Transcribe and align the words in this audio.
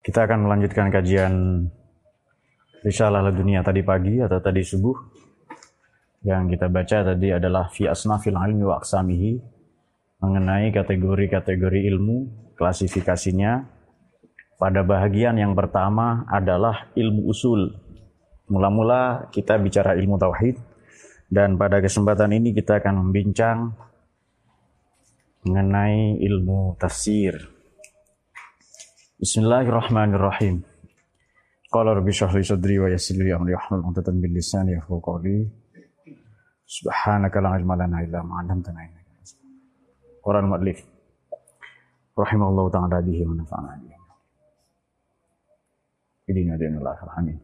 Kita 0.00 0.24
akan 0.24 0.48
melanjutkan 0.48 0.88
kajian 0.88 1.34
Risalah 2.80 3.28
dunia 3.28 3.60
tadi 3.60 3.84
pagi 3.84 4.16
atau 4.24 4.40
tadi 4.40 4.64
subuh. 4.64 4.96
Yang 6.24 6.56
kita 6.56 6.66
baca 6.72 6.96
tadi 7.12 7.28
adalah 7.28 7.68
fi 7.68 7.84
asnafil 7.84 8.36
ilmi 8.36 8.64
wa 8.64 8.80
aqsamihi 8.80 9.36
mengenai 10.20 10.72
kategori-kategori 10.72 11.80
ilmu, 11.92 12.16
klasifikasinya. 12.56 13.80
Pada 14.56 14.80
bahagian 14.84 15.36
yang 15.36 15.52
pertama 15.52 16.24
adalah 16.28 16.88
ilmu 16.96 17.28
usul. 17.28 17.68
Mula-mula 18.48 19.28
kita 19.28 19.60
bicara 19.60 19.96
ilmu 19.96 20.16
tauhid 20.16 20.56
dan 21.28 21.60
pada 21.60 21.84
kesempatan 21.84 22.32
ini 22.32 22.56
kita 22.56 22.80
akan 22.80 22.96
membincang 22.96 23.76
mengenai 25.44 26.16
ilmu 26.16 26.80
tafsir. 26.80 27.59
Bismillahirrahmanirrahim. 29.20 30.64
Qala 31.68 31.92
rabbi 31.92 32.08
shrah 32.08 32.32
li 32.32 32.40
sadri 32.40 32.80
wa 32.80 32.88
yassir 32.88 33.20
li 33.20 33.28
amri 33.28 33.52
wahlul 33.52 33.84
'uqdatam 33.84 34.16
min 34.16 34.32
lisani 34.32 34.72
yafqahu 34.72 34.96
qawli. 35.04 35.44
Subhanaka 36.64 37.44
la 37.44 37.52
ilma 37.60 37.76
lana 37.76 38.00
illa 38.00 38.24
ma 38.24 38.40
'allamtana 38.40 38.80
innaka 38.80 39.12
Quran 40.24 40.44
mu'allif. 40.48 40.80
Rahimallahu 42.16 42.72
ta'ala 42.72 43.04
bihi 43.04 43.28
wa 43.28 43.36
nafa'ana 43.44 43.72
bihi. 43.84 43.96
Idina 46.32 46.56
dinullah 46.56 46.96
amin. 47.20 47.36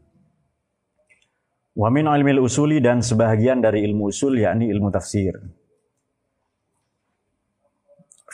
Wa 1.77 1.93
min 1.93 2.09
ilmil 2.09 2.40
usuli 2.40 2.80
dan 2.80 3.04
sebahagian 3.04 3.60
dari 3.60 3.84
ilmu 3.84 4.09
usul 4.09 4.32
yakni 4.40 4.73
ilmu 4.73 4.88
tafsir. 4.88 5.37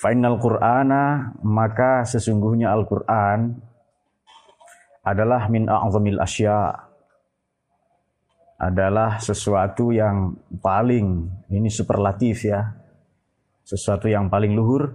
Final 0.02 0.34
Qur'ana 0.42 1.30
maka 1.46 2.02
sesungguhnya 2.02 2.74
Al-Qur'an 2.74 3.54
adalah 5.06 5.46
min 5.46 5.70
a'zamil 5.70 6.18
asya 6.18 6.74
adalah 8.58 9.22
sesuatu 9.22 9.94
yang 9.94 10.34
paling 10.58 11.30
ini 11.54 11.70
superlatif 11.70 12.50
ya. 12.50 12.66
Sesuatu 13.62 14.10
yang 14.10 14.26
paling 14.26 14.58
luhur 14.58 14.90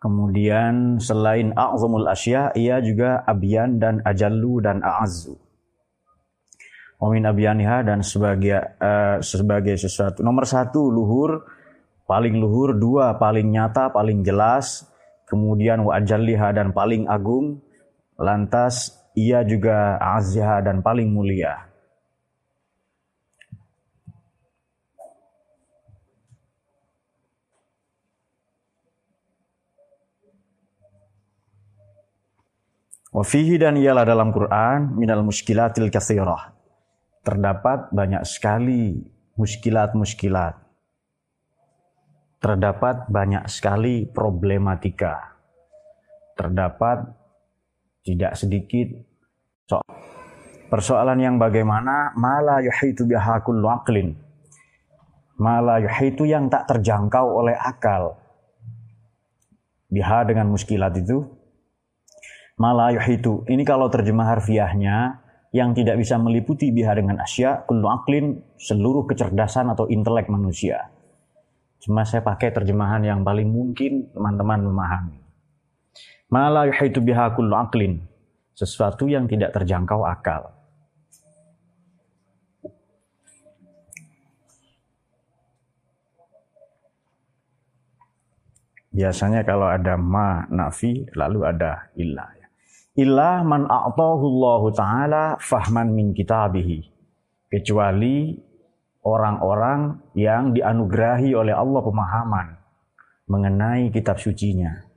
Kemudian 0.00 0.96
selain 0.96 1.52
a'zamul 1.52 2.08
asya, 2.08 2.56
ia 2.56 2.80
juga 2.80 3.20
abyan 3.28 3.76
dan 3.76 4.00
ajallu 4.08 4.64
dan 4.64 4.80
a'azzu. 4.80 5.49
Wamin 7.00 7.24
abiyaniha 7.24 7.80
dan 7.80 8.04
sebagai 8.04 8.76
uh, 8.76 9.24
sebagai 9.24 9.80
sesuatu. 9.80 10.20
Nomor 10.20 10.44
satu 10.44 10.92
luhur. 10.92 11.48
Paling 12.04 12.36
luhur 12.36 12.76
dua 12.76 13.16
paling 13.16 13.48
nyata 13.48 13.88
paling 13.88 14.20
jelas. 14.20 14.84
Kemudian 15.24 15.80
wa 15.80 15.96
ajalliha 15.96 16.52
dan 16.52 16.76
paling 16.76 17.08
agung. 17.08 17.64
Lantas 18.20 19.00
ia 19.16 19.40
juga 19.48 19.96
azha 19.96 20.60
dan 20.60 20.84
paling 20.84 21.08
mulia. 21.08 21.72
Wafihi 33.10 33.56
dan 33.56 33.74
ialah 33.80 34.04
dalam 34.04 34.30
Quran 34.30 34.94
minal 34.94 35.24
muskilatil 35.26 35.90
kathirah 35.90 36.59
terdapat 37.20 37.92
banyak 37.92 38.24
sekali 38.24 39.04
muskilat-muskilat. 39.36 40.56
Terdapat 42.40 43.08
banyak 43.12 43.44
sekali 43.52 44.08
problematika. 44.08 45.36
Terdapat 46.32 47.04
tidak 48.00 48.32
sedikit 48.32 48.88
soal 49.68 49.84
persoalan 50.72 51.20
yang 51.20 51.36
bagaimana 51.36 52.16
mala 52.16 52.64
yuhitu 52.64 53.04
bihakul 53.04 53.60
aqlin. 53.68 54.16
Mala 55.36 55.80
yuhitu 55.84 56.24
yang 56.24 56.48
tak 56.48 56.68
terjangkau 56.68 57.44
oleh 57.44 57.56
akal. 57.56 58.16
Biha 59.92 60.24
dengan 60.24 60.48
muskilat 60.48 60.96
itu. 60.96 61.28
Mala 62.56 62.92
yuhitu. 62.92 63.44
Ini 63.48 63.64
kalau 63.68 63.88
terjemah 63.92 64.36
harfiahnya 64.36 65.19
yang 65.50 65.74
tidak 65.74 65.98
bisa 65.98 66.14
meliputi 66.14 66.70
biha 66.70 66.94
dengan 66.94 67.18
asya, 67.18 67.66
kullu 67.66 67.90
aklin, 67.90 68.38
seluruh 68.54 69.02
kecerdasan 69.10 69.74
atau 69.74 69.90
intelek 69.90 70.30
manusia. 70.30 70.94
Cuma 71.82 72.06
saya 72.06 72.22
pakai 72.22 72.54
terjemahan 72.54 73.02
yang 73.02 73.26
paling 73.26 73.50
mungkin 73.50 74.06
teman-teman 74.14 74.62
memahami. 74.70 75.18
Mala 76.30 76.70
yuhaitu 76.70 77.02
biha 77.02 77.34
kullu 77.34 77.58
aklin, 77.58 77.98
sesuatu 78.54 79.10
yang 79.10 79.26
tidak 79.26 79.50
terjangkau 79.50 80.06
akal. 80.06 80.54
Biasanya 88.90 89.46
kalau 89.46 89.70
ada 89.70 89.94
ma 89.94 90.46
nafi 90.50 91.06
lalu 91.14 91.46
ada 91.46 91.94
ilah 91.94 92.39
illa 93.00 93.40
man 93.40 93.64
a'tahu 93.64 94.70
taala 94.76 95.40
fahman 95.40 95.96
min 95.96 96.12
kitabihi 96.12 96.84
kecuali 97.48 98.36
orang-orang 99.00 100.12
yang 100.12 100.52
dianugerahi 100.52 101.32
oleh 101.32 101.56
Allah 101.56 101.80
pemahaman 101.80 102.46
mengenai 103.32 103.88
kitab 103.88 104.20
sucinya. 104.20 104.90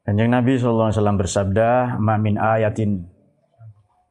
Kanjeng 0.00 0.34
Nabi 0.34 0.58
SAW 0.58 0.90
bersabda, 0.90 2.02
"Ma 2.02 2.18
min 2.18 2.34
ayatin 2.34 3.06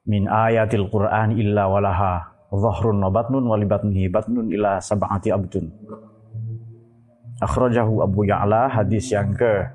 min 0.07 0.31
ayatil 0.31 0.87
Qur'an 0.87 1.35
illa 1.35 1.67
walaha 1.67 2.28
dhahrun 2.57 2.97
wa 2.97 3.09
batnun 3.13 3.45
wa 3.45 3.53
libatnihi 3.57 4.09
batnun 4.09 4.49
ila 4.49 4.81
sab'ati 4.81 5.29
abdun. 5.29 5.69
Akhrajahu 7.39 8.03
Abu 8.03 8.27
Ya'la 8.27 8.67
hadis 8.67 9.15
yang 9.15 9.31
ke 9.31 9.71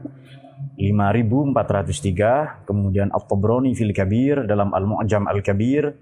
5403 0.77 2.67
kemudian 2.67 3.09
At-Tabrani 3.15 3.73
fil 3.79 3.95
Kabir 3.95 4.45
dalam 4.45 4.75
Al-Mu'jam 4.75 5.25
Al-Kabir 5.31 5.95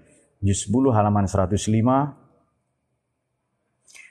juz 0.43 0.67
10 0.67 0.91
halaman 0.91 1.23
105 1.29 1.55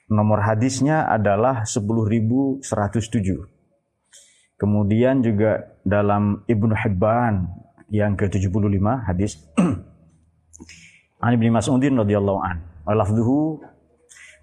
nomor 0.08 0.38
hadisnya 0.40 1.04
adalah 1.10 1.66
10107 1.66 2.62
kemudian 4.56 5.20
juga 5.20 5.76
dalam 5.82 6.46
Ibnu 6.46 6.72
Hibban 6.72 7.52
yang 7.92 8.16
ke-75 8.16 8.86
hadis 9.04 9.36
An 11.22 11.38
Ibnu 11.38 11.54
Mas'udin 11.54 11.94
radhiyallahu 11.94 12.40
an. 12.42 12.58
Lafdhuhu 12.82 13.62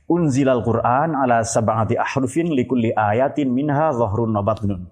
unzilal 0.08 0.64
Qur'an 0.64 1.12
ala 1.12 1.44
sab'ati 1.44 2.00
ahrufin 2.00 2.56
likulli 2.56 2.96
ayatin 2.96 3.52
minha 3.52 3.92
zahrun 3.92 4.32
nabatnun. 4.32 4.88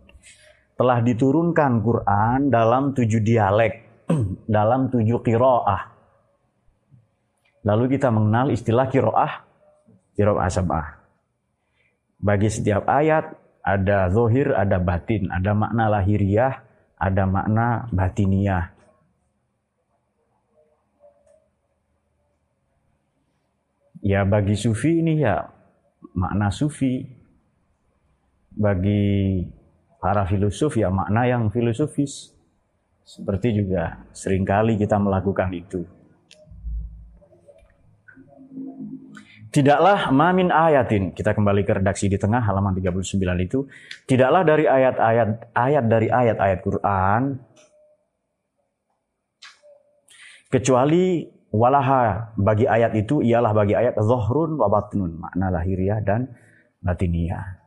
Telah 0.76 1.00
diturunkan 1.02 1.82
Quran 1.82 2.52
dalam 2.52 2.92
tujuh 2.92 3.24
dialek, 3.24 4.06
dalam 4.60 4.92
tujuh 4.92 5.24
kiroah. 5.24 5.96
Lalu 7.64 7.98
kita 7.98 8.12
mengenal 8.12 8.52
istilah 8.52 8.92
kiroah, 8.92 9.32
kiroah 10.14 10.48
sab'ah. 10.52 10.88
Bagi 12.20 12.52
setiap 12.52 12.84
ayat 12.86 13.32
ada 13.64 14.12
zohir, 14.12 14.54
ada 14.54 14.78
batin, 14.78 15.32
ada 15.32 15.56
makna 15.56 15.88
lahiriah, 15.88 16.62
ada 17.00 17.24
makna 17.26 17.88
batiniah. 17.96 18.77
Ya 24.02 24.22
bagi 24.28 24.54
sufi 24.54 25.02
ini 25.02 25.22
ya 25.22 25.48
makna 26.14 26.54
sufi. 26.54 27.06
Bagi 28.58 29.46
para 30.02 30.26
filosof 30.26 30.78
ya 30.78 30.90
makna 30.90 31.30
yang 31.30 31.50
filosofis. 31.54 32.34
Seperti 33.08 33.56
juga 33.56 34.04
sering 34.12 34.44
kali 34.44 34.76
kita 34.76 35.00
melakukan 35.00 35.48
itu. 35.56 35.82
Tidaklah 39.48 40.12
mamin 40.12 40.52
ayatin, 40.52 41.16
kita 41.16 41.32
kembali 41.34 41.64
ke 41.64 41.80
redaksi 41.80 42.12
di 42.12 42.20
tengah 42.20 42.44
halaman 42.44 42.78
39 42.78 43.16
itu, 43.42 43.66
tidaklah 44.06 44.44
dari 44.44 44.68
ayat-ayat 44.68 45.30
ayat 45.56 45.84
dari 45.88 46.08
ayat-ayat 46.12 46.60
Quran 46.62 47.22
kecuali 50.52 51.37
Walaha 51.58 52.38
bagi 52.38 52.70
ayat 52.70 52.94
itu 52.94 53.26
ialah 53.26 53.50
bagi 53.50 53.74
ayat 53.74 53.98
zahrun 53.98 54.62
wa 54.62 54.70
batnun, 54.70 55.18
makna 55.18 55.50
lahiriah 55.50 55.98
dan 56.06 56.30
batiniah. 56.86 57.58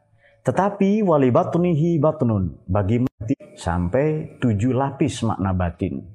Tetapi 0.47 1.03
wali 1.03 1.35
batunihi 1.35 1.99
batnun 1.99 2.71
bagi 2.71 3.03
mati 3.03 3.35
sampai 3.59 4.39
tujuh 4.39 4.71
lapis 4.71 5.27
makna 5.27 5.51
batin. 5.51 6.07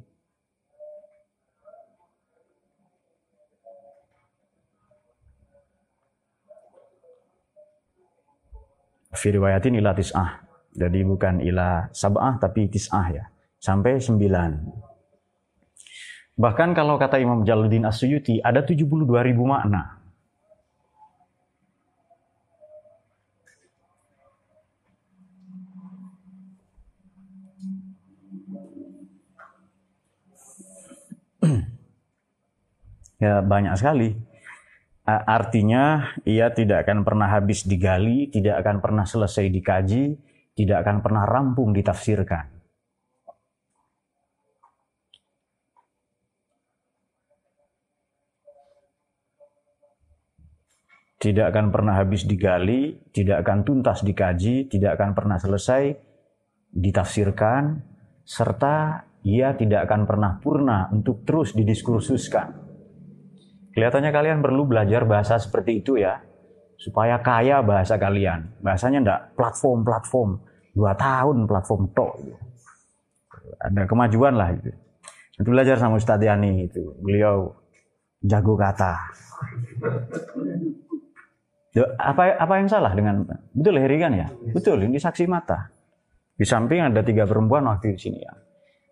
Fi 9.11 9.27
riwayatin 9.35 9.75
ila 9.83 9.91
tis'ah. 9.91 10.47
Jadi 10.75 11.03
bukan 11.03 11.43
ila 11.43 11.91
sab'ah 11.91 12.39
tapi 12.39 12.71
tis'ah 12.71 13.07
ya. 13.11 13.23
Sampai 13.59 13.99
sembilan. 13.99 14.51
Bahkan 16.35 16.75
kalau 16.75 16.99
kata 16.99 17.15
Imam 17.15 17.47
Jalaluddin 17.47 17.87
Asyuyuti 17.87 18.43
ada 18.43 18.59
72 18.59 19.07
ribu 19.23 19.47
makna. 19.47 20.03
ya 33.23 33.39
banyak 33.39 33.79
sekali. 33.79 34.19
Artinya 35.07 36.11
ia 36.27 36.49
tidak 36.51 36.83
akan 36.83 37.05
pernah 37.07 37.31
habis 37.31 37.63
digali, 37.63 38.27
tidak 38.27 38.59
akan 38.59 38.81
pernah 38.83 39.05
selesai 39.07 39.47
dikaji, 39.53 40.17
tidak 40.57 40.83
akan 40.83 40.99
pernah 40.99 41.23
rampung 41.23 41.71
ditafsirkan. 41.71 42.54
Tidak 51.15 51.47
akan 51.47 51.71
pernah 51.71 51.95
habis 51.95 52.27
digali, 52.27 53.11
tidak 53.15 53.47
akan 53.47 53.63
tuntas 53.63 54.03
dikaji, 54.03 54.67
tidak 54.67 54.99
akan 54.99 55.15
pernah 55.15 55.39
selesai 55.39 55.95
ditafsirkan, 56.75 57.79
serta 58.27 59.07
ia 59.25 59.55
tidak 59.57 59.89
akan 59.89 60.05
pernah 60.05 60.37
purna 60.37 60.91
untuk 60.93 61.25
terus 61.25 61.55
didiskursuskan. 61.57 62.65
Kelihatannya 63.73 64.11
kalian 64.13 64.39
perlu 64.39 64.69
belajar 64.69 65.03
bahasa 65.03 65.35
seperti 65.41 65.81
itu 65.81 65.97
ya. 65.97 66.21
Supaya 66.75 67.19
kaya 67.23 67.63
bahasa 67.65 67.97
kalian. 67.97 68.61
Bahasanya 68.61 68.99
enggak 69.01 69.21
platform-platform. 69.35 70.31
Dua 70.75 70.93
tahun 70.95 71.47
platform 71.47 71.91
tok. 71.95 72.13
Gitu. 72.21 72.35
Ada 73.59 73.87
kemajuan 73.87 74.35
lah 74.35 74.51
itu. 74.53 74.71
Nanti 75.35 75.49
belajar 75.51 75.75
sama 75.79 75.99
Ustadz 75.99 76.23
Yani 76.23 76.71
itu. 76.71 76.95
Beliau 77.03 77.51
jago 78.23 78.55
kata. 78.55 78.95
Apa 81.75 82.39
apa 82.39 82.53
yang 82.55 82.71
salah 82.71 82.95
dengan 82.95 83.27
betul 83.51 83.75
Heri 83.75 83.99
kan 83.99 84.15
ya? 84.15 84.31
Betul, 84.55 84.87
ini 84.87 84.95
saksi 84.95 85.27
mata. 85.27 85.67
Di 86.35 86.47
samping 86.47 86.83
ada 86.87 87.03
tiga 87.03 87.27
perempuan 87.27 87.67
waktu 87.67 87.95
di 87.95 87.99
sini 87.99 88.19
ya. 88.23 88.31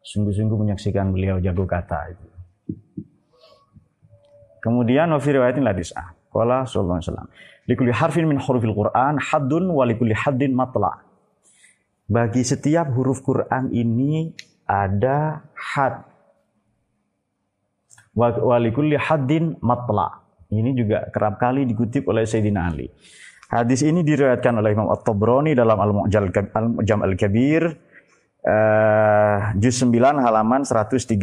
Sungguh-sungguh 0.03 0.59
menyaksikan 0.59 1.15
beliau 1.15 1.39
jago 1.39 1.63
kata 1.63 2.11
itu. 2.11 2.27
Kemudian 4.59 5.11
wa 5.11 5.19
fi 5.19 5.31
riwayatin 5.31 5.63
la 5.63 5.75
dis'ah. 5.75 6.11
Qala 6.31 6.63
sallallahu 6.67 6.99
alaihi 6.99 7.07
wasallam. 7.11 7.29
Likulli 7.67 7.91
harfin 7.95 8.27
min 8.27 8.39
hurufil 8.39 8.75
Qur'an 8.75 9.15
haddun 9.19 9.71
wa 9.71 9.83
likulli 9.87 10.15
haddin 10.15 10.51
matla. 10.55 11.03
Bagi 12.07 12.43
setiap 12.43 12.91
huruf 12.95 13.23
Quran 13.23 13.71
ini 13.71 14.31
ada 14.67 15.43
had. 15.55 16.03
Wa 18.15 18.59
likulli 18.59 18.99
haddin 18.99 19.59
matla. 19.63 20.22
Ini 20.59 20.71
juga 20.77 21.09
kerap 21.09 21.41
kali 21.41 21.65
dikutip 21.65 22.05
oleh 22.05 22.29
Sayyidina 22.29 22.69
Ali. 22.69 22.89
Hadis 23.49 23.85
ini 23.85 24.01
diriwayatkan 24.01 24.53
oleh 24.57 24.73
Imam 24.73 24.89
At-Tabrani 24.89 25.53
dalam 25.53 25.77
Al-Mu'jam 25.77 26.99
Al-Kabir 27.05 27.63
uh, 28.41 29.53
juz 29.61 29.77
9 29.77 29.93
halaman 30.21 30.65
136 30.65 31.21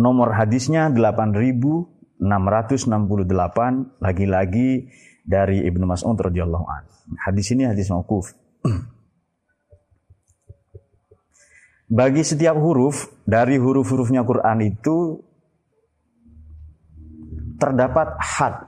Nomor 0.00 0.32
hadisnya 0.32 0.88
8668 0.88 2.24
lagi-lagi 4.00 4.88
dari 5.22 5.62
Ibnu 5.68 5.84
Mas'ud 5.84 6.16
radhiyallahu 6.16 6.66
an. 6.66 6.82
Hadis 7.20 7.52
ini 7.52 7.68
hadis 7.68 7.92
mauquf. 7.92 8.32
Bagi 11.92 12.24
setiap 12.24 12.56
huruf 12.56 13.12
dari 13.28 13.60
huruf-hurufnya 13.60 14.24
Quran 14.24 14.64
itu 14.64 15.20
terdapat 17.62 18.18
had. 18.18 18.66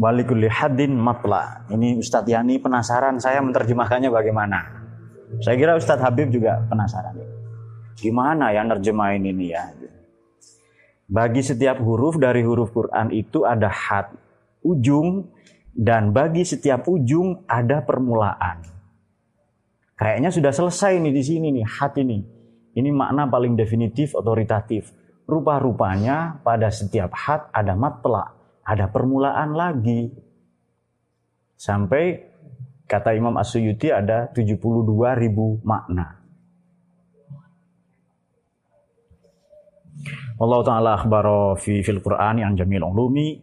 Walikulli 0.00 0.48
hadin 0.48 0.96
matla. 0.96 1.68
Ini 1.68 2.00
Ustadz 2.00 2.32
Yani 2.32 2.56
penasaran 2.56 3.20
saya 3.20 3.44
menerjemahkannya 3.44 4.08
bagaimana. 4.08 4.80
Saya 5.44 5.60
kira 5.60 5.76
Ustadz 5.76 6.00
Habib 6.00 6.32
juga 6.32 6.64
penasaran. 6.64 7.20
Gimana 8.00 8.56
ya 8.56 8.64
nerjemahin 8.64 9.28
ini 9.28 9.52
ya? 9.52 9.68
Bagi 11.04 11.44
setiap 11.44 11.84
huruf 11.84 12.16
dari 12.16 12.40
huruf 12.40 12.72
Quran 12.72 13.12
itu 13.12 13.44
ada 13.44 13.68
had, 13.68 14.08
ujung, 14.64 15.28
dan 15.76 16.16
bagi 16.16 16.48
setiap 16.48 16.88
ujung 16.88 17.44
ada 17.44 17.84
permulaan. 17.84 18.64
Kayaknya 20.00 20.32
sudah 20.32 20.52
selesai 20.54 20.96
nih 20.96 21.12
di 21.12 21.22
sini 21.22 21.48
nih, 21.52 21.66
had 21.66 21.92
ini. 22.00 22.24
Ini 22.72 22.88
makna 22.88 23.28
paling 23.28 23.52
definitif, 23.52 24.16
otoritatif. 24.16 24.88
Rupa-rupanya 25.30 26.42
pada 26.42 26.74
setiap 26.74 27.14
had 27.14 27.46
ada 27.54 27.78
matla, 27.78 28.34
ada 28.66 28.90
permulaan 28.90 29.54
lagi. 29.54 30.10
Sampai 31.54 32.18
kata 32.90 33.14
Imam 33.14 33.38
Asyuyuti 33.38 33.94
ada 33.94 34.26
72 34.34 34.58
ribu 35.14 35.62
makna. 35.62 36.18
Allah 40.40 40.60
Ta'ala 40.64 40.90
akhbaro 40.98 41.54
fi 41.60 41.84
fil 41.84 42.02
Quran 42.02 42.42
yang 42.42 42.58
jamil 42.58 42.82
ulumi 42.90 43.38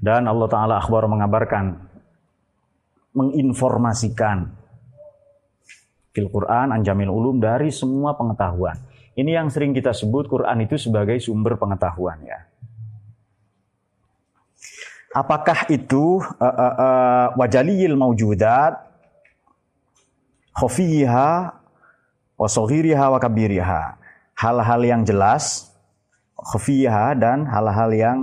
dan 0.00 0.24
Allah 0.24 0.48
Ta'ala 0.48 0.74
akhbar 0.78 1.10
mengabarkan 1.10 1.74
menginformasikan 3.18 4.46
fil 6.14 6.30
Quran 6.30 6.70
an 6.70 6.80
jamil 6.86 7.10
ulum 7.10 7.42
dari 7.42 7.68
semua 7.74 8.14
pengetahuan. 8.14 8.87
Ini 9.18 9.34
yang 9.34 9.50
sering 9.50 9.74
kita 9.74 9.90
sebut 9.90 10.30
Quran 10.30 10.62
itu 10.62 10.78
sebagai 10.78 11.18
sumber 11.18 11.58
pengetahuan 11.58 12.22
ya. 12.22 12.38
Apakah 15.10 15.66
itu 15.66 16.22
uh, 16.22 16.46
uh, 16.46 16.74
uh, 16.78 17.26
wajaliyil 17.34 17.98
maujudat 17.98 18.78
khafiyiha 20.54 21.50
wa 22.38 23.18
kabiriha. 23.18 23.82
Hal-hal 24.38 24.80
yang 24.86 25.02
jelas 25.02 25.74
khafiyah 26.38 27.18
dan 27.18 27.42
hal-hal 27.50 27.90
yang 27.90 28.18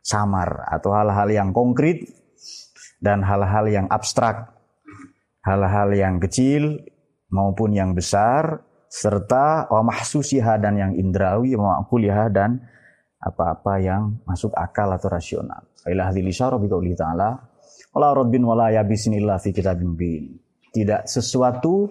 samar 0.00 0.64
atau 0.72 0.96
hal-hal 0.96 1.28
yang 1.28 1.52
konkret 1.52 2.08
dan 3.04 3.20
hal-hal 3.20 3.68
yang 3.68 3.86
abstrak, 3.92 4.56
hal-hal 5.44 5.92
yang 5.92 6.16
kecil 6.16 6.80
maupun 7.28 7.76
yang 7.76 7.92
besar 7.92 8.64
serta 8.94 9.66
wa 9.66 9.82
mahsusiha 9.90 10.54
dan 10.62 10.78
yang 10.78 10.92
indrawi 10.94 11.58
wa 11.58 11.82
kuliah 11.90 12.30
dan 12.30 12.62
apa-apa 13.18 13.82
yang 13.82 14.22
masuk 14.22 14.54
akal 14.54 14.86
atau 14.94 15.10
rasional. 15.10 15.66
Ila 15.82 16.14
hadhil 16.14 16.30
isyara 16.30 16.54
bi 16.62 16.70
qouli 16.70 16.94
ta'ala 16.94 17.34
wala 17.90 18.08
rabbin 18.14 18.46
wala 18.46 18.70
yabisin 18.70 19.18
illa 19.18 19.42
fi 19.42 19.50
kitabim 19.50 19.98
mubin. 19.98 20.38
Tidak 20.70 21.10
sesuatu 21.10 21.90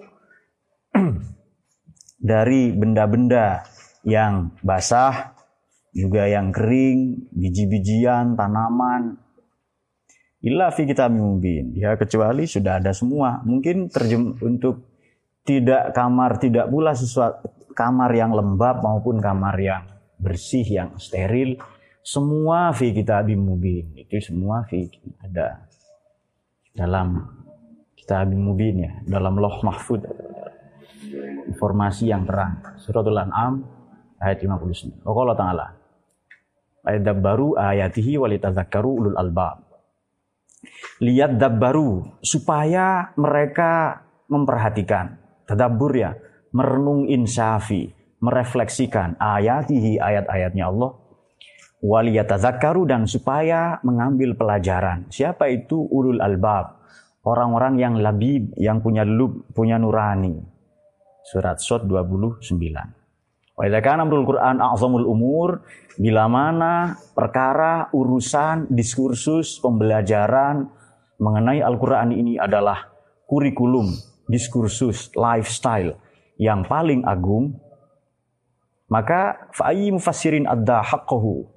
dari 2.32 2.72
benda-benda 2.72 3.68
yang 4.08 4.56
basah 4.64 5.36
juga 5.92 6.24
yang 6.24 6.56
kering, 6.56 7.28
biji-bijian, 7.36 8.32
tanaman. 8.32 9.20
Illa 10.40 10.72
fi 10.72 10.88
kitab 10.88 11.12
mubin. 11.12 11.76
Ya 11.76 11.96
kecuali 12.00 12.48
sudah 12.48 12.80
ada 12.80 12.96
semua. 12.96 13.44
Mungkin 13.44 13.92
terjem 13.92 14.36
untuk 14.40 14.93
tidak 15.44 15.92
kamar 15.92 16.40
tidak 16.40 16.66
pula 16.72 16.96
sesuatu 16.96 17.52
kamar 17.76 18.10
yang 18.16 18.32
lembab 18.32 18.80
maupun 18.80 19.20
kamar 19.20 19.56
yang 19.60 19.84
bersih 20.16 20.64
yang 20.64 20.96
steril. 20.96 21.60
Semua 22.04 22.72
fi 22.76 22.92
kitab 22.92 23.28
mubin. 23.32 23.96
Itu 23.96 24.20
semua 24.20 24.64
fi 24.68 24.88
ada 25.20 25.64
dalam 26.72 27.28
kitab 27.96 28.28
mubin 28.32 28.84
ya 28.84 28.92
dalam 29.04 29.36
loh 29.36 29.60
mahfud. 29.64 30.04
Informasi 31.48 32.08
yang 32.08 32.24
terang. 32.24 32.60
Suratul 32.80 33.20
an'am 33.20 33.64
ayat 34.20 34.40
59 34.40 35.04
Allah 35.04 35.36
Ta'ala 35.36 35.66
ayat 36.84 37.16
baru 37.16 37.56
ayatihi 37.56 38.20
walitadzakkaru 38.20 38.90
ulul 38.92 39.18
albab. 39.18 39.64
Lihat 41.00 41.36
dabbaru 41.40 42.20
supaya 42.24 43.12
mereka 43.16 44.04
memperhatikan. 44.28 45.23
Tadabbur 45.44 45.92
ya, 45.92 46.16
merenung 46.56 47.04
insafi, 47.08 47.92
merefleksikan 48.20 49.20
ayatihi 49.20 50.00
ayat-ayatnya 50.00 50.68
Allah. 50.70 50.92
waliyatazakkaru 51.84 52.88
dan 52.88 53.04
supaya 53.04 53.76
mengambil 53.84 54.32
pelajaran. 54.40 55.04
Siapa 55.12 55.52
itu 55.52 55.84
ulul 55.84 56.16
albab? 56.16 56.80
Orang-orang 57.28 57.76
yang 57.76 58.00
labib, 58.00 58.56
yang 58.56 58.80
punya 58.80 59.04
lub, 59.04 59.44
punya 59.52 59.76
nurani. 59.76 60.40
Surat 61.28 61.60
Sot 61.60 61.84
29. 61.84 62.48
Wa 63.54 63.64
amrul 63.68 64.24
Qur'an 64.24 64.64
a'zamul 64.64 65.04
umur, 65.04 65.60
bila 66.00 66.24
mana 66.26 66.96
perkara, 67.12 67.92
urusan, 67.92 68.72
diskursus, 68.72 69.60
pembelajaran 69.60 70.68
mengenai 71.22 71.62
Al-Qur'an 71.62 72.10
ini 72.10 72.34
adalah 72.34 72.90
kurikulum, 73.30 73.94
diskursus, 74.28 75.12
lifestyle 75.14 76.00
yang 76.40 76.66
paling 76.66 77.04
agung, 77.04 77.58
maka 78.90 79.50
fa'i 79.54 79.90
mufassirin 79.90 80.46
adda 80.46 80.82
haqqahu. 80.82 81.50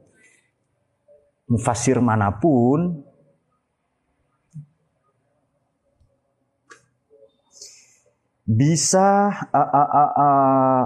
Mufassir 1.48 2.04
mana 2.04 2.36
pun 2.36 3.08
bisa 8.44 9.32
uh, 9.52 9.60
uh, 9.60 9.90
uh, 9.92 10.12
uh, 10.16 10.84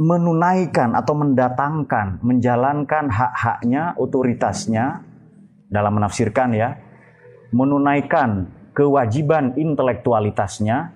menunaikan 0.00 0.96
atau 0.96 1.12
mendatangkan, 1.12 2.24
menjalankan 2.24 3.12
hak-haknya, 3.12 3.96
otoritasnya 4.00 5.04
dalam 5.68 6.00
menafsirkan 6.00 6.56
ya, 6.56 6.80
menunaikan 7.52 8.59
kewajiban 8.72 9.54
intelektualitasnya, 9.58 10.92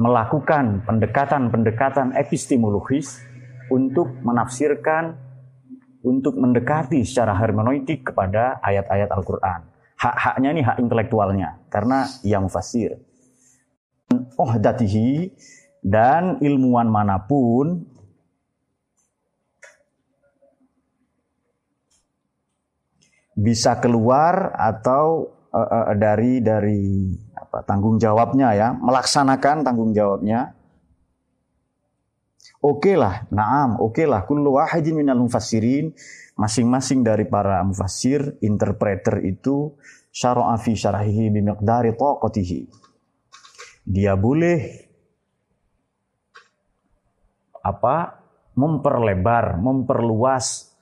melakukan 0.00 0.82
pendekatan-pendekatan 0.88 2.16
epistemologis 2.16 3.20
untuk 3.68 4.10
menafsirkan, 4.24 5.14
untuk 6.00 6.40
mendekati 6.40 7.04
secara 7.04 7.36
hermeneutik 7.36 8.12
kepada 8.12 8.58
ayat-ayat 8.64 9.12
Al-Quran. 9.12 9.60
Hak-haknya 10.00 10.48
ini 10.56 10.62
hak 10.64 10.76
intelektualnya, 10.80 11.60
karena 11.68 12.08
ia 12.24 12.40
mufasir 12.40 13.10
ohdatihi 14.40 15.30
dan 15.80 16.40
ilmuwan 16.42 16.88
mana 16.90 17.20
pun 17.24 17.84
bisa 23.36 23.80
keluar 23.80 24.52
atau 24.58 25.32
uh, 25.54 25.90
uh, 25.90 25.94
dari 25.98 26.42
dari 26.42 27.14
apa 27.34 27.62
tanggung 27.66 27.98
jawabnya 27.98 28.54
ya 28.54 28.68
melaksanakan 28.74 29.66
tanggung 29.66 29.92
jawabnya. 29.94 30.54
Oke 32.60 32.92
lah 32.92 33.24
naam 33.32 33.80
oke 33.80 33.96
okay 33.96 34.06
lah 34.06 34.24
kullu 34.28 34.56
wahidin 34.56 35.00
minal 35.00 35.20
mufassirin. 35.20 35.92
Masing-masing 36.40 37.04
dari 37.04 37.28
para 37.28 37.60
mufassir 37.60 38.40
interpreter 38.40 39.20
itu 39.28 39.76
syara'a 40.08 40.56
fi 40.56 40.72
syarahihi 40.72 41.28
bimiqdari 41.28 41.92
taqatihi. 41.92 42.64
Dia 43.84 44.16
boleh 44.16 44.88
apa 47.60 48.24
memperlebar, 48.56 49.60
memperluas 49.60 50.72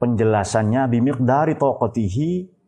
penjelasannya 0.00 0.88
bimik 0.88 1.20
dari 1.20 1.56
tokotihi 1.56 2.59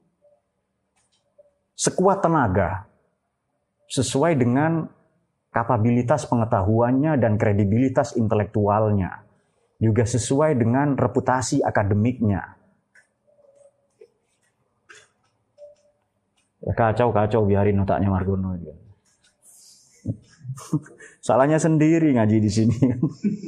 sekuat 1.82 2.22
tenaga 2.22 2.86
sesuai 3.90 4.38
dengan 4.38 4.86
kapabilitas 5.50 6.30
pengetahuannya 6.30 7.18
dan 7.18 7.34
kredibilitas 7.34 8.14
intelektualnya 8.14 9.26
juga 9.82 10.06
sesuai 10.06 10.54
dengan 10.54 10.94
reputasi 10.94 11.58
akademiknya. 11.66 12.54
Kacau 16.62 17.10
kacau 17.10 17.42
biarin 17.42 17.82
otaknya 17.82 18.06
Margono. 18.06 18.54
Salahnya 21.26 21.58
sendiri 21.58 22.14
ngaji 22.14 22.38
di 22.38 22.46
sini. 22.46 22.78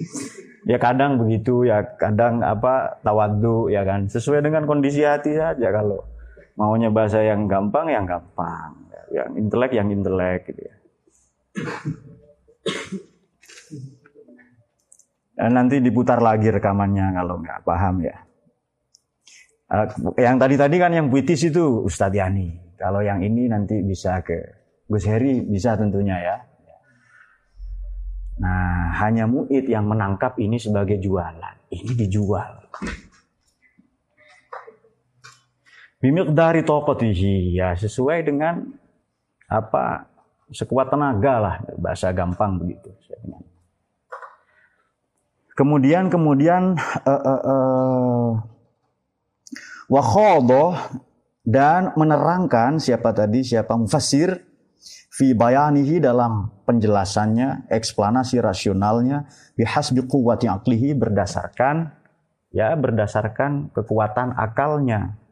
ya 0.74 0.82
kadang 0.82 1.22
begitu, 1.22 1.62
ya 1.62 1.86
kadang 1.94 2.42
apa 2.42 2.98
tawadu 3.06 3.70
ya 3.70 3.86
kan. 3.86 4.10
Sesuai 4.10 4.42
dengan 4.42 4.66
kondisi 4.66 5.06
hati 5.06 5.38
saja 5.38 5.70
kalau 5.70 6.02
maunya 6.54 6.90
bahasa 6.90 7.22
yang 7.22 7.50
gampang 7.50 7.90
yang 7.90 8.06
gampang, 8.06 8.88
yang 9.10 9.30
intelek 9.34 9.72
yang 9.74 9.88
intelek 9.90 10.46
gitu 10.50 10.60
ya. 10.64 10.74
Dan 15.34 15.50
nanti 15.58 15.82
diputar 15.82 16.22
lagi 16.22 16.46
rekamannya 16.48 17.10
kalau 17.10 17.42
nggak 17.42 17.60
paham 17.66 18.06
ya. 18.06 18.16
Uh, 19.66 19.88
yang 20.14 20.38
tadi-tadi 20.38 20.76
kan 20.78 20.94
yang 20.94 21.10
puitis 21.10 21.42
itu 21.42 21.82
Ustadz 21.82 22.14
Yani. 22.14 22.78
Kalau 22.78 23.02
yang 23.02 23.18
ini 23.24 23.50
nanti 23.50 23.82
bisa 23.82 24.22
ke 24.22 24.38
Gus 24.86 25.08
Heri 25.08 25.42
bisa 25.42 25.74
tentunya 25.74 26.20
ya. 26.20 26.36
Nah, 28.34 28.90
hanya 28.98 29.30
muid 29.30 29.66
yang 29.70 29.86
menangkap 29.86 30.34
ini 30.42 30.58
sebagai 30.58 30.98
jualan. 30.98 31.70
Ini 31.70 31.92
dijual. 31.94 32.70
Bimik 36.04 36.36
dari 36.36 36.60
tokotihi 36.60 37.56
ya 37.56 37.72
sesuai 37.72 38.28
dengan 38.28 38.60
apa 39.48 40.04
sekuat 40.52 40.92
tenaga 40.92 41.34
lah 41.40 41.56
bahasa 41.80 42.12
gampang 42.12 42.60
begitu. 42.60 42.92
Kemudian 45.56 46.12
kemudian 46.12 46.76
uh, 47.08 47.08
uh, 47.08 48.36
uh, 49.88 50.76
dan 51.40 51.96
menerangkan 51.96 52.76
siapa 52.76 53.16
tadi 53.16 53.40
siapa 53.40 53.72
mufassir 53.72 54.44
fi 55.08 55.32
bayanihi 55.32 56.04
dalam 56.04 56.52
penjelasannya, 56.68 57.72
eksplanasi 57.72 58.44
rasionalnya 58.44 59.24
bihasbi 59.56 60.04
quwwati 60.04 60.52
aqlihi 60.52 60.92
berdasarkan 61.00 61.96
ya 62.52 62.76
berdasarkan 62.76 63.72
kekuatan 63.72 64.36
akalnya. 64.36 65.23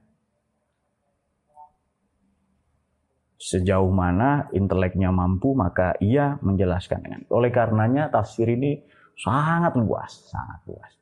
Sejauh 3.42 3.90
mana 3.90 4.46
inteleknya 4.54 5.10
mampu 5.10 5.50
maka 5.58 5.98
ia 5.98 6.38
menjelaskan 6.46 7.02
dengan. 7.02 7.20
Oleh 7.34 7.50
karenanya 7.50 8.06
tafsir 8.06 8.46
ini 8.46 8.78
sangat 9.18 9.74
luas, 9.74 10.30
sangat 10.30 10.60
luas. 10.70 10.92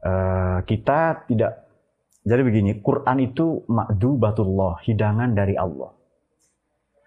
Uh, 0.00 0.58
kita 0.62 1.26
tidak 1.26 1.66
jadi 2.20 2.44
begini, 2.44 2.84
Quran 2.84 3.18
itu 3.24 3.64
makdubatullah, 3.66 4.84
hidangan 4.84 5.32
dari 5.32 5.56
Allah. 5.56 5.90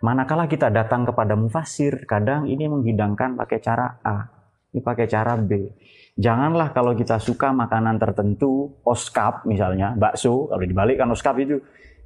Manakala 0.03 0.49
kita 0.51 0.67
datang 0.73 1.05
kepada 1.05 1.37
mufasir, 1.37 2.03
kadang 2.09 2.49
ini 2.49 2.67
menghidangkan 2.67 3.39
pakai 3.39 3.59
cara 3.63 4.03
A, 4.03 4.27
ini 4.73 4.81
pakai 4.83 5.05
cara 5.07 5.39
B. 5.39 5.69
Janganlah 6.17 6.73
kalau 6.73 6.97
kita 6.97 7.21
suka 7.21 7.53
makanan 7.53 8.01
tertentu, 8.01 8.83
oskap 8.83 9.45
misalnya, 9.47 9.93
bakso, 9.95 10.49
kalau 10.49 10.65
dibalikkan 10.65 11.07
oskap 11.13 11.39
itu, 11.39 11.61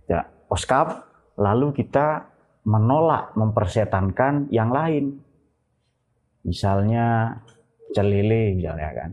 ya 0.06 0.28
oskap, 0.52 1.07
lalu 1.38 1.72
kita 1.72 2.28
menolak, 2.68 3.32
mempersetankan 3.38 4.52
yang 4.52 4.74
lain. 4.74 5.22
Misalnya 6.44 7.38
celele 7.96 8.58
misalnya 8.58 8.92
kan. 8.92 9.12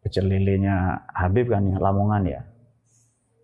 Pecel 0.00 0.26
lelenya 0.26 1.06
Habib 1.14 1.52
kan 1.52 1.62
ya, 1.70 1.78
Lamongan 1.78 2.24
ya 2.26 2.42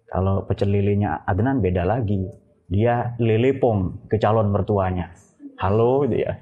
kalau 0.06 0.46
pecel 0.46 0.70
lelenya 0.70 1.26
Adnan 1.26 1.58
beda 1.60 1.82
lagi. 1.82 2.24
Dia 2.66 3.14
lelepong 3.18 4.08
ke 4.10 4.18
calon 4.18 4.50
mertuanya. 4.50 5.12
Halo 5.60 6.06
dia. 6.06 6.40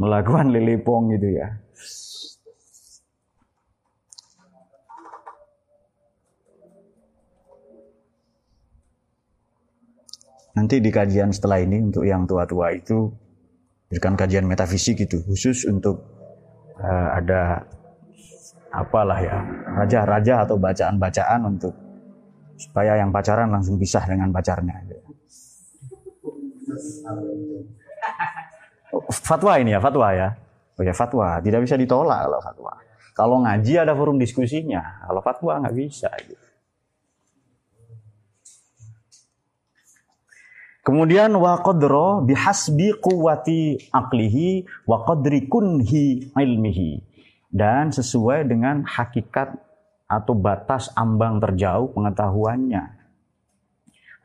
Melakukan 0.00 0.50
lelepong 0.50 1.14
gitu 1.14 1.36
ya. 1.36 1.60
Nanti 10.60 10.76
di 10.76 10.92
kajian 10.92 11.32
setelah 11.32 11.56
ini 11.64 11.80
untuk 11.80 12.04
yang 12.04 12.28
tua-tua 12.28 12.76
itu 12.76 13.08
berikan 13.88 14.12
kajian 14.12 14.44
metafisik 14.44 15.00
itu 15.08 15.24
khusus 15.24 15.64
untuk 15.64 16.04
uh, 16.76 17.16
ada 17.16 17.64
apalah 18.68 19.16
ya 19.24 19.40
raja-raja 19.80 20.44
atau 20.44 20.60
bacaan-bacaan 20.60 21.40
untuk 21.48 21.72
supaya 22.60 23.00
yang 23.00 23.08
pacaran 23.08 23.48
langsung 23.48 23.80
pisah 23.80 24.04
dengan 24.04 24.28
pacarnya. 24.28 24.84
Fatwa 29.08 29.56
ini 29.56 29.72
ya, 29.72 29.80
fatwa 29.80 30.12
ya. 30.12 30.28
Oh 30.76 30.84
ya 30.84 30.92
fatwa, 30.92 31.40
tidak 31.40 31.64
bisa 31.64 31.80
ditolak 31.80 32.28
kalau 32.28 32.40
fatwa. 32.44 32.72
Kalau 33.16 33.36
ngaji 33.48 33.72
ada 33.80 33.96
forum 33.96 34.20
diskusinya, 34.20 35.08
kalau 35.08 35.24
fatwa 35.24 35.56
nggak 35.64 35.72
bisa. 35.72 36.12
Gitu. 36.20 36.39
Kemudian 40.90 41.38
wa 41.38 41.54
qadra 41.62 42.18
bihasbi 42.26 42.90
quwwati 42.98 43.94
aqlihi 43.94 44.66
wa 44.90 45.06
qadri 45.06 45.46
kunhi 45.46 46.34
ilmihi. 46.34 46.98
Dan 47.46 47.94
sesuai 47.94 48.50
dengan 48.50 48.82
hakikat 48.82 49.54
atau 50.10 50.34
batas 50.34 50.90
ambang 50.98 51.38
terjauh 51.38 51.94
pengetahuannya. 51.94 52.98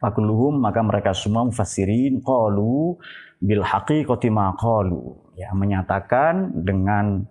Fakuluhum 0.02 0.58
maka 0.58 0.82
mereka 0.82 1.14
semua 1.14 1.46
mufassirin 1.46 2.26
qalu 2.26 2.98
bil 3.38 3.62
haqiqati 3.62 4.34
ma 4.34 4.58
qalu. 4.58 5.22
Ya, 5.38 5.54
menyatakan 5.54 6.66
dengan 6.66 7.30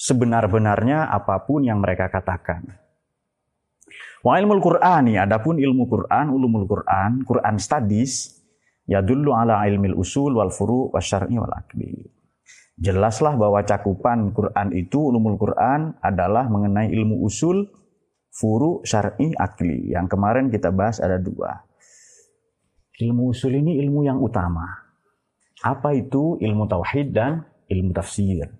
sebenar-benarnya 0.00 1.12
apa 1.12 1.44
pun 1.44 1.60
yang 1.60 1.84
mereka 1.84 2.08
katakan. 2.08 2.72
Wa 4.24 4.40
ilmul 4.40 4.64
Qur'ani, 4.64 5.20
adapun 5.20 5.60
ilmu 5.60 5.84
Qur'an, 5.92 6.32
ulumul 6.32 6.64
Qur'an, 6.64 7.20
Qur'an 7.20 7.60
studies, 7.60 8.41
ya 8.86 9.00
dulu 9.00 9.34
ala 9.34 9.62
ilmil 9.66 9.94
usul 9.98 10.34
wal 10.36 10.50
furu 10.50 10.90
wasyar'i 10.90 11.36
wal 11.38 11.52
akli. 11.52 12.12
Jelaslah 12.82 13.36
bahwa 13.36 13.62
cakupan 13.62 14.32
Quran 14.34 14.74
itu, 14.74 14.98
ulumul 15.12 15.36
Quran 15.38 15.94
adalah 16.02 16.48
mengenai 16.48 16.90
ilmu 16.90 17.22
usul, 17.22 17.68
furu, 18.32 18.80
syar'i, 18.82 19.36
akli. 19.36 19.92
Yang 19.92 20.16
kemarin 20.16 20.48
kita 20.48 20.72
bahas 20.72 20.98
ada 20.98 21.20
dua. 21.20 21.62
Ilmu 22.98 23.30
usul 23.30 23.60
ini 23.60 23.78
ilmu 23.86 24.08
yang 24.08 24.18
utama. 24.18 24.66
Apa 25.62 25.94
itu 25.94 26.40
ilmu 26.42 26.66
tauhid 26.66 27.14
dan 27.14 27.46
ilmu 27.70 27.94
tafsir? 27.94 28.50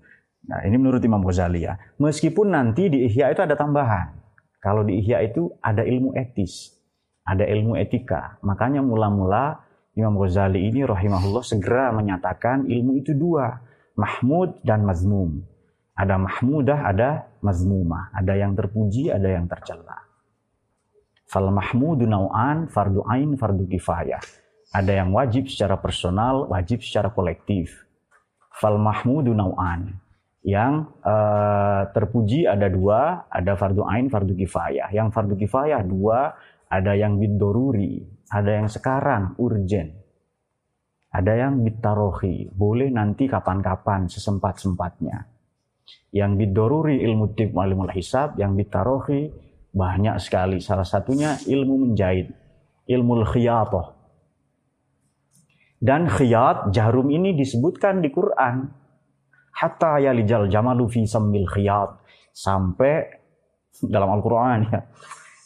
Nah, 0.46 0.60
ini 0.66 0.76
menurut 0.78 1.02
Imam 1.02 1.22
Ghazali 1.22 1.66
ya. 1.66 1.74
Meskipun 1.98 2.54
nanti 2.54 2.90
di 2.90 3.06
Ihya 3.10 3.34
itu 3.34 3.42
ada 3.42 3.58
tambahan. 3.58 4.22
Kalau 4.62 4.86
di 4.86 5.02
Ihya 5.02 5.18
itu 5.22 5.50
ada 5.58 5.82
ilmu 5.82 6.14
etis, 6.14 6.78
ada 7.26 7.42
ilmu 7.42 7.74
etika. 7.74 8.38
Makanya 8.46 8.82
mula-mula 8.86 9.58
Imam 9.92 10.16
Ghazali 10.16 10.72
ini 10.72 10.88
rahimahullah 10.88 11.44
segera 11.44 11.92
menyatakan 11.92 12.64
ilmu 12.64 12.96
itu 12.96 13.12
dua, 13.12 13.60
mahmud 13.92 14.64
dan 14.64 14.88
mazmum. 14.88 15.44
Ada 15.92 16.16
mahmudah, 16.16 16.88
ada 16.88 17.28
mazmumah. 17.44 18.08
Ada 18.16 18.32
yang 18.40 18.56
terpuji, 18.56 19.12
ada 19.12 19.28
yang 19.28 19.44
tercela. 19.44 20.08
Fal 21.28 21.52
mahmudu 21.52 22.08
nau'an, 22.08 22.72
fardu 22.72 23.04
ain, 23.04 23.36
fardu 23.36 23.68
kifayah. 23.68 24.20
Ada 24.72 25.04
yang 25.04 25.12
wajib 25.12 25.52
secara 25.52 25.76
personal, 25.76 26.48
wajib 26.48 26.80
secara 26.80 27.12
kolektif. 27.12 27.84
Fal 28.48 28.80
mahmudu 28.80 29.36
nau'an 29.36 29.92
yang 30.42 30.90
uh, 31.06 31.86
terpuji 31.94 32.50
ada 32.50 32.66
dua, 32.66 33.28
ada 33.30 33.54
fardu 33.54 33.84
ain, 33.86 34.08
fardu 34.08 34.34
kifayah. 34.34 34.88
Yang 34.90 35.08
fardu 35.14 35.34
kifayah 35.38 35.80
dua, 35.86 36.34
ada 36.72 36.96
yang 36.96 37.20
bidoruri, 37.20 38.00
ada 38.32 38.56
yang 38.56 38.68
sekarang 38.72 39.36
urgen, 39.36 39.92
ada 41.12 41.36
yang 41.36 41.60
bitarohi, 41.60 42.48
boleh 42.48 42.88
nanti 42.88 43.28
kapan-kapan 43.28 44.08
sesempat-sempatnya. 44.08 45.28
Yang 46.08 46.32
bidoruri 46.40 47.04
ilmu 47.04 47.36
tib 47.36 47.52
ilmu 47.52 47.84
hisab, 47.92 48.40
yang 48.40 48.56
bitarohi 48.56 49.28
banyak 49.76 50.16
sekali. 50.16 50.56
Salah 50.64 50.88
satunya 50.88 51.36
ilmu 51.44 51.84
menjahit, 51.84 52.32
ilmu 52.88 53.28
khiyatoh. 53.28 53.92
Dan 55.76 56.08
khiyat, 56.08 56.72
jarum 56.72 57.12
ini 57.12 57.36
disebutkan 57.36 58.00
di 58.00 58.08
Quran 58.08 58.70
hatta 59.52 60.00
yalijal 60.00 60.48
jamalu 60.48 60.88
fi 60.88 61.00
sammil 61.04 61.44
khiyat 61.44 61.90
sampai 62.32 63.20
dalam 63.84 64.08
Al-Qur'an 64.16 64.60
ya. 64.72 64.80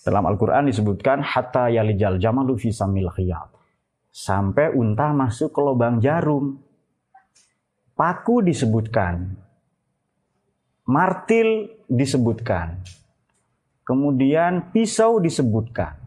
Dalam 0.06 0.22
Al-Qur'an 0.22 0.70
disebutkan 0.70 1.18
hatta 1.18 1.66
yalijal 1.66 2.22
jamalu 2.22 2.54
fi 2.54 2.70
sammil 2.70 3.10
khiyat. 3.10 3.50
Sampai 4.14 4.70
unta 4.70 5.10
masuk 5.10 5.50
ke 5.50 5.58
lubang 5.58 5.98
jarum. 5.98 6.62
Paku 7.98 8.46
disebutkan. 8.46 9.34
Martil 10.86 11.75
disebutkan. 11.90 12.86
Kemudian 13.82 14.70
pisau 14.70 15.18
disebutkan. 15.18 15.98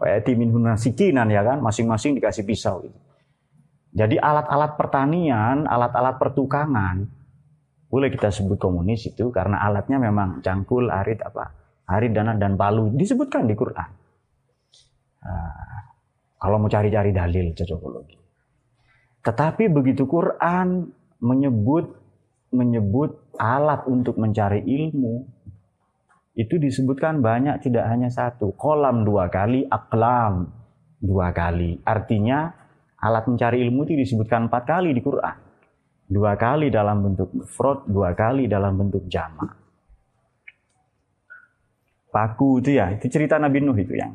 Wa'ati 0.00 0.32
min 0.32 0.48
hunasikinan 0.48 1.28
ya 1.28 1.44
kan, 1.44 1.60
masing-masing 1.60 2.16
dikasih 2.16 2.48
pisau. 2.48 2.80
Jadi 3.92 4.16
alat-alat 4.16 4.80
pertanian, 4.80 5.68
alat-alat 5.68 6.16
pertukangan 6.16 7.04
boleh 7.88 8.08
kita 8.08 8.32
sebut 8.32 8.56
komunis 8.56 9.04
itu 9.08 9.28
karena 9.32 9.64
alatnya 9.64 9.96
memang 10.00 10.44
cangkul, 10.44 10.92
arit 10.92 11.24
apa, 11.24 11.67
arit 11.88 12.12
dana 12.12 12.36
dan 12.36 12.54
palu 12.54 12.92
disebutkan 12.92 13.48
di 13.48 13.56
Quran. 13.56 13.90
Nah, 15.24 15.82
kalau 16.38 16.56
mau 16.60 16.70
cari-cari 16.70 17.10
dalil 17.10 17.56
cocokologi. 17.56 18.16
Tetapi 19.24 19.64
begitu 19.72 20.06
Quran 20.06 20.88
menyebut 21.18 21.98
menyebut 22.54 23.36
alat 23.36 23.84
untuk 23.90 24.16
mencari 24.16 24.64
ilmu 24.64 25.20
itu 26.38 26.54
disebutkan 26.56 27.20
banyak 27.20 27.60
tidak 27.60 27.84
hanya 27.90 28.08
satu 28.08 28.54
kolam 28.54 29.04
dua 29.04 29.28
kali 29.28 29.66
aklam 29.68 30.48
dua 30.96 31.34
kali 31.34 31.82
artinya 31.84 32.48
alat 33.02 33.28
mencari 33.28 33.60
ilmu 33.68 33.84
itu 33.84 34.00
disebutkan 34.00 34.48
empat 34.48 34.64
kali 34.64 34.96
di 34.96 35.02
Quran 35.02 35.48
dua 36.08 36.40
kali 36.40 36.72
dalam 36.72 37.04
bentuk 37.04 37.28
mufrad, 37.36 37.84
dua 37.84 38.16
kali 38.16 38.48
dalam 38.48 38.80
bentuk 38.80 39.04
jamak. 39.06 39.67
Paku 42.08 42.64
itu 42.64 42.80
ya, 42.80 42.92
itu 42.94 43.06
cerita 43.12 43.36
Nabi 43.36 43.60
Nuh 43.60 43.76
itu 43.76 43.94
yang. 43.94 44.12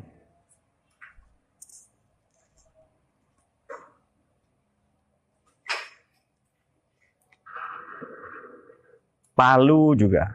Palu 9.34 9.98
juga. 9.98 10.30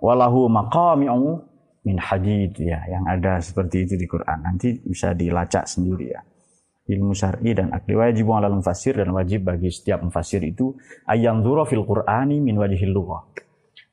Walahu 0.00 0.50
maqami'u 0.50 1.38
min 1.86 1.96
hadid 1.98 2.58
ya, 2.58 2.82
yang 2.90 3.06
ada 3.06 3.38
seperti 3.38 3.86
itu 3.86 3.94
di 3.94 4.06
Quran. 4.10 4.42
Nanti 4.42 4.78
bisa 4.82 5.14
dilacak 5.14 5.66
sendiri 5.66 6.06
ya 6.10 6.20
ilmu 6.90 7.14
syar'i 7.14 7.54
dan 7.54 7.70
akli 7.70 7.94
wajib 7.94 8.26
ala 8.34 8.50
mufassir 8.50 8.98
dan 8.98 9.14
wajib 9.14 9.46
bagi 9.46 9.70
setiap 9.70 10.02
mufassir 10.02 10.42
itu 10.42 10.74
ayang 11.06 11.46
dzura 11.46 11.62
fil 11.62 11.86
qur'ani 11.86 12.42
min 12.42 12.58
wajhil 12.58 12.90
lughah 12.90 13.22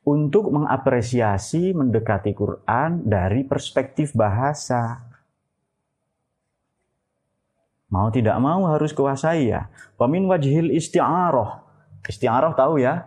untuk 0.07 0.55
mengapresiasi 0.55 1.75
mendekati 1.75 2.31
Quran 2.31 3.03
dari 3.03 3.43
perspektif 3.43 4.15
bahasa. 4.15 5.03
Mau 7.91 8.07
tidak 8.07 8.39
mau 8.39 8.71
harus 8.71 8.95
kuasai 8.95 9.51
ya. 9.51 9.67
Min 10.07 10.31
wajhil 10.31 10.71
isti'arah 10.71 11.67
isti'arah 12.07 12.55
tahu 12.55 12.79
ya? 12.79 13.03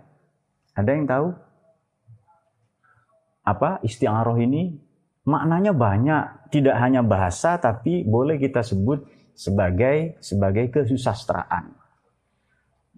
Ada 0.76 0.90
yang 0.92 1.08
tahu? 1.08 1.28
Apa? 3.48 3.80
Isti'arah 3.80 4.36
ini 4.36 4.76
maknanya 5.24 5.72
banyak. 5.72 6.52
Tidak 6.52 6.76
hanya 6.76 7.00
bahasa 7.00 7.56
tapi 7.56 8.04
boleh 8.04 8.36
kita 8.36 8.60
sebut 8.60 9.06
sebagai 9.32 10.20
sebagai 10.20 10.68
kesusastraan. 10.68 11.72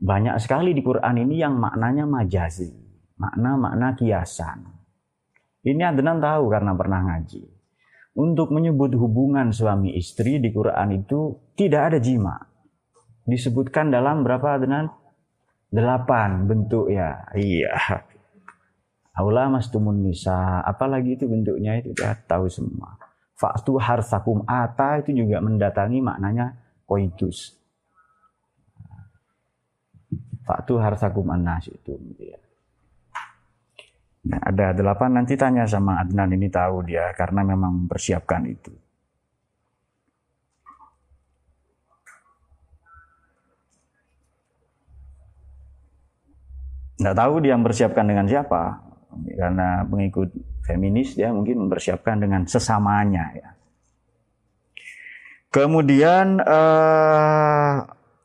Banyak 0.03 0.35
sekali 0.43 0.75
di 0.75 0.83
Quran 0.83 1.15
ini 1.23 1.39
yang 1.39 1.55
maknanya 1.61 2.09
majazi, 2.09 2.75
makna-makna 3.17 3.97
kiasan. 3.97 4.83
Ini 5.63 5.95
Adnan 5.95 6.19
tahu 6.19 6.51
karena 6.51 6.75
pernah 6.75 7.01
ngaji. 7.07 7.43
Untuk 8.13 8.53
menyebut 8.53 8.93
hubungan 8.99 9.55
suami 9.55 9.97
istri 9.97 10.37
di 10.37 10.53
Quran 10.53 11.01
itu 11.01 11.39
tidak 11.57 11.95
ada 11.95 11.99
jima. 12.03 12.37
Disebutkan 13.25 13.89
dalam 13.89 14.27
berapa 14.27 14.59
Adnan? 14.59 14.91
Delapan 15.73 16.45
bentuk 16.45 16.93
ya. 16.93 17.25
Iya. 17.33 17.73
Aula 19.17 19.49
mastumun 19.49 20.05
nisa. 20.05 20.61
Apalagi 20.61 21.17
itu 21.17 21.25
bentuknya 21.25 21.81
itu 21.81 21.97
kita 21.97 22.27
tahu 22.29 22.51
semua. 22.53 22.99
Faktu 23.39 23.81
harsakum 23.81 24.45
ata 24.45 25.01
itu 25.01 25.25
juga 25.25 25.41
mendatangi 25.41 26.05
maknanya 26.05 26.53
koitus. 26.85 27.57
Faktu 30.45 30.77
harsakum 30.77 31.33
anas 31.33 31.71
itu. 31.71 31.97
Gitu 31.97 32.23
ya. 32.29 32.39
Nah, 34.23 34.39
ada 34.39 34.71
delapan 34.71 35.19
nanti 35.19 35.35
tanya 35.35 35.67
sama 35.67 35.99
Adnan 35.99 36.31
ini 36.39 36.47
tahu 36.47 36.87
dia 36.87 37.11
karena 37.19 37.43
memang 37.43 37.87
mempersiapkan 37.87 38.47
itu. 38.47 38.71
Nggak 47.03 47.19
tahu 47.19 47.35
dia 47.43 47.59
mempersiapkan 47.59 48.07
dengan 48.07 48.31
siapa 48.31 48.79
karena 49.35 49.83
mengikut 49.83 50.31
feminis 50.63 51.19
dia 51.19 51.35
mungkin 51.35 51.67
mempersiapkan 51.67 52.23
dengan 52.23 52.47
sesamanya 52.47 53.27
ya. 53.35 53.51
Kemudian 55.51 56.39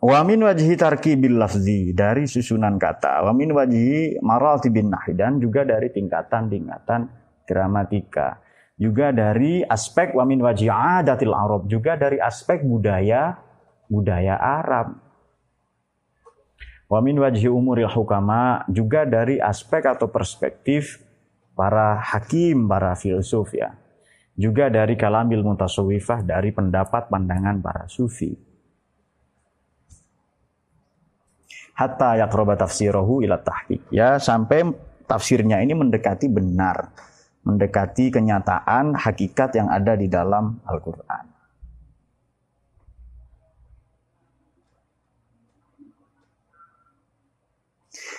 wamin 0.07 0.47
wajhi 0.47 0.79
tarki 0.79 1.19
bil 1.19 1.35
lafzi 1.35 1.91
dari 1.91 2.23
susunan 2.23 2.79
kata, 2.79 3.27
wamin 3.27 3.51
wajhi 3.51 4.15
maralti 4.23 4.71
bin 4.71 4.87
nahi 4.87 5.11
dan 5.11 5.35
juga 5.43 5.67
dari 5.67 5.91
tingkatan-tingkatan 5.91 7.11
gramatika. 7.43 8.39
Juga 8.79 9.11
dari 9.11 9.67
aspek 9.67 10.15
wamin 10.15 10.39
wajhi 10.39 10.71
adatil 10.71 11.35
Arab, 11.35 11.67
juga 11.67 11.99
dari 11.99 12.23
aspek 12.23 12.63
budaya 12.63 13.35
budaya 13.91 14.39
Arab. 14.39 14.95
Wa 16.87 17.03
min 17.03 17.19
wajhi 17.19 17.51
umuril 17.51 17.91
hukama 17.91 18.63
juga 18.71 19.03
dari 19.03 19.43
aspek 19.43 19.83
atau 19.83 20.07
perspektif 20.07 21.03
para 21.51 21.99
hakim, 21.99 22.63
para 22.63 22.95
filsuf 22.95 23.51
ya. 23.51 23.75
Juga 24.39 24.71
dari 24.71 24.95
kalamil 24.95 25.43
mutasawifah 25.43 26.23
dari 26.23 26.55
pendapat 26.55 27.11
pandangan 27.11 27.59
para 27.59 27.91
sufi. 27.91 28.46
Hatta 31.77 32.17
yakroba 32.17 32.57
tafsirahu 32.57 33.21
ila 33.21 33.37
tahqiq. 33.37 33.93
Ya, 33.93 34.17
sampai 34.17 34.65
tafsirnya 35.05 35.61
ini 35.61 35.77
mendekati 35.77 36.25
benar, 36.25 36.89
mendekati 37.45 38.09
kenyataan 38.09 38.97
hakikat 38.97 39.53
yang 39.53 39.69
ada 39.69 39.93
di 39.93 40.09
dalam 40.09 40.57
Al-Qur'an. 40.65 41.37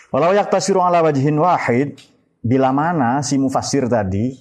Walau 0.09 0.33
yaktasiru 0.33 0.81
ala 0.81 1.05
wajhin 1.05 1.37
wahid, 1.37 1.99
bila 2.41 2.73
mana 2.73 3.21
si 3.21 3.37
mufassir 3.37 3.91
tadi 3.91 4.39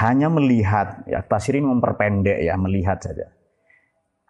hanya 0.00 0.26
melihat, 0.32 1.04
ya 1.06 1.22
tasir 1.22 1.60
ini 1.60 1.68
memperpendek 1.68 2.40
ya, 2.42 2.56
melihat 2.58 2.98
saja. 2.98 3.30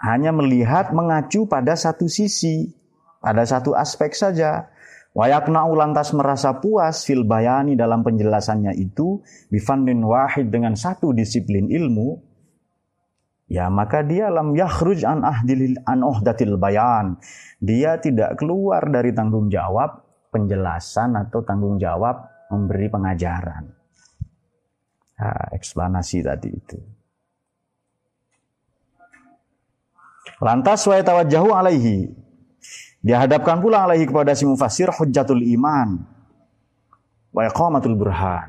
Hanya 0.02 0.34
melihat 0.34 0.90
mengacu 0.90 1.46
pada 1.46 1.78
satu 1.78 2.10
sisi, 2.10 2.81
pada 3.22 3.46
satu 3.46 3.72
aspek 3.78 4.12
saja. 4.12 4.68
Wayakna 5.12 5.68
ulantas 5.68 6.10
merasa 6.16 6.56
puas 6.58 7.04
fil 7.04 7.28
bayani 7.28 7.76
dalam 7.76 8.00
penjelasannya 8.00 8.72
itu 8.80 9.20
bifandin 9.52 10.00
wahid 10.02 10.48
dengan 10.48 10.72
satu 10.72 11.12
disiplin 11.12 11.68
ilmu 11.68 12.16
ya 13.52 13.68
maka 13.68 14.00
dia 14.00 14.32
lam 14.32 14.56
yakhruj 14.56 15.04
an 15.04 15.20
ahdil 15.20 15.76
an 15.84 16.00
uhdatil 16.00 16.56
bayan 16.56 17.20
dia 17.60 18.00
tidak 18.00 18.40
keluar 18.40 18.88
dari 18.88 19.12
tanggung 19.12 19.52
jawab 19.52 20.00
penjelasan 20.32 21.12
atau 21.28 21.44
tanggung 21.44 21.76
jawab 21.76 22.48
memberi 22.48 22.88
pengajaran. 22.88 23.64
Nah, 25.20 25.46
eksplanasi 25.54 26.18
tadi 26.24 26.50
itu. 26.50 26.78
Lantas 30.42 30.82
wa 30.88 30.98
tawajjahu 30.98 31.48
alaihi. 31.54 32.21
Dihadapkan 33.02 33.58
pula 33.58 33.84
alaihi 33.84 34.06
kepada 34.06 34.32
si 34.38 34.46
mufasir 34.46 34.88
hujjatul 34.94 35.42
iman 35.58 35.98
wa 37.34 37.42
iqamatul 37.44 37.98
burhan. 37.98 38.48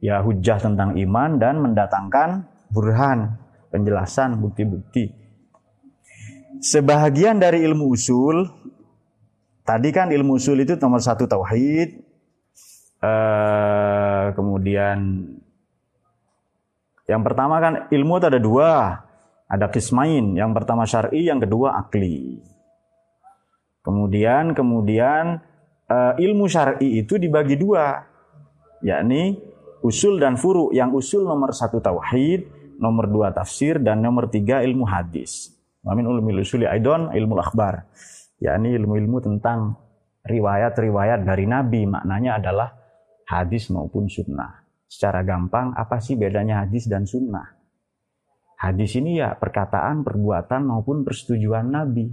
Ya 0.00 0.22
hujjah 0.24 0.62
tentang 0.62 0.96
iman 0.96 1.36
dan 1.36 1.60
mendatangkan 1.60 2.48
burhan, 2.72 3.36
penjelasan 3.68 4.40
bukti-bukti. 4.40 5.12
Sebahagian 6.64 7.36
dari 7.36 7.66
ilmu 7.68 7.92
usul 7.92 8.48
Tadi 9.70 9.94
kan 9.94 10.10
ilmu 10.10 10.34
usul 10.34 10.66
itu 10.66 10.74
nomor 10.82 10.98
satu 10.98 11.30
tauhid, 11.30 12.02
eh, 12.98 14.24
kemudian 14.34 14.98
yang 17.06 17.22
pertama 17.22 17.62
kan 17.62 17.74
ilmu 17.86 18.18
itu 18.18 18.26
ada 18.26 18.40
dua, 18.42 18.98
ada 19.50 19.66
kismain, 19.66 20.38
yang 20.38 20.54
pertama 20.54 20.86
syar'i, 20.86 21.26
yang 21.26 21.42
kedua 21.42 21.74
akli. 21.74 22.38
Kemudian 23.82 24.54
kemudian 24.54 25.42
eh, 25.90 26.12
ilmu 26.22 26.46
syar'i 26.46 27.02
itu 27.02 27.18
dibagi 27.18 27.58
dua, 27.58 27.98
yakni 28.86 29.34
usul 29.82 30.22
dan 30.22 30.38
furu. 30.38 30.70
Yang 30.70 30.90
usul 31.02 31.22
nomor 31.26 31.50
satu 31.50 31.82
tauhid, 31.82 32.46
nomor 32.78 33.10
dua 33.10 33.34
tafsir, 33.34 33.82
dan 33.82 33.98
nomor 33.98 34.30
tiga 34.30 34.62
ilmu 34.62 34.86
hadis. 34.86 35.50
Amin 35.82 36.06
ulumil 36.06 36.44
usuli 36.44 36.68
aidon 36.68 37.10
ilmu 37.10 37.40
akhbar 37.40 37.88
yakni 38.40 38.74
ilmu-ilmu 38.74 39.20
tentang 39.20 39.76
riwayat-riwayat 40.24 41.22
dari 41.22 41.44
Nabi. 41.44 41.84
Maknanya 41.86 42.40
adalah 42.40 42.68
hadis 43.28 43.68
maupun 43.68 44.08
sunnah. 44.08 44.64
Secara 44.90 45.22
gampang, 45.22 45.70
apa 45.76 46.02
sih 46.02 46.18
bedanya 46.18 46.66
hadis 46.66 46.90
dan 46.90 47.06
sunnah? 47.06 47.59
Hadis 48.60 48.92
ini 49.00 49.16
ya 49.16 49.32
perkataan, 49.40 50.04
perbuatan 50.04 50.68
maupun 50.68 51.00
persetujuan 51.00 51.72
Nabi. 51.72 52.12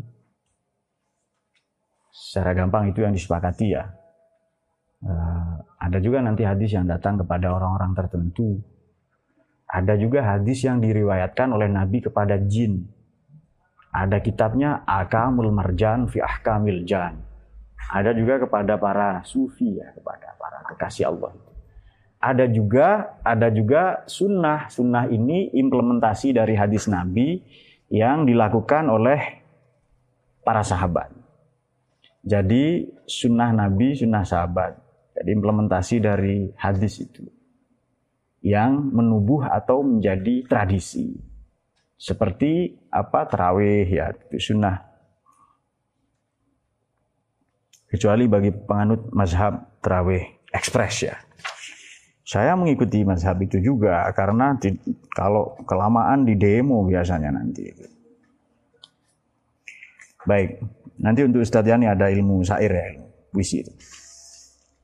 Secara 2.08 2.56
gampang 2.56 2.88
itu 2.88 3.04
yang 3.04 3.12
disepakati 3.12 3.68
ya. 3.68 3.84
Uh, 5.04 5.60
ada 5.78 6.00
juga 6.00 6.24
nanti 6.24 6.48
hadis 6.48 6.72
yang 6.72 6.88
datang 6.88 7.20
kepada 7.20 7.52
orang-orang 7.52 7.92
tertentu. 7.94 8.64
Ada 9.68 10.00
juga 10.00 10.24
hadis 10.24 10.64
yang 10.64 10.80
diriwayatkan 10.80 11.52
oleh 11.52 11.68
Nabi 11.68 12.00
kepada 12.00 12.40
jin. 12.40 12.88
Ada 13.92 14.24
kitabnya 14.24 14.88
Akamul 14.88 15.52
Marjan 15.52 16.08
fi 16.08 16.24
Ahkamil 16.24 16.88
Jan. 16.88 17.20
Ada 17.92 18.16
juga 18.16 18.40
kepada 18.48 18.80
para 18.80 19.20
sufi 19.28 19.76
ya, 19.76 19.92
kepada 19.92 20.32
para 20.40 20.64
kekasih 20.72 21.12
Allah. 21.12 21.36
Ada 22.18 22.50
juga 22.50 23.20
ada 23.22 23.48
juga 23.54 24.02
sunnah. 24.10 24.68
Sunnah 24.74 25.06
ini 25.08 25.54
implementasi 25.54 26.34
dari 26.34 26.58
hadis 26.58 26.90
Nabi 26.90 27.42
yang 27.94 28.26
dilakukan 28.26 28.90
oleh 28.90 29.46
para 30.42 30.66
sahabat. 30.66 31.14
Jadi 32.28 32.90
sunnah 33.08 33.54
Nabi, 33.54 33.96
sunnah 33.96 34.26
sahabat. 34.26 34.76
Jadi 35.18 35.30
implementasi 35.34 35.96
dari 36.04 36.52
hadis 36.58 37.02
itu 37.02 37.26
yang 38.46 38.94
menubuh 38.94 39.50
atau 39.50 39.82
menjadi 39.82 40.46
tradisi. 40.46 41.18
Seperti 41.98 42.78
apa 42.94 43.26
terawih 43.26 43.88
ya 43.90 44.14
itu 44.14 44.54
sunnah. 44.54 44.86
Kecuali 47.88 48.28
bagi 48.28 48.52
penganut 48.52 49.10
mazhab 49.16 49.82
terawih 49.82 50.22
ekspres 50.54 50.96
ya. 51.08 51.16
Saya 52.28 52.60
mengikuti 52.60 53.08
mazhab 53.08 53.40
itu 53.40 53.64
juga 53.64 54.04
karena 54.12 54.52
di, 54.60 54.76
kalau 55.16 55.56
kelamaan 55.64 56.28
di 56.28 56.36
demo 56.36 56.84
biasanya 56.84 57.32
nanti. 57.32 57.72
Baik, 60.28 60.60
nanti 61.00 61.24
untuk 61.24 61.40
Ustadz 61.40 61.72
Yani 61.72 61.88
ada 61.88 62.12
ilmu 62.12 62.44
syair 62.44 62.68
ya, 62.68 63.00
puisi 63.32 63.64
itu. 63.64 63.72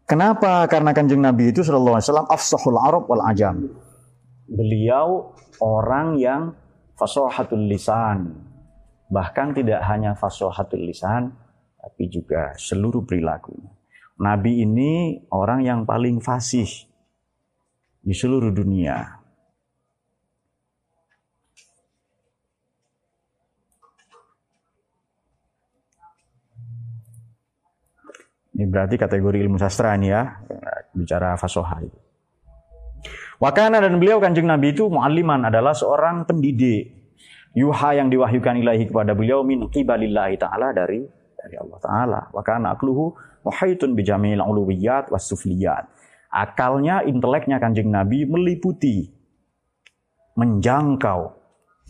Kenapa? 0.07 0.63
Karena 0.71 0.95
kanjeng 0.95 1.19
Nabi 1.19 1.51
itu 1.51 1.67
Shallallahu 1.67 1.99
Alaihi 1.99 2.07
Wasallam 2.07 2.29
afsahul 2.31 2.79
Arab 2.79 3.03
wal 3.11 3.23
Ajam. 3.27 3.75
Beliau 4.47 5.35
orang 5.59 6.15
yang 6.15 6.55
fasohatul 6.95 7.67
lisan. 7.67 8.39
Bahkan 9.11 9.51
tidak 9.51 9.83
hanya 9.91 10.15
fasohatul 10.15 10.79
lisan, 10.79 11.35
tapi 11.75 12.07
juga 12.07 12.55
seluruh 12.55 13.03
perilaku. 13.03 13.51
Nabi 14.23 14.63
ini 14.63 15.19
orang 15.27 15.67
yang 15.67 15.83
paling 15.83 16.23
fasih 16.23 16.92
di 18.03 18.11
seluruh 18.11 18.51
dunia. 18.51 19.23
Ini 28.53 28.69
berarti 28.69 29.01
kategori 29.01 29.41
ilmu 29.41 29.57
sastra 29.57 29.97
ini 29.97 30.13
ya, 30.13 30.29
bicara 30.93 31.33
fasoha 31.39 31.81
itu. 31.81 31.97
Wakana 33.41 33.81
dan 33.81 33.97
beliau 33.97 34.21
kanjeng 34.21 34.45
Nabi 34.45 34.77
itu 34.77 34.87
mu'alliman 34.87 35.49
adalah 35.49 35.73
seorang 35.73 36.23
pendidik. 36.29 37.01
Yuha 37.57 37.97
yang 37.97 38.13
diwahyukan 38.13 38.55
ilahi 38.61 38.87
kepada 38.87 39.17
beliau 39.17 39.41
min 39.41 39.67
qibalillahi 39.67 40.37
ta'ala 40.37 40.69
dari 40.69 41.01
dari 41.33 41.55
Allah 41.59 41.79
Ta'ala. 41.81 42.21
Wakana 42.31 42.77
akluhu 42.77 43.13
muhaitun 43.43 43.97
bijamil 43.97 44.39
uluwiyat 44.39 45.11
was 45.11 45.27
sufliyat. 45.27 45.89
Akalnya, 46.33 47.05
inteleknya 47.05 47.61
kanjeng 47.61 47.93
Nabi 47.93 48.25
meliputi, 48.25 49.05
menjangkau, 50.33 51.29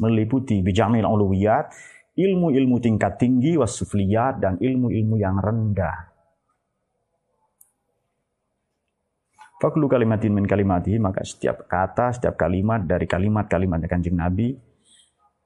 meliputi 0.03 0.59
bijamil 0.59 1.07
uluwiyat, 1.07 1.71
ilmu-ilmu 2.19 2.83
tingkat 2.83 3.15
tinggi 3.15 3.55
was 3.55 3.79
sufliyat 3.79 4.43
dan 4.43 4.59
ilmu-ilmu 4.59 5.15
yang 5.15 5.39
rendah. 5.39 6.11
Faklu 9.63 9.87
kalimatin 9.87 10.35
min 10.35 10.43
kalimati, 10.43 10.99
maka 10.99 11.23
setiap 11.23 11.63
kata, 11.71 12.11
setiap 12.11 12.35
kalimat 12.35 12.83
dari 12.83 13.07
kalimat-kalimat 13.07 13.79
kanjeng 13.87 14.19
Nabi, 14.19 14.59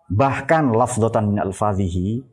bahkan 0.10 0.74
lafzotan 0.74 1.30
min 1.30 1.38
alfadhihi, 1.38 2.26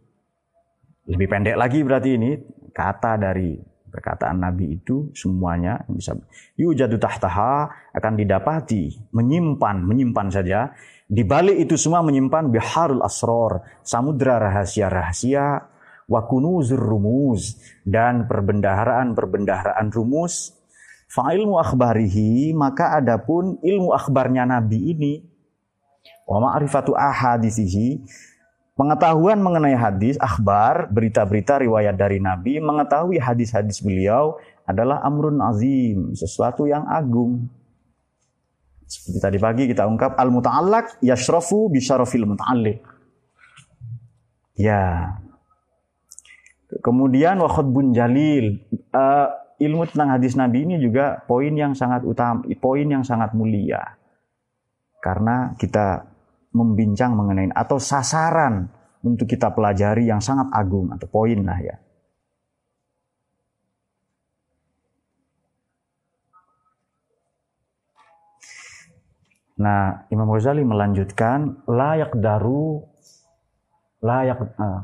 lebih 1.12 1.28
pendek 1.28 1.60
lagi 1.60 1.84
berarti 1.84 2.16
ini, 2.16 2.40
kata 2.72 3.20
dari 3.20 3.73
perkataan 3.94 4.42
Nabi 4.42 4.82
itu 4.82 5.14
semuanya 5.14 5.78
bisa 5.86 6.18
yujadu 6.58 6.98
tahtaha 6.98 7.70
akan 7.94 8.12
didapati 8.18 9.14
menyimpan 9.14 9.86
menyimpan 9.86 10.26
saja. 10.34 10.74
Di 11.06 11.22
balik 11.22 11.70
itu 11.70 11.78
semua 11.78 12.02
menyimpan 12.02 12.50
biharul 12.50 13.06
asror 13.06 13.62
samudra 13.86 14.42
rahasia-rahasia 14.42 15.70
wa 16.10 16.20
kunuzur 16.26 16.82
rumuz 16.82 17.62
dan 17.86 18.26
perbendaharaan-perbendaharaan 18.26 19.94
rumus. 19.94 20.58
Fa'ilmu 21.04 21.62
akhbarihi, 21.62 22.50
maka 22.58 22.98
adapun 22.98 23.62
ilmu 23.62 23.94
akhbarnya 23.94 24.50
Nabi 24.50 24.90
ini, 24.90 25.14
Wa 26.24 26.40
ma'rifatu 26.40 26.96
ahadisihi 26.96 28.00
Pengetahuan 28.74 29.38
mengenai 29.38 29.78
hadis, 29.78 30.18
akhbar, 30.18 30.90
berita-berita 30.90 31.62
riwayat 31.62 31.94
dari 31.94 32.18
Nabi, 32.18 32.58
mengetahui 32.58 33.22
hadis-hadis 33.22 33.78
beliau 33.78 34.34
adalah 34.66 34.98
amrun 35.06 35.38
azim, 35.46 36.10
sesuatu 36.10 36.66
yang 36.66 36.82
agung. 36.90 37.46
Seperti 38.82 39.18
tadi 39.22 39.38
pagi 39.38 39.64
kita 39.70 39.86
ungkap 39.86 40.18
al-muta'allaq 40.18 40.98
yashrafu 41.06 41.70
bisyarafil 41.70 42.26
muta'alliq. 42.26 42.82
Ya. 44.58 45.22
Kemudian 46.82 47.38
wa 47.38 47.46
khutbun 47.46 47.94
jalil. 47.94 48.58
Uh, 48.90 49.30
ilmu 49.62 49.86
tentang 49.86 50.18
hadis 50.18 50.34
Nabi 50.34 50.66
ini 50.66 50.82
juga 50.82 51.22
poin 51.30 51.54
yang 51.54 51.78
sangat 51.78 52.02
utama, 52.02 52.42
poin 52.58 52.90
yang 52.90 53.06
sangat 53.06 53.38
mulia. 53.38 53.94
Karena 54.98 55.54
kita 55.54 56.13
membincang 56.54 57.18
mengenai 57.18 57.50
atau 57.50 57.76
sasaran 57.82 58.70
untuk 59.02 59.26
kita 59.26 59.52
pelajari 59.52 60.08
yang 60.08 60.22
sangat 60.22 60.48
agung 60.54 60.88
atau 60.94 61.10
poin 61.10 61.36
lah 61.42 61.60
ya. 61.60 61.76
Nah, 69.54 70.10
Imam 70.10 70.26
Ghazali 70.34 70.66
melanjutkan 70.66 71.62
layak 71.70 72.18
daru 72.18 72.82
layak 74.02 74.38
uh, 74.58 74.82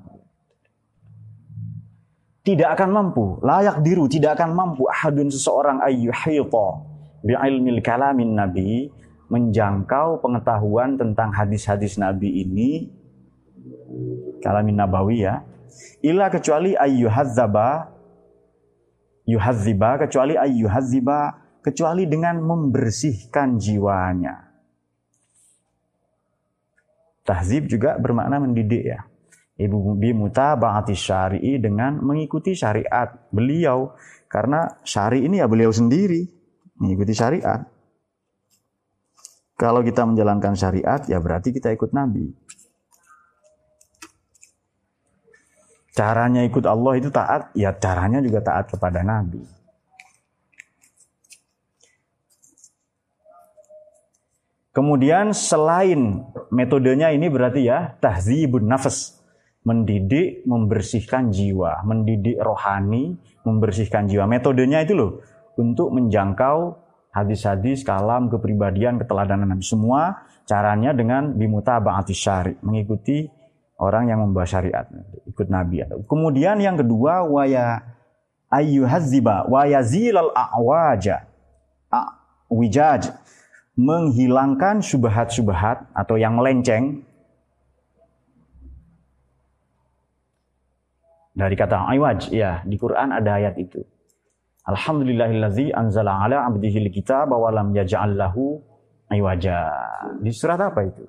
tidak 2.41 2.79
akan 2.79 2.89
mampu, 2.89 3.37
layak 3.45 3.85
diru 3.85 4.09
tidak 4.09 4.41
akan 4.41 4.57
mampu 4.57 4.89
ahadun 4.89 5.29
seseorang 5.29 5.83
ayyuhita 5.85 6.69
bi 7.21 7.37
ilmil 7.37 7.85
kalamin 7.85 8.33
nabi 8.33 8.89
menjangkau 9.31 10.19
pengetahuan 10.19 10.99
tentang 10.99 11.31
hadis-hadis 11.31 11.97
Nabi 11.97 12.43
ini 12.43 12.91
kalamin 14.43 14.77
nabawi 14.77 15.23
ya 15.23 15.47
ila 16.03 16.29
kecuali 16.29 16.75
ayyuhadzaba 16.75 17.95
yuhadziba 19.31 19.91
kecuali 20.03 20.35
ayyuhadziba 20.35 21.19
kecuali 21.61 22.09
dengan 22.09 22.41
membersihkan 22.41 23.61
jiwanya. 23.61 24.49
Tahzib 27.23 27.69
juga 27.69 28.01
bermakna 28.01 28.41
mendidik 28.41 28.83
ya. 28.83 29.07
Ibu 29.61 30.01
bimuta 30.01 30.57
ba'ati 30.57 30.97
syari'i 30.97 31.61
dengan 31.61 32.01
mengikuti 32.01 32.57
syariat 32.57 33.13
beliau. 33.29 33.93
Karena 34.25 34.81
syari 34.83 35.29
ini 35.29 35.39
ya 35.39 35.47
beliau 35.47 35.69
sendiri 35.69 36.25
mengikuti 36.81 37.13
syariat 37.13 37.61
kalau 39.61 39.85
kita 39.85 40.09
menjalankan 40.09 40.57
syariat, 40.57 41.05
ya 41.05 41.21
berarti 41.21 41.53
kita 41.53 41.69
ikut 41.77 41.93
Nabi. 41.93 42.33
Caranya 45.93 46.41
ikut 46.49 46.65
Allah 46.65 46.97
itu 46.97 47.13
taat, 47.13 47.53
ya 47.53 47.77
caranya 47.77 48.25
juga 48.25 48.41
taat 48.41 48.73
kepada 48.73 49.05
Nabi. 49.05 49.45
Kemudian 54.73 55.37
selain 55.37 56.25
metodenya 56.49 57.13
ini 57.13 57.29
berarti 57.29 57.69
ya 57.69 58.01
tahzibun 58.01 58.65
nafas. 58.65 59.21
Mendidik, 59.61 60.41
membersihkan 60.49 61.37
jiwa. 61.37 61.85
Mendidik 61.85 62.41
rohani, 62.41 63.21
membersihkan 63.45 64.09
jiwa. 64.09 64.25
Metodenya 64.25 64.89
itu 64.89 64.97
loh. 64.97 65.21
Untuk 65.61 65.93
menjangkau 65.93 66.81
hadis-hadis, 67.11 67.83
kalam, 67.83 68.31
kepribadian, 68.31 68.99
keteladanan 68.99 69.59
semua 69.63 70.27
caranya 70.47 70.95
dengan 70.95 71.35
bimuta 71.35 71.79
ba'ati 71.79 72.15
syari, 72.15 72.55
mengikuti 72.63 73.27
orang 73.81 74.11
yang 74.11 74.23
membawa 74.23 74.47
syariat, 74.47 74.87
ikut 75.27 75.49
Nabi. 75.51 75.83
Kemudian 76.07 76.59
yang 76.59 76.79
kedua 76.79 77.25
waya 77.27 77.83
ayyuhazziba 78.51 79.47
wa 79.47 79.63
yazilal 79.65 80.35
a'waja 80.35 81.31
wijaj 82.51 83.15
menghilangkan 83.79 84.83
subhat-subhat 84.83 85.87
atau 85.95 86.19
yang 86.19 86.35
melenceng 86.37 87.07
dari 91.33 91.55
kata 91.55 91.89
aywaj 91.95 92.29
ya 92.35 92.61
di 92.67 92.77
Quran 92.77 93.15
ada 93.15 93.39
ayat 93.39 93.57
itu 93.57 93.81
Alhamdulillahillazi 94.69 95.73
anzala 95.73 96.21
ala 96.21 96.45
abdihi 96.45 96.93
kitab 96.93 97.33
wa 97.33 97.49
lam 97.49 97.73
yaj'al 97.73 98.17
lahu. 98.17 98.61
Di 100.21 100.31
surat 100.31 100.61
apa 100.61 100.81
itu? 100.87 101.03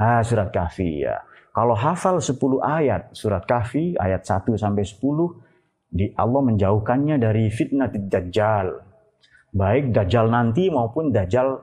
Ah, 0.00 0.24
surat 0.24 0.48
Kahfi 0.48 1.04
ya. 1.04 1.20
Kalau 1.52 1.76
hafal 1.76 2.16
10 2.16 2.40
ayat 2.64 3.12
surat 3.12 3.44
Kahfi 3.44 3.92
ayat 4.00 4.24
1 4.24 4.56
sampai 4.56 4.82
10 4.82 5.04
di 5.92 6.08
Allah 6.16 6.40
menjauhkannya 6.40 7.20
dari 7.20 7.52
fitnah 7.52 7.92
dajjal. 7.92 8.72
Baik 9.52 9.92
dajjal 9.92 10.32
nanti 10.32 10.72
maupun 10.72 11.12
dajjal 11.12 11.60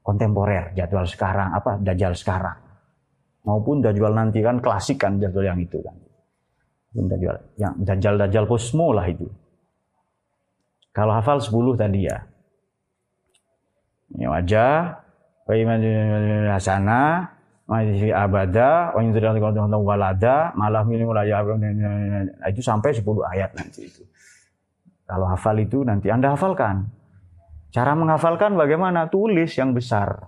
kontemporer, 0.00 0.72
jadwal 0.72 1.04
sekarang 1.04 1.52
apa 1.52 1.76
dajjal 1.84 2.16
sekarang. 2.16 2.56
Maupun 3.44 3.84
dajjal 3.84 4.16
nanti 4.16 4.40
kan 4.40 4.64
klasik 4.64 4.96
kan 4.96 5.20
jadwal 5.20 5.44
yang 5.44 5.60
itu 5.60 5.76
kan. 5.84 5.94
Dajjal 6.96 7.36
yang 7.60 7.76
dajjal-dajjal 7.84 8.44
kosmo 8.48 8.96
lah 8.96 9.04
itu. 9.06 9.28
Kalau 10.90 11.12
hafal 11.14 11.38
10 11.38 11.78
tadi 11.78 12.10
ya. 12.10 12.18
Ini 14.10 14.26
wajah, 14.26 14.98
bagaimana 15.46 16.50
hasana, 16.58 17.30
masih 17.70 18.10
abada, 18.10 18.90
wa 18.90 18.98
yudhilal 18.98 19.38
walada, 19.86 20.50
malah 20.58 20.82
nah, 20.82 22.48
itu 22.50 22.58
sampai 22.58 22.90
10 22.90 23.06
ayat 23.22 23.54
nanti 23.54 23.86
itu. 23.86 24.02
Kalau 25.06 25.30
hafal 25.30 25.62
itu 25.62 25.86
nanti 25.86 26.10
Anda 26.10 26.34
hafalkan. 26.34 26.90
Cara 27.70 27.94
menghafalkan 27.94 28.58
bagaimana? 28.58 29.06
Tulis 29.06 29.54
yang 29.54 29.70
besar. 29.70 30.26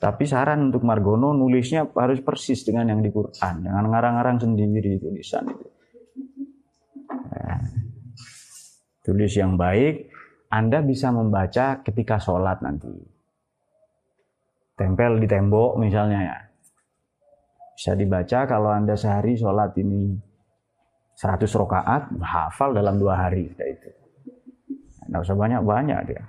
Tapi 0.00 0.24
saran 0.24 0.72
untuk 0.72 0.80
Margono 0.88 1.36
nulisnya 1.36 1.84
harus 1.92 2.24
persis 2.24 2.64
dengan 2.64 2.88
yang 2.88 3.04
di 3.04 3.12
Quran, 3.12 3.68
jangan 3.68 3.84
ngarang-ngarang 3.92 4.40
sendiri 4.40 4.96
tulisan 4.96 5.44
itu. 5.44 5.68
Nah 7.28 7.87
tulis 9.08 9.32
yang 9.32 9.56
baik, 9.56 10.12
Anda 10.52 10.84
bisa 10.84 11.08
membaca 11.08 11.80
ketika 11.80 12.20
sholat 12.20 12.60
nanti. 12.60 12.92
Tempel 14.76 15.16
di 15.16 15.24
tembok 15.24 15.80
misalnya 15.80 16.20
ya. 16.20 16.38
Bisa 17.72 17.96
dibaca 17.96 18.44
kalau 18.44 18.68
Anda 18.68 19.00
sehari 19.00 19.32
sholat 19.32 19.72
ini 19.80 20.12
100 21.16 21.48
rokaat, 21.56 22.12
hafal 22.20 22.76
dalam 22.76 23.00
dua 23.00 23.16
hari. 23.16 23.48
Itu. 23.48 23.90
Nggak 25.08 25.24
usah 25.24 25.36
banyak-banyak 25.40 26.00
dia. 26.04 26.22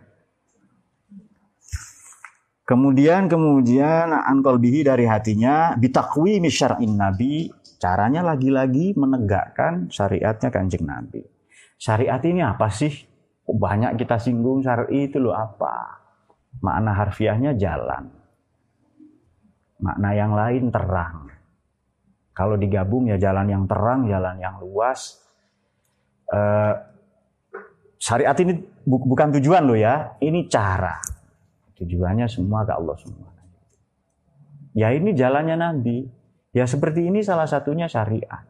Kemudian 2.64 3.26
kemudian 3.26 4.14
angkol 4.14 4.62
bihi 4.62 4.86
dari 4.86 5.10
hatinya 5.10 5.74
bitakwi 5.74 6.38
misyar'in 6.38 7.02
nabi 7.02 7.50
caranya 7.82 8.22
lagi-lagi 8.22 8.94
menegakkan 8.94 9.90
syariatnya 9.90 10.54
kanjeng 10.54 10.86
nabi. 10.86 11.39
Syariat 11.80 12.20
ini 12.28 12.44
apa 12.44 12.68
sih? 12.68 12.92
Banyak 13.48 13.96
kita 13.96 14.20
singgung 14.20 14.60
syari 14.60 15.08
itu 15.08 15.18
loh 15.18 15.32
apa? 15.32 16.04
Makna 16.60 16.92
harfiahnya 16.92 17.56
jalan. 17.56 18.12
Makna 19.80 20.10
yang 20.12 20.36
lain 20.36 20.68
terang. 20.76 21.32
Kalau 22.36 22.60
digabung 22.60 23.08
ya 23.08 23.16
jalan 23.16 23.48
yang 23.48 23.64
terang, 23.64 24.06
jalan 24.12 24.36
yang 24.44 24.60
luas. 24.60 25.24
Uh, 26.28 26.76
syariat 27.96 28.36
ini 28.44 28.60
bu 28.84 29.00
bukan 29.08 29.40
tujuan 29.40 29.64
loh 29.64 29.80
ya, 29.80 30.20
ini 30.20 30.52
cara. 30.52 31.00
Tujuannya 31.80 32.28
semua 32.28 32.68
ke 32.68 32.76
Allah 32.76 32.98
semua. 33.00 33.32
Ya 34.76 34.92
ini 34.92 35.16
jalannya 35.16 35.56
Nabi. 35.56 36.06
Ya 36.52 36.68
seperti 36.68 37.08
ini 37.08 37.24
salah 37.24 37.48
satunya 37.48 37.88
syariat. 37.88 38.44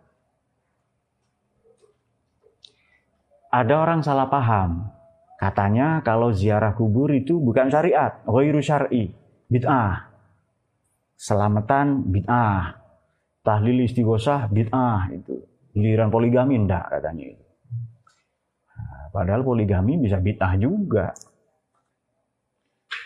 Ada 3.50 3.74
orang 3.82 4.06
salah 4.06 4.30
paham. 4.30 4.94
Katanya 5.40 6.04
kalau 6.06 6.30
ziarah 6.36 6.76
kubur 6.76 7.10
itu 7.16 7.40
bukan 7.40 7.72
syariat, 7.72 8.22
ghairu 8.28 8.62
syar'i, 8.62 9.10
bid'ah. 9.50 10.12
Selamatan 11.16 12.06
bid'ah. 12.12 12.78
Tahlil 13.42 13.88
istighosah 13.88 14.52
bid'ah 14.52 15.10
itu. 15.16 15.40
Giliran 15.74 16.12
poligami 16.12 16.60
enggak 16.60 16.92
katanya 16.92 17.26
itu. 17.34 17.46
Nah, 18.76 19.06
padahal 19.16 19.42
poligami 19.48 19.96
bisa 19.98 20.20
bid'ah 20.20 20.54
juga. 20.60 21.16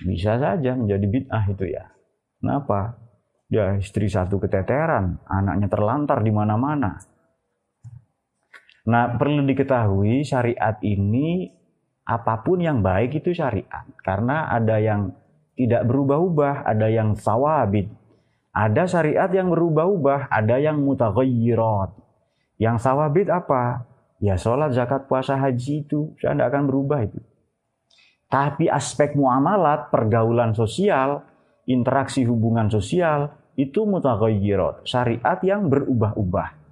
Bisa 0.03 0.41
saja 0.41 0.73
menjadi 0.73 1.05
bid'ah 1.05 1.43
itu 1.53 1.69
ya. 1.69 1.85
Kenapa? 2.41 2.97
Dia 3.45 3.77
istri 3.77 4.09
satu 4.09 4.41
keteteran, 4.41 5.21
anaknya 5.29 5.69
terlantar 5.69 6.25
di 6.25 6.33
mana-mana 6.33 7.12
Nah, 8.83 9.15
perlu 9.15 9.47
diketahui 9.47 10.27
syariat 10.27 10.75
ini 10.83 11.47
apa 12.03 12.43
pun 12.43 12.59
yang 12.59 12.83
baik 12.83 13.23
itu 13.23 13.31
syariat. 13.31 13.87
Karena 14.03 14.51
ada 14.51 14.75
yang 14.79 15.15
tidak 15.55 15.87
berubah-ubah, 15.87 16.67
ada 16.67 16.91
yang 16.91 17.15
sawabit. 17.15 17.87
Ada 18.53 18.85
syariat 18.85 19.31
yang 19.31 19.49
berubah-ubah, 19.49 20.29
ada 20.29 20.59
yang 20.59 20.83
mutaghayyirat. 20.83 21.95
Yang 22.59 22.77
sawabit 22.85 23.31
apa? 23.31 23.87
Ya 24.21 24.35
sholat, 24.37 24.75
zakat, 24.75 25.07
puasa, 25.09 25.35
haji 25.39 25.83
itu. 25.87 26.13
Saya 26.21 26.37
tidak 26.37 26.47
akan 26.53 26.63
berubah 26.69 26.99
itu. 27.03 27.19
Tapi 28.29 28.65
aspek 28.67 29.15
muamalat, 29.15 29.89
pergaulan 29.93 30.53
sosial, 30.57 31.23
interaksi 31.69 32.25
hubungan 32.25 32.67
sosial, 32.67 33.31
itu 33.55 33.85
mutaghayyirat. 33.85 34.85
Syariat 34.85 35.39
yang 35.45 35.69
berubah-ubah. 35.69 36.62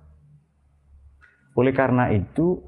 Oleh 1.56 1.74
karena 1.76 2.08
itu, 2.12 2.60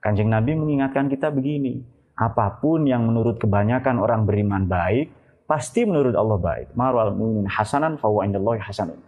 Kanjeng 0.00 0.28
Nabi 0.28 0.56
mengingatkan 0.56 1.08
kita 1.08 1.32
begini, 1.32 1.80
apa 2.16 2.60
pun 2.60 2.84
yang 2.84 3.08
menurut 3.08 3.40
kebanyakan 3.40 3.96
orang 3.96 4.28
beriman 4.28 4.68
baik, 4.68 5.12
pasti 5.48 5.88
menurut 5.88 6.12
Allah 6.12 6.36
baik. 6.36 6.76
Marwal 6.76 7.16
mu'min 7.16 7.48
hasanan 7.48 7.96
indallahi 7.96 8.60
hasanun. 8.60 9.00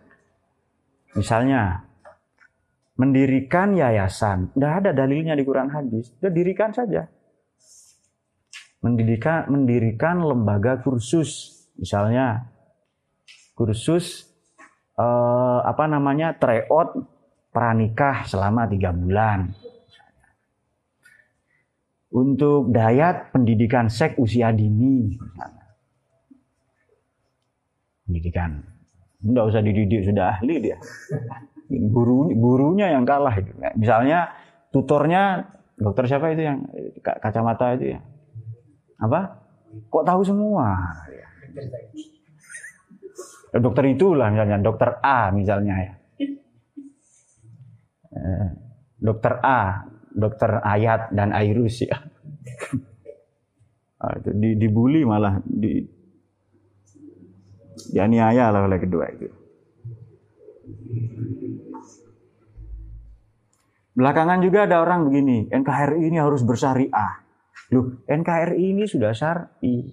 Misalnya, 1.12 1.85
mendirikan 2.96 3.76
yayasan, 3.76 4.52
tidak 4.56 4.72
ada 4.85 4.90
dalilnya 4.96 5.37
di 5.37 5.44
Quran 5.44 5.68
hadis, 5.68 6.12
sudah 6.16 6.32
dirikan 6.32 6.72
saja. 6.72 7.08
Mendirikan, 8.82 9.46
mendirikan 9.52 10.24
lembaga 10.24 10.80
kursus, 10.82 11.62
misalnya 11.78 12.50
kursus 13.54 14.26
eh, 14.98 15.61
apa 15.62 15.85
namanya 15.87 16.35
tryout 16.35 16.98
pranikah 17.52 18.24
selama 18.24 18.64
tiga 18.66 18.90
bulan 18.90 19.52
untuk 22.12 22.68
dayat 22.72 23.32
pendidikan 23.32 23.88
seks 23.88 24.20
usia 24.20 24.52
dini. 24.52 25.16
Pendidikan. 28.04 28.60
Tidak 29.22 29.44
usah 29.48 29.62
dididik, 29.64 30.04
sudah 30.04 30.36
ahli 30.36 30.60
dia. 30.60 30.76
Guru, 31.72 32.28
gurunya 32.36 32.92
yang 32.92 33.08
kalah. 33.08 33.32
Itu. 33.38 33.54
Misalnya 33.78 34.28
tutornya 34.74 35.46
dokter 35.78 36.04
siapa 36.04 36.36
itu 36.36 36.42
yang 36.44 36.58
kacamata 37.00 37.78
itu 37.80 37.96
ya? 37.96 38.00
Apa? 39.00 39.40
Kok 39.88 40.04
tahu 40.04 40.20
semua? 40.26 40.76
Dokter 43.56 43.84
itulah 43.88 44.28
misalnya, 44.28 44.60
dokter 44.60 45.00
A 45.00 45.32
misalnya 45.32 45.74
ya. 45.80 45.92
Eh, 48.12 48.48
dokter 49.01 49.40
A 49.40 49.88
dokter 50.12 50.61
Ayat 50.61 51.11
dan 51.11 51.33
Airus 51.33 51.83
ya. 51.83 51.96
Ah, 54.03 54.18
di, 54.18 54.59
dibully 54.59 55.07
malah 55.07 55.38
di 55.46 55.79
dianiaya 57.94 58.51
lah 58.51 58.66
oleh 58.66 58.83
kedua 58.83 59.07
itu. 59.14 59.31
Belakangan 63.92 64.42
juga 64.42 64.66
ada 64.66 64.83
orang 64.83 65.07
begini, 65.07 65.46
NKRI 65.53 66.09
ini 66.09 66.18
harus 66.18 66.42
bersyariah. 66.42 67.22
Loh, 67.70 68.03
NKRI 68.09 68.75
ini 68.75 68.90
sudah 68.90 69.14
syari. 69.14 69.87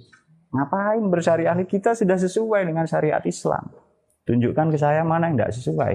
Ngapain 0.50 1.04
bersyariah? 1.06 1.54
Kita 1.70 1.94
sudah 1.94 2.18
sesuai 2.18 2.66
dengan 2.66 2.90
syariat 2.90 3.22
Islam. 3.22 3.70
Tunjukkan 4.26 4.74
ke 4.74 4.78
saya 4.82 5.06
mana 5.06 5.30
yang 5.30 5.38
tidak 5.38 5.54
sesuai. 5.54 5.94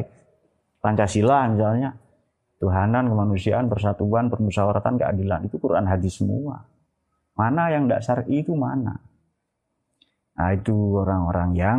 Pancasila 0.79 1.51
misalnya. 1.51 2.04
Tuhanan, 2.65 3.13
kemanusiaan, 3.13 3.69
persatuan, 3.69 4.33
permusyawaratan, 4.33 4.97
keadilan. 4.97 5.45
Itu 5.45 5.61
Quran 5.61 5.85
hadis 5.85 6.17
semua. 6.17 6.65
Mana 7.37 7.69
yang 7.69 7.85
tidak 7.85 8.01
syar'i 8.01 8.41
itu 8.41 8.57
mana? 8.57 8.97
Nah 10.35 10.49
itu 10.57 10.73
orang-orang 10.97 11.51
yang 11.53 11.79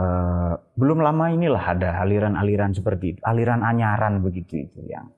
uh, 0.00 0.56
belum 0.72 1.04
lama 1.04 1.36
inilah 1.36 1.76
ada 1.76 2.00
aliran-aliran 2.00 2.72
seperti 2.72 3.12
itu. 3.12 3.20
Aliran 3.28 3.60
anyaran 3.60 4.24
begitu 4.24 4.64
itu 4.64 4.80
yang 4.88 5.12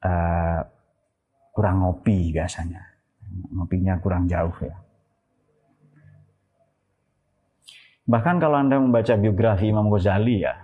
uh, 0.00 0.64
kurang 1.52 1.84
ngopi 1.84 2.32
biasanya. 2.32 2.80
Ngopinya 3.52 4.00
kurang 4.00 4.24
jauh 4.32 4.56
ya. 4.64 4.80
Bahkan 8.08 8.42
kalau 8.42 8.56
Anda 8.58 8.80
membaca 8.80 9.14
biografi 9.14 9.70
Imam 9.70 9.86
Ghazali 9.86 10.42
ya, 10.42 10.56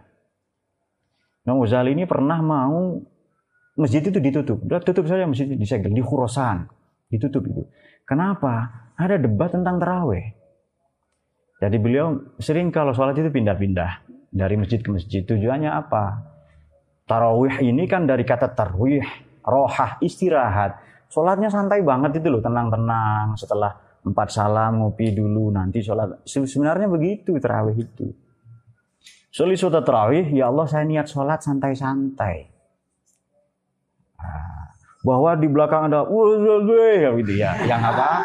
Imam 1.46 1.62
Ghazali 1.62 1.94
ini 1.94 2.11
pernah 2.11 2.42
mau 2.42 2.98
masjid 3.78 4.02
itu 4.02 4.18
ditutup. 4.18 4.66
Udah 4.66 4.82
tutup 4.82 5.06
saja 5.06 5.30
masjid 5.30 5.46
di 5.46 5.62
segel, 5.62 5.94
di 5.94 6.02
Khurasan. 6.02 6.66
Ditutup 7.06 7.46
itu. 7.46 7.62
Kenapa? 8.02 8.66
Ada 8.98 9.22
debat 9.22 9.54
tentang 9.54 9.78
terawih. 9.78 10.35
Jadi 11.62 11.76
beliau 11.78 12.37
sering 12.42 12.68
kalau 12.74 12.90
sholat 12.92 13.16
itu 13.16 13.30
pindah-pindah 13.30 14.04
dari 14.28 14.59
masjid 14.59 14.82
ke 14.82 14.90
masjid. 14.90 15.22
Tujuannya 15.22 15.70
apa? 15.70 16.35
Tarawih 17.06 17.62
ini 17.62 17.87
kan 17.87 18.04
dari 18.04 18.26
kata 18.26 18.50
tarwih, 18.50 19.06
rohah, 19.46 20.02
istirahat. 20.02 20.82
Sholatnya 21.06 21.46
santai 21.48 21.87
banget 21.87 22.18
itu 22.18 22.28
loh, 22.28 22.42
tenang-tenang. 22.42 23.38
Setelah 23.38 23.70
empat 24.02 24.28
salam, 24.35 24.82
ngopi 24.82 25.14
dulu, 25.14 25.54
nanti 25.54 25.78
sholat. 25.80 26.26
Sebenarnya 26.26 26.90
begitu 26.90 27.38
terawih 27.38 27.78
itu. 27.78 28.11
Soli 29.37 29.53
sudah 29.53 29.85
terawih, 29.85 30.33
ya 30.33 30.49
Allah 30.49 30.64
saya 30.64 30.88
niat 30.88 31.12
sholat 31.12 31.44
santai-santai. 31.44 32.49
Ah, 34.16 34.72
bahwa 35.05 35.37
di 35.37 35.44
belakang 35.44 35.92
ada 35.92 36.09
ya 36.09 37.12
gitu 37.20 37.33
ya, 37.37 37.53
yang 37.68 37.85
apa? 37.85 38.25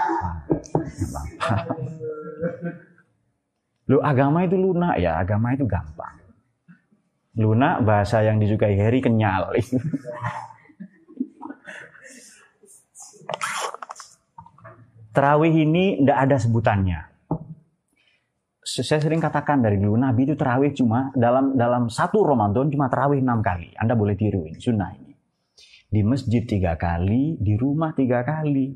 Lu 3.92 4.00
agama 4.00 4.48
itu 4.48 4.56
lunak 4.56 5.04
ya, 5.04 5.20
agama 5.20 5.52
itu 5.52 5.68
gampang. 5.68 6.16
Lunak 7.36 7.84
bahasa 7.84 8.24
yang 8.24 8.40
disukai 8.40 8.80
Harry 8.80 9.04
kenyal. 9.04 9.52
Terawih 15.12 15.52
ini 15.52 16.00
tidak 16.00 16.18
ada 16.24 16.40
sebutannya 16.40 17.11
saya 18.80 19.04
sering 19.04 19.20
katakan 19.20 19.60
dari 19.60 19.76
dulu 19.76 20.00
Nabi 20.00 20.32
itu 20.32 20.36
terawih 20.40 20.72
cuma 20.72 21.12
dalam 21.12 21.60
dalam 21.60 21.92
satu 21.92 22.24
Ramadan 22.24 22.72
cuma 22.72 22.88
terawih 22.88 23.20
enam 23.20 23.44
kali. 23.44 23.76
Anda 23.76 24.00
boleh 24.00 24.16
tiru 24.16 24.48
ini 24.48 24.56
sunnah 24.56 24.96
ini. 24.96 25.12
Di 25.92 26.00
masjid 26.08 26.48
tiga 26.48 26.80
kali, 26.80 27.36
di 27.36 27.60
rumah 27.60 27.92
tiga 27.92 28.24
kali. 28.24 28.72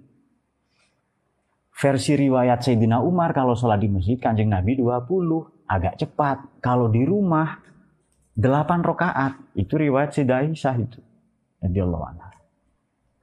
Versi 1.75 2.19
riwayat 2.19 2.59
Sayyidina 2.59 2.99
Umar 2.99 3.31
kalau 3.31 3.55
sholat 3.55 3.79
di 3.79 3.87
masjid 3.87 4.19
kanjeng 4.19 4.51
Nabi 4.51 4.75
20 4.79 5.07
agak 5.67 5.95
cepat. 5.95 6.59
Kalau 6.59 6.91
di 6.91 7.03
rumah 7.07 7.55
8 8.35 8.83
rokaat 8.83 9.55
itu 9.55 9.79
riwayat 9.79 10.11
Sayyidah 10.11 10.43
Aisyah 10.43 10.75
itu. 10.79 10.99
Allah 11.65 12.31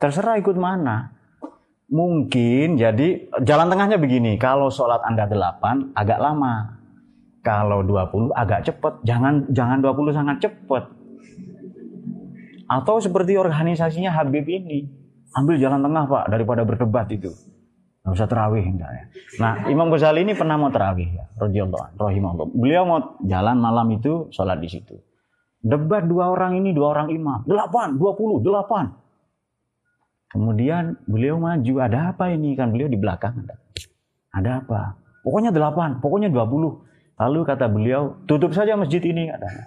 Terserah 0.01 0.35
ikut 0.41 0.59
mana 0.59 1.22
mungkin 1.93 2.81
jadi 2.81 3.29
jalan 3.45 3.69
tengahnya 3.69 4.01
begini. 4.01 4.41
Kalau 4.41 4.73
sholat 4.73 5.05
Anda 5.05 5.29
8 5.29 5.93
agak 5.93 6.19
lama. 6.19 6.81
Kalau 7.45 7.85
20 7.85 8.33
agak 8.33 8.65
cepat. 8.65 9.05
Jangan 9.05 9.53
jangan 9.53 9.85
20 9.85 10.17
sangat 10.17 10.37
cepat. 10.41 10.89
Atau 12.71 13.03
seperti 13.05 13.37
organisasinya 13.37 14.15
Habib 14.15 14.49
ini. 14.49 14.89
Ambil 15.37 15.61
jalan 15.61 15.85
tengah 15.85 16.09
Pak 16.09 16.25
daripada 16.33 16.63
berdebat 16.65 17.11
itu. 17.13 17.35
Nggak 18.03 18.15
usah 18.19 18.29
terawih 18.31 18.63
ya. 18.63 18.89
Nah 19.39 19.53
Imam 19.71 19.87
Ghazali 19.91 20.27
ini 20.27 20.35
pernah 20.35 20.57
mau 20.59 20.73
terawih 20.73 21.07
ya. 21.13 21.25
Rahimahullah. 21.39 22.49
Beliau 22.55 22.83
mau 22.87 22.99
jalan 23.23 23.57
malam 23.59 23.87
itu 23.95 24.31
sholat 24.31 24.59
di 24.59 24.71
situ. 24.71 24.99
Debat 25.63 26.03
dua 26.03 26.27
orang 26.35 26.59
ini, 26.59 26.75
dua 26.75 26.91
orang 26.91 27.15
imam. 27.15 27.47
Delapan, 27.47 27.95
dua 27.95 28.19
puluh, 28.19 28.43
delapan. 28.43 28.91
Kemudian 30.33 30.97
beliau 31.05 31.37
maju, 31.37 31.75
ada 31.85 32.17
apa 32.17 32.33
ini? 32.33 32.57
Kan 32.57 32.73
beliau 32.73 32.89
di 32.89 32.97
belakang. 32.97 33.45
Ada, 34.33 34.65
apa? 34.65 34.97
Pokoknya 35.21 35.53
delapan, 35.53 36.01
pokoknya 36.01 36.33
dua 36.33 36.49
puluh. 36.49 36.89
Lalu 37.21 37.45
kata 37.45 37.69
beliau, 37.69 38.17
tutup 38.25 38.57
saja 38.57 38.73
masjid 38.75 39.05
ini. 39.05 39.29
Katanya. 39.29 39.65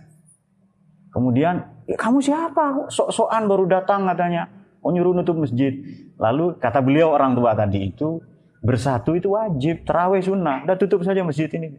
Kemudian, 1.13 1.55
ya, 1.85 1.95
kamu 1.95 2.17
siapa? 2.19 2.89
Sok-sokan 2.89 3.45
baru 3.45 3.69
datang 3.69 4.09
katanya. 4.09 4.49
Oh 4.81 4.89
nyuruh 4.89 5.13
nutup 5.13 5.37
masjid. 5.37 5.71
Lalu 6.17 6.57
kata 6.57 6.81
beliau 6.81 7.13
orang 7.13 7.37
tua 7.37 7.53
tadi 7.53 7.93
itu, 7.93 8.21
bersatu 8.65 9.13
itu 9.13 9.37
wajib, 9.37 9.85
terawih 9.85 10.25
sunnah. 10.25 10.65
Udah 10.65 10.77
tutup 10.81 11.05
saja 11.05 11.21
masjid 11.21 11.47
ini. 11.53 11.77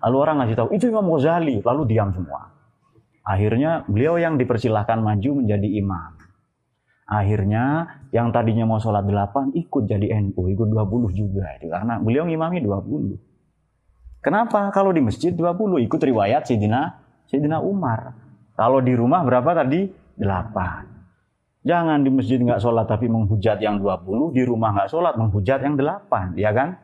Lalu 0.00 0.16
orang 0.16 0.36
ngasih 0.40 0.56
tahu, 0.56 0.68
itu 0.72 0.88
Imam 0.88 1.04
Ghazali. 1.12 1.60
Lalu 1.60 1.82
diam 1.84 2.10
semua. 2.16 2.48
Akhirnya 3.28 3.84
beliau 3.84 4.16
yang 4.16 4.40
dipersilahkan 4.40 5.04
maju 5.04 5.44
menjadi 5.44 5.68
imam. 5.84 6.15
Akhirnya 7.06 7.86
yang 8.10 8.34
tadinya 8.34 8.66
mau 8.66 8.82
sholat 8.82 9.06
8 9.06 9.54
ikut 9.54 9.82
jadi 9.86 10.18
NU, 10.26 10.50
ikut 10.50 10.68
20 10.68 11.14
juga. 11.14 11.54
Karena 11.62 12.02
beliau 12.02 12.26
ngimami 12.26 12.58
20. 12.58 13.14
Kenapa? 14.26 14.74
Kalau 14.74 14.90
di 14.90 14.98
masjid 14.98 15.30
20, 15.30 15.86
ikut 15.86 16.00
riwayat 16.02 16.50
Sayyidina, 16.50 16.98
Sayyidina 17.30 17.62
Umar. 17.62 18.18
Kalau 18.58 18.82
di 18.82 18.90
rumah 18.98 19.22
berapa 19.22 19.54
tadi? 19.54 19.86
8. 20.18 21.62
Jangan 21.62 22.02
di 22.02 22.10
masjid 22.10 22.42
nggak 22.42 22.58
sholat 22.58 22.90
tapi 22.90 23.06
menghujat 23.06 23.62
yang 23.62 23.78
20, 23.78 24.34
di 24.34 24.42
rumah 24.42 24.74
nggak 24.74 24.90
sholat 24.90 25.14
menghujat 25.14 25.62
yang 25.62 25.78
8, 25.78 26.34
ya 26.34 26.50
kan? 26.50 26.78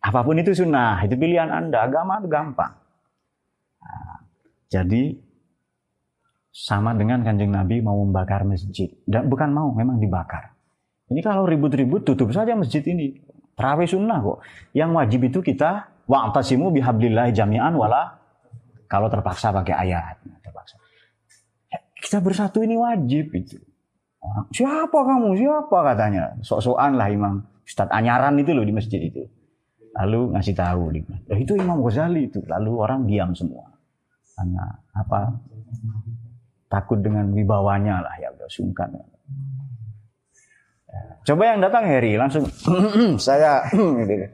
Apa 0.00 0.20
pun 0.24 0.36
itu 0.40 0.52
sunnah, 0.56 1.00
itu 1.04 1.16
pilihan 1.16 1.48
Anda. 1.48 1.84
Agama 1.84 2.20
itu 2.20 2.28
gampang. 2.28 2.72
Nah, 3.80 4.24
jadi 4.72 5.16
sama 6.50 6.98
dengan 6.98 7.22
kanjeng 7.22 7.54
Nabi 7.54 7.78
mau 7.78 7.98
membakar 8.02 8.42
masjid. 8.42 8.90
Dan 9.06 9.30
bukan 9.30 9.54
mau, 9.54 9.70
memang 9.70 10.02
dibakar. 10.02 10.54
Ini 11.10 11.22
kalau 11.22 11.46
ribut-ribut 11.46 12.06
tutup 12.06 12.30
saja 12.34 12.54
masjid 12.54 12.82
ini. 12.86 13.18
Terawih 13.54 13.86
sunnah 13.86 14.18
kok. 14.22 14.38
Yang 14.74 14.90
wajib 14.94 15.20
itu 15.26 15.38
kita 15.42 15.90
wa'tasimu 16.06 16.70
bihablillah 16.74 17.30
jami'an 17.34 17.74
wala 17.74 18.18
kalau 18.90 19.06
terpaksa 19.06 19.54
pakai 19.54 19.74
ayat. 19.74 20.18
Terpaksa. 20.42 20.74
Kita 21.98 22.18
bersatu 22.22 22.62
ini 22.62 22.74
wajib 22.78 23.30
itu. 23.34 23.58
siapa 24.52 24.94
kamu? 24.94 25.38
Siapa 25.38 25.78
katanya? 25.86 26.34
Sok-sokan 26.42 26.98
lah 26.98 27.08
imam. 27.10 27.42
Ustadz 27.66 27.94
Anyaran 27.94 28.34
itu 28.42 28.50
loh 28.50 28.66
di 28.66 28.74
masjid 28.74 28.98
itu. 28.98 29.22
Lalu 29.90 30.34
ngasih 30.34 30.54
tahu, 30.54 30.82
oh, 30.94 31.38
itu 31.38 31.52
Imam 31.58 31.82
Ghazali 31.82 32.30
itu. 32.30 32.38
Lalu 32.46 32.70
orang 32.78 33.00
diam 33.10 33.34
semua. 33.34 33.66
Karena 34.38 34.64
apa? 34.94 35.34
Takut 36.70 37.02
dengan 37.02 37.34
wibawanya 37.34 37.98
lah 37.98 38.14
ya 38.22 38.30
udah 38.30 38.46
sungkan. 38.46 38.94
Coba 41.26 41.42
yang 41.50 41.60
datang 41.60 41.84
Heri 41.84 42.14
langsung 42.16 42.46
saya 43.26 43.66
gitu. 43.74 44.26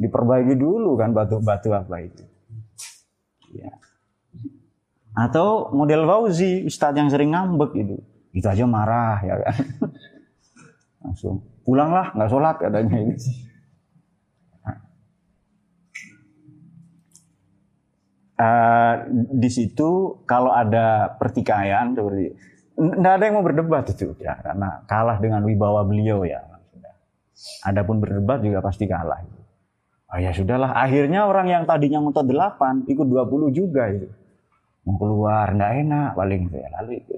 diperbaiki 0.00 0.54
dulu 0.56 0.96
kan 0.96 1.12
batu-batu 1.12 1.74
apa 1.74 1.96
itu. 2.00 2.24
Ya. 3.52 3.74
Atau 5.18 5.74
model 5.74 6.06
Fauzi, 6.06 6.62
Ustadz 6.64 6.96
yang 6.96 7.10
sering 7.10 7.34
ngambek 7.34 7.74
gitu. 7.74 7.98
Itu 8.30 8.46
aja 8.46 8.64
marah 8.64 9.18
ya 9.26 9.34
kan. 9.42 9.54
Langsung 11.02 11.42
pulanglah 11.66 12.14
nggak 12.14 12.30
sholat 12.30 12.56
katanya 12.62 12.96
ini. 13.02 13.14
Uh, 18.40 19.04
di 19.36 19.52
situ 19.52 20.16
kalau 20.24 20.48
ada 20.48 21.12
pertikaian 21.20 21.92
seperti 21.92 22.32
tidak 22.72 23.12
ada 23.20 23.24
yang 23.28 23.36
mau 23.36 23.44
berdebat 23.44 23.84
itu 23.92 24.16
ya 24.16 24.32
karena 24.40 24.80
kalah 24.88 25.20
dengan 25.20 25.44
wibawa 25.44 25.84
beliau 25.84 26.24
ya 26.24 26.40
Adapun 27.64 28.00
berdebat 28.00 28.44
juga 28.44 28.60
pasti 28.60 28.84
kalah. 28.84 29.24
Oh 30.10 30.18
ya 30.18 30.34
sudahlah, 30.34 30.74
akhirnya 30.74 31.24
orang 31.24 31.46
yang 31.48 31.62
tadinya 31.64 32.02
ngotot 32.02 32.26
8 32.26 32.90
ikut 32.90 33.06
20 33.06 33.54
juga 33.54 33.88
itu. 33.88 34.10
Mau 34.84 34.96
keluar 34.98 35.54
nggak 35.54 35.72
enak 35.86 36.10
paling 36.18 36.40
itu 36.50 36.56
ya 36.58 36.68
lalu 36.80 36.92
itu. 36.98 37.16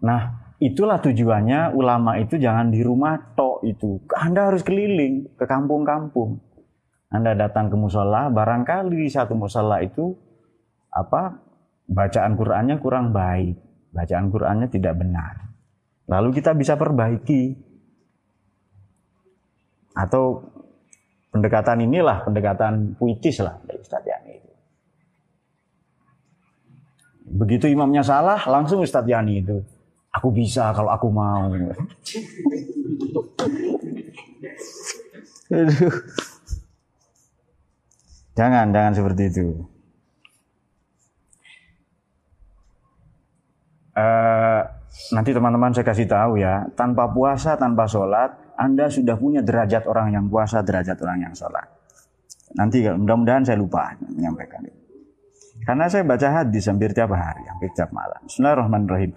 Nah, 0.00 0.54
itulah 0.56 0.96
tujuannya 0.96 1.76
ulama 1.76 2.16
itu 2.16 2.40
jangan 2.40 2.72
di 2.72 2.80
rumah 2.80 3.36
tok 3.36 3.68
itu. 3.68 4.00
Anda 4.16 4.48
harus 4.48 4.64
keliling 4.64 5.36
ke 5.36 5.44
kampung-kampung. 5.44 6.40
Anda 7.10 7.34
datang 7.34 7.66
ke 7.66 7.76
musola, 7.76 8.30
barangkali 8.30 9.10
satu 9.10 9.34
musola 9.34 9.82
itu 9.82 10.14
apa 10.94 11.42
bacaan 11.90 12.38
Qur'annya 12.38 12.78
kurang 12.78 13.10
baik, 13.10 13.58
bacaan 13.90 14.30
Qur'annya 14.30 14.70
tidak 14.70 14.94
benar. 14.94 15.50
Lalu 16.06 16.38
kita 16.38 16.54
bisa 16.54 16.78
perbaiki. 16.78 17.70
Atau 19.90 20.46
pendekatan 21.34 21.82
inilah 21.82 22.22
pendekatan 22.22 22.94
puitis 22.94 23.42
lah 23.42 23.58
dari 23.66 23.82
Ustaz 23.82 24.06
Yani 24.06 24.30
itu. 24.38 24.50
Begitu 27.30 27.66
imamnya 27.70 28.06
salah, 28.06 28.38
langsung 28.46 28.86
Ustaz 28.86 29.02
Yani 29.02 29.42
itu. 29.42 29.58
Aku 30.14 30.30
bisa 30.30 30.70
kalau 30.74 30.94
aku 30.94 31.10
mau. 31.10 31.50
Jangan, 38.40 38.72
jangan 38.72 38.92
seperti 38.96 39.22
itu. 39.28 39.48
Uh, 43.92 44.64
nanti 45.12 45.36
teman-teman 45.36 45.76
saya 45.76 45.84
kasih 45.84 46.08
tahu 46.08 46.40
ya, 46.40 46.64
tanpa 46.72 47.12
puasa, 47.12 47.60
tanpa 47.60 47.84
sholat, 47.84 48.32
Anda 48.56 48.88
sudah 48.88 49.20
punya 49.20 49.44
derajat 49.44 49.84
orang 49.84 50.16
yang 50.16 50.24
puasa, 50.32 50.64
derajat 50.64 50.96
orang 51.04 51.28
yang 51.28 51.34
sholat. 51.36 51.68
Nanti 52.56 52.80
mudah-mudahan 52.88 53.44
saya 53.44 53.60
lupa 53.60 53.92
menyampaikan 54.08 54.64
itu. 54.64 54.80
Karena 55.60 55.92
saya 55.92 56.08
baca 56.08 56.40
hadis 56.40 56.64
hampir 56.64 56.96
tiap 56.96 57.12
hari, 57.12 57.44
hampir 57.44 57.68
tiap 57.76 57.92
malam. 57.92 58.24
Bismillahirrahmanirrahim. 58.24 59.12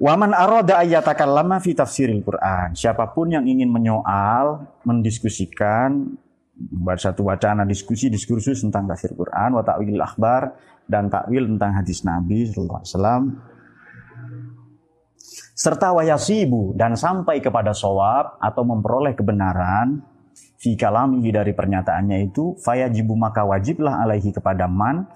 Waman 0.00 0.32
aroda 0.32 0.80
lama 1.28 1.60
fi 1.60 1.76
tafsiril 1.76 2.24
Quran. 2.24 2.72
Siapa 2.72 3.12
pun 3.12 3.36
yang 3.36 3.44
ingin 3.44 3.68
menyoal, 3.68 4.64
mendiskusikan, 4.88 6.16
buat 6.56 6.96
satu 6.96 7.28
wacana 7.28 7.68
diskusi 7.68 8.08
diskursus 8.08 8.64
tentang 8.64 8.88
tafsir 8.88 9.12
Quran 9.12 9.60
wa 9.60 9.60
ta'wil 9.60 10.00
akhbar 10.00 10.56
dan 10.88 11.12
takwil 11.12 11.44
tentang 11.44 11.76
hadis 11.76 12.00
Nabi 12.02 12.48
sallallahu 12.48 12.80
alaihi 12.80 12.92
wasallam. 12.96 13.22
Serta 15.56 15.88
wayasibu 15.96 16.76
dan 16.76 16.96
sampai 16.96 17.40
kepada 17.40 17.72
sawab 17.72 18.40
atau 18.40 18.62
memperoleh 18.64 19.16
kebenaran 19.16 20.04
fi 20.60 20.76
kalamihi 20.76 21.32
dari 21.32 21.52
pernyataannya 21.56 22.28
itu 22.28 22.56
fayajibu 22.60 23.16
maka 23.16 23.44
wajiblah 23.44 24.00
alaihi 24.04 24.32
kepada 24.32 24.68
man. 24.68 25.08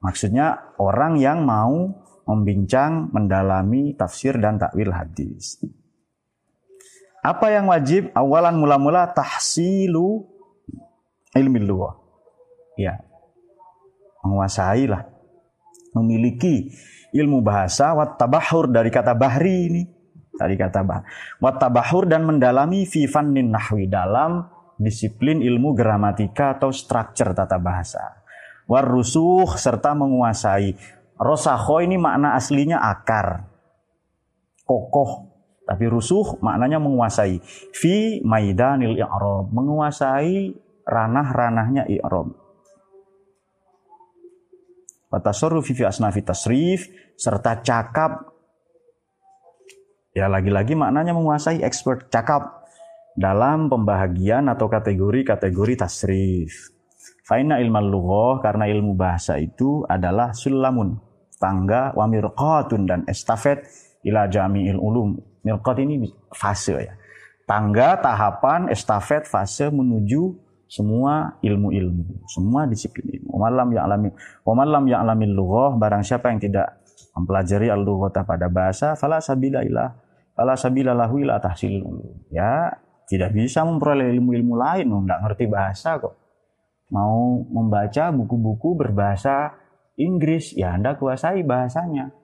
Maksudnya 0.00 0.76
orang 0.80 1.20
yang 1.20 1.44
mau 1.44 1.92
membincang 2.24 3.12
mendalami 3.12 3.92
tafsir 3.96 4.40
dan 4.40 4.56
takwil 4.56 4.92
hadis. 4.92 5.60
Apa 7.20 7.52
yang 7.52 7.68
wajib? 7.68 8.08
Awalan 8.16 8.56
mula-mula 8.56 9.12
tahsilu 9.12 10.29
ilmi 11.36 11.58
lughah. 11.62 11.94
Ya. 12.74 12.98
Menguasai 14.24 14.84
lah. 14.90 15.06
Memiliki 15.96 16.70
ilmu 17.10 17.42
bahasa 17.42 17.94
wat 17.98 18.18
tabahur 18.20 18.70
dari 18.70 18.90
kata 18.92 19.14
bahri 19.14 19.70
ini. 19.70 19.82
Dari 20.30 20.54
kata 20.56 20.80
bah. 20.86 21.02
Wat 21.42 21.60
tabahur 21.60 22.08
dan 22.08 22.24
mendalami 22.24 22.88
fi 22.88 23.04
fannin 23.04 23.52
nahwi 23.52 23.90
dalam 23.90 24.46
disiplin 24.80 25.44
ilmu 25.44 25.76
gramatika 25.76 26.56
atau 26.56 26.72
struktur 26.72 27.36
tata 27.36 27.60
bahasa. 27.60 28.24
Warusuh 28.70 29.58
serta 29.58 29.92
menguasai. 29.92 30.78
Rosaho 31.20 31.84
ini 31.84 32.00
makna 32.00 32.32
aslinya 32.32 32.80
akar. 32.80 33.44
Kokoh 34.64 35.30
tapi 35.70 35.86
rusuh 35.86 36.42
maknanya 36.42 36.82
menguasai. 36.82 37.38
Fi 37.70 38.18
maidanil 38.26 38.98
i'rab, 38.98 39.54
menguasai 39.54 40.50
ranah-ranahnya 40.84 41.88
i'rab. 41.88 42.32
Watasarrufi 45.10 45.74
fi 45.74 45.82
asnafi 45.88 46.22
tasrif 46.22 46.86
serta 47.18 47.58
cakap 47.66 48.30
ya 50.14 50.30
lagi-lagi 50.30 50.78
maknanya 50.78 51.10
menguasai 51.14 51.66
expert 51.66 52.06
cakap 52.14 52.62
dalam 53.18 53.66
pembahagian 53.66 54.46
atau 54.46 54.70
kategori-kategori 54.70 55.74
tasrif. 55.82 56.70
Faina 57.26 57.58
ilmu 57.58 57.82
lughah 57.90 58.42
karena 58.42 58.70
ilmu 58.70 58.94
bahasa 58.94 59.38
itu 59.38 59.82
adalah 59.86 60.30
sulamun, 60.34 60.98
tangga, 61.38 61.94
wamirqatun 61.94 62.86
dan 62.86 63.00
estafet 63.06 63.66
ila 64.06 64.26
jami'il 64.30 64.78
ulum 64.78 65.30
Milkot 65.40 65.80
ini 65.80 66.04
fase 66.36 66.76
ya. 66.76 66.94
Tangga, 67.48 67.98
tahapan, 67.98 68.68
estafet, 68.70 69.24
fase 69.24 69.72
menuju 69.72 70.36
semua 70.70 71.34
ilmu-ilmu, 71.42 72.30
semua 72.30 72.70
disiplin 72.70 73.18
ilmu. 73.18 73.42
Alami, 73.42 74.14
malam 74.46 74.82
yang 74.86 75.02
alami 75.02 75.26
lughah, 75.26 75.74
barang 75.74 76.06
siapa 76.06 76.30
yang 76.30 76.38
tidak 76.38 76.78
mempelajari 77.18 77.66
al 77.74 77.82
pada 78.22 78.46
bahasa, 78.46 78.94
fala 78.94 79.18
sabila 79.18 79.66
ilah, 79.66 79.90
fala 80.30 80.54
sabila 80.54 80.94
lahu 80.94 81.18
ila 81.26 81.42
tahsil 81.42 81.82
Ya, 82.30 82.70
tidak 83.10 83.34
bisa 83.34 83.66
memperoleh 83.66 84.14
ilmu-ilmu 84.14 84.54
lain, 84.54 84.86
nggak 84.86 85.20
ngerti 85.26 85.50
bahasa 85.50 85.98
kok. 85.98 86.14
Mau 86.94 87.42
membaca 87.50 88.14
buku-buku 88.14 88.78
berbahasa 88.78 89.58
Inggris, 89.98 90.54
ya 90.54 90.78
Anda 90.78 90.94
kuasai 90.94 91.42
bahasanya 91.42 92.14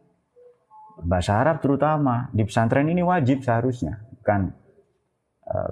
bahasa 1.02 1.36
Arab 1.36 1.60
terutama 1.60 2.32
di 2.32 2.46
pesantren 2.46 2.88
ini 2.88 3.04
wajib 3.04 3.44
seharusnya 3.44 4.00
bukan 4.16 4.48
uh, 5.44 5.70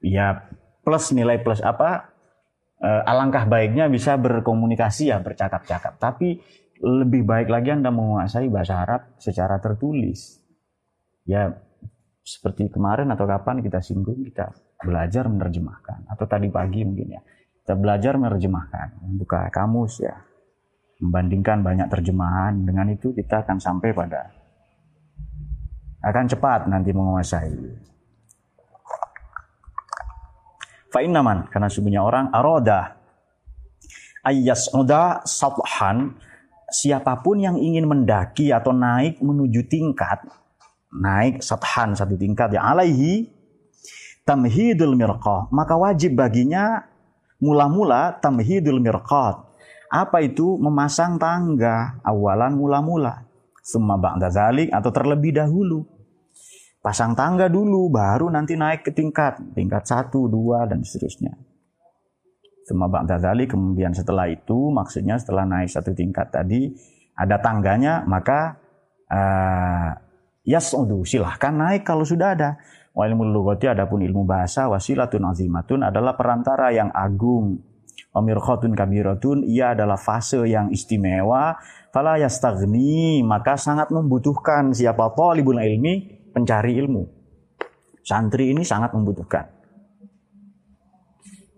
ya 0.00 0.48
plus 0.80 1.12
nilai 1.12 1.40
plus 1.40 1.60
apa 1.60 2.10
uh, 2.80 3.02
alangkah 3.04 3.44
baiknya 3.46 3.86
bisa 3.86 4.16
berkomunikasi 4.16 5.12
ya 5.12 5.20
bercakap-cakap. 5.20 6.00
Tapi 6.00 6.40
lebih 6.80 7.28
baik 7.28 7.52
lagi 7.52 7.76
anda 7.76 7.92
menguasai 7.92 8.48
bahasa 8.48 8.80
Arab 8.80 9.14
secara 9.20 9.60
tertulis. 9.60 10.40
Ya 11.28 11.52
seperti 12.24 12.72
kemarin 12.72 13.12
atau 13.12 13.28
kapan 13.28 13.60
kita 13.60 13.80
singgung 13.84 14.24
kita 14.24 14.52
belajar 14.80 15.28
menerjemahkan. 15.28 16.08
Atau 16.08 16.24
tadi 16.24 16.48
pagi 16.48 16.82
mungkin 16.82 17.20
ya 17.20 17.22
kita 17.62 17.76
belajar 17.76 18.16
menerjemahkan 18.16 19.04
buka 19.20 19.52
kamus 19.52 20.00
ya. 20.00 20.16
Membandingkan 21.00 21.64
banyak 21.64 21.88
terjemahan 21.88 22.60
dengan 22.60 22.92
itu 22.92 23.16
kita 23.16 23.48
akan 23.48 23.56
sampai 23.56 23.96
pada 23.96 24.28
akan 26.00 26.24
cepat 26.28 26.68
nanti 26.68 26.92
menguasai. 26.92 27.52
Fa'innaman, 30.90 31.46
karena 31.48 31.70
sungguhnya 31.70 32.02
orang 32.02 32.34
aroda. 32.34 32.98
Ayyas'uda 34.26 35.24
sathan 35.24 36.18
siapa 36.68 37.24
pun 37.24 37.40
yang 37.40 37.56
ingin 37.56 37.88
mendaki 37.88 38.52
atau 38.52 38.70
naik 38.70 39.18
menuju 39.24 39.64
tingkat 39.66 40.22
naik 40.92 41.40
sathan 41.40 41.96
satu 41.96 42.20
tingkat 42.20 42.52
yang 42.52 42.62
alaihi 42.62 43.32
tamhidul 44.28 44.92
mirqah 44.92 45.48
maka 45.50 45.74
wajib 45.74 46.20
baginya 46.20 46.84
mula-mula 47.40 48.20
tamhidul 48.20 48.78
mirqat 48.78 49.50
apa 49.90 50.22
itu? 50.22 50.54
Memasang 50.62 51.18
tangga 51.18 51.98
awalan 52.06 52.54
mula-mula. 52.54 53.26
Semua 53.60 53.98
ba'da 53.98 54.30
zalik 54.30 54.70
atau 54.70 54.94
terlebih 54.94 55.34
dahulu 55.34 55.82
pasang 56.80 57.12
tangga 57.12 57.52
dulu, 57.52 57.92
baru 57.92 58.32
nanti 58.32 58.56
naik 58.56 58.88
ke 58.88 58.92
tingkat, 58.96 59.40
tingkat 59.52 59.84
satu, 59.84 60.26
dua, 60.26 60.64
dan 60.64 60.80
seterusnya. 60.80 61.36
Semua 62.64 62.88
ba'da 62.88 63.16
kemudian 63.48 63.92
setelah 63.92 64.28
itu, 64.28 64.72
maksudnya 64.72 65.20
setelah 65.20 65.44
naik 65.44 65.68
satu 65.68 65.92
tingkat 65.92 66.32
tadi, 66.32 66.72
ada 67.16 67.36
tangganya, 67.40 68.06
maka 68.08 68.56
uh, 69.12 69.90
yasudu, 70.46 71.04
silahkan 71.04 71.52
naik 71.52 71.84
kalau 71.84 72.06
sudah 72.06 72.32
ada. 72.32 72.50
Wa 72.90 73.06
ilmu 73.06 73.22
lugati 73.28 73.70
adapun 73.70 74.02
ilmu 74.02 74.26
bahasa 74.26 74.66
wasilatun 74.66 75.22
azimatun 75.30 75.86
adalah 75.86 76.18
perantara 76.18 76.74
yang 76.74 76.90
agung. 76.90 77.62
Wamirkhatun 78.10 78.74
kabiratun 78.74 79.46
ia 79.46 79.78
adalah 79.78 79.94
fase 79.94 80.42
yang 80.50 80.74
istimewa. 80.74 81.54
Fala 81.94 82.18
yastagni 82.18 83.22
maka 83.22 83.54
sangat 83.54 83.94
membutuhkan 83.94 84.74
siapa 84.74 85.14
talibul 85.14 85.62
ilmi 85.62 86.19
pencari 86.32 86.78
ilmu. 86.78 87.02
Santri 88.00 88.50
ini 88.50 88.64
sangat 88.64 88.96
membutuhkan. 88.96 89.60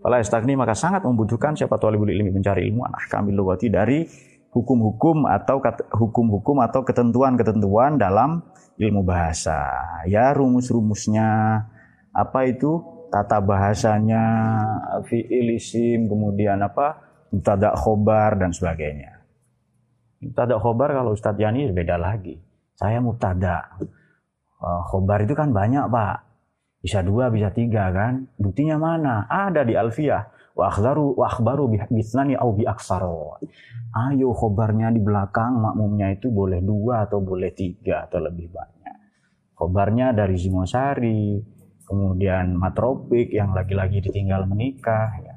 Kalau 0.02 0.18
istagni 0.18 0.58
maka 0.58 0.74
sangat 0.74 1.06
membutuhkan 1.06 1.54
siapa 1.54 1.78
talibul 1.78 2.10
ilmi 2.10 2.34
mencari 2.34 2.66
ilmu 2.66 2.82
anak 2.82 3.06
kami 3.06 3.30
luwati 3.30 3.70
dari 3.70 4.02
hukum-hukum 4.50 5.30
atau 5.30 5.62
hukum-hukum 5.94 6.58
atau 6.58 6.82
ketentuan-ketentuan 6.82 8.02
dalam 8.02 8.42
ilmu 8.82 9.06
bahasa. 9.06 9.62
Ya 10.10 10.34
rumus-rumusnya 10.34 11.62
apa 12.10 12.40
itu 12.50 12.82
tata 13.14 13.38
bahasanya, 13.38 14.24
fi'il 15.06 15.54
isim, 15.54 16.10
kemudian 16.10 16.58
apa 16.60 16.98
tada 17.40 17.72
khobar 17.78 18.36
dan 18.36 18.50
sebagainya. 18.50 19.22
Tada 20.34 20.58
khobar 20.58 20.92
kalau 20.92 21.14
Ustadz 21.14 21.38
Yani 21.38 21.70
beda 21.70 21.94
lagi. 21.94 22.36
Saya 22.74 22.98
mubtada 22.98 23.78
uh, 23.78 24.01
khobar 24.62 25.26
itu 25.26 25.34
kan 25.34 25.50
banyak 25.50 25.90
pak. 25.90 26.26
Bisa 26.82 27.02
dua 27.02 27.30
bisa 27.30 27.54
tiga 27.54 27.90
kan? 27.94 28.26
Buktinya 28.38 28.78
mana? 28.78 29.26
Ada 29.30 29.62
di 29.62 29.74
alfiyah. 29.78 30.54
Wa 30.54 30.68
akhbaru 30.68 31.16
wa 31.16 31.26
akhbaru 31.30 31.64
bisnani 31.88 32.36
au 32.36 32.52
bi 32.52 32.68
aksaro 32.68 33.40
ayo 33.92 34.32
khobarnya 34.32 34.88
di 34.88 35.00
belakang 35.04 35.60
makmumnya 35.60 36.16
itu 36.16 36.32
boleh 36.32 36.64
dua 36.64 37.04
atau 37.08 37.20
boleh 37.20 37.52
tiga 37.52 38.08
atau 38.08 38.24
lebih 38.24 38.48
banyak. 38.48 38.96
Khobarnya 39.52 40.16
dari 40.16 40.36
Zimosari 40.40 41.40
kemudian 41.84 42.56
matropik 42.56 43.28
yang 43.32 43.52
lagi-lagi 43.52 44.00
ditinggal 44.00 44.48
menikah 44.48 45.12
ya. 45.20 45.36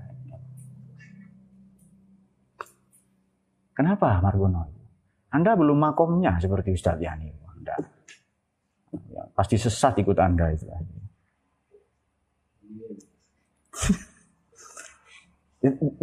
kenapa 3.75 4.23
Margono? 4.23 4.71
Anda 5.35 5.51
belum 5.59 5.75
makomnya 5.83 6.39
seperti 6.39 6.71
Ustadz 6.71 7.03
Yani. 7.03 7.27
Anda 7.59 7.75
Ya, 9.11 9.23
pasti 9.35 9.55
sesat 9.59 9.99
ikut 9.99 10.17
Anda 10.19 10.51
itu. 10.51 10.65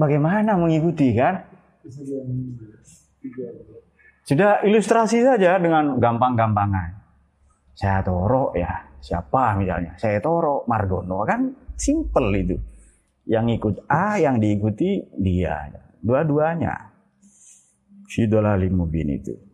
Bagaimana 0.03 0.59
mengikuti 0.59 1.15
kan? 1.15 1.47
Sudah 4.23 4.63
ilustrasi 4.63 5.23
saja 5.23 5.59
dengan 5.59 5.99
gampang-gampangan. 5.99 7.03
Saya 7.73 8.05
toro 8.05 8.53
ya, 8.55 8.87
siapa 9.03 9.57
misalnya? 9.59 9.97
Saya 9.99 10.21
toro 10.23 10.63
Margono 10.69 11.25
kan 11.27 11.51
simple 11.75 12.31
itu. 12.39 12.57
Yang 13.23 13.47
ikut 13.63 13.75
A, 13.87 14.19
yang 14.19 14.43
diikuti 14.43 14.99
dia. 15.15 15.71
Dua-duanya. 16.03 16.75
Sidolah 18.11 18.59
limubin 18.59 19.15
itu. 19.15 19.52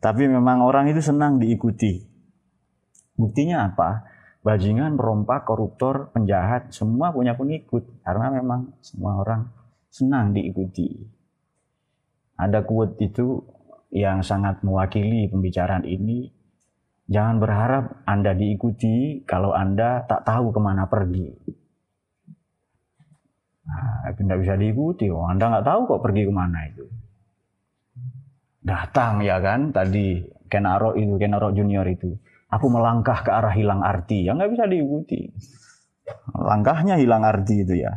Tapi 0.00 0.24
memang 0.24 0.64
orang 0.64 0.88
itu 0.88 1.04
senang 1.04 1.36
diikuti. 1.36 2.00
Buktinya 3.20 3.68
apa? 3.68 4.08
Bajingan, 4.40 4.96
perompak, 4.96 5.44
koruptor, 5.44 6.08
penjahat, 6.16 6.72
semua 6.72 7.12
punya 7.12 7.36
pengikut. 7.36 7.84
Karena 8.00 8.32
memang 8.32 8.80
semua 8.80 9.20
orang 9.20 9.52
senang 9.92 10.32
diikuti. 10.32 10.88
Ada 12.40 12.64
quote 12.64 12.96
itu 13.04 13.44
yang 13.92 14.24
sangat 14.24 14.64
mewakili 14.64 15.28
pembicaraan 15.28 15.84
ini. 15.84 16.32
Jangan 17.04 17.36
berharap 17.36 17.84
Anda 18.08 18.32
diikuti 18.32 19.20
kalau 19.28 19.52
Anda 19.52 20.08
tak 20.08 20.24
tahu 20.24 20.48
ke 20.48 20.60
mana 20.64 20.88
pergi. 20.88 21.28
Nah, 23.68 24.08
tidak 24.16 24.40
bisa 24.40 24.56
diikuti. 24.56 25.12
Oh, 25.12 25.30
anda 25.30 25.46
nggak 25.46 25.62
tahu 25.62 25.80
kok 25.86 26.02
pergi 26.02 26.26
ke 26.26 26.32
mana 26.34 26.66
itu 26.66 26.82
datang 28.60 29.24
ya 29.24 29.40
kan? 29.40 29.72
Tadi 29.72 30.24
Kenaro 30.46 30.94
itu 30.96 31.16
Kenaro 31.16 31.50
Junior 31.52 31.86
itu. 31.88 32.14
Aku 32.50 32.66
melangkah 32.66 33.22
ke 33.22 33.30
arah 33.30 33.54
hilang 33.54 33.80
arti 33.80 34.26
ya. 34.26 34.34
Nggak 34.34 34.50
bisa 34.52 34.64
diikuti. 34.66 35.20
Langkahnya 36.34 36.98
hilang 36.98 37.22
arti 37.22 37.62
itu 37.62 37.74
ya. 37.78 37.92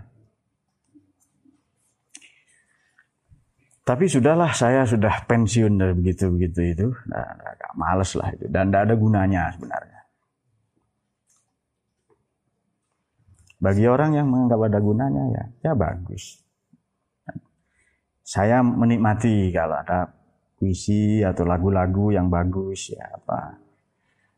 Tapi 3.84 4.08
sudahlah 4.08 4.56
saya 4.56 4.88
sudah 4.88 5.28
pensiun 5.28 5.76
dari 5.76 5.92
begitu 5.92 6.32
begitu 6.32 6.60
itu. 6.64 6.88
Nah, 7.12 7.36
males 7.76 8.16
lah 8.16 8.32
itu. 8.32 8.48
Dan 8.48 8.72
tidak 8.72 8.88
ada 8.88 8.96
gunanya 8.96 9.44
sebenarnya. 9.52 10.00
Bagi 13.60 13.84
orang 13.88 14.12
yang 14.16 14.28
menganggap 14.28 14.60
ada 14.72 14.80
gunanya 14.80 15.24
ya 15.32 15.44
ya 15.68 15.72
bagus. 15.76 16.40
Saya 18.24 18.64
menikmati 18.64 19.52
kalau 19.52 19.80
ada 19.84 20.23
puisi 20.64 21.20
atau 21.20 21.44
lagu-lagu 21.44 22.16
yang 22.16 22.32
bagus 22.32 22.96
ya 22.96 23.04
apa 23.04 23.60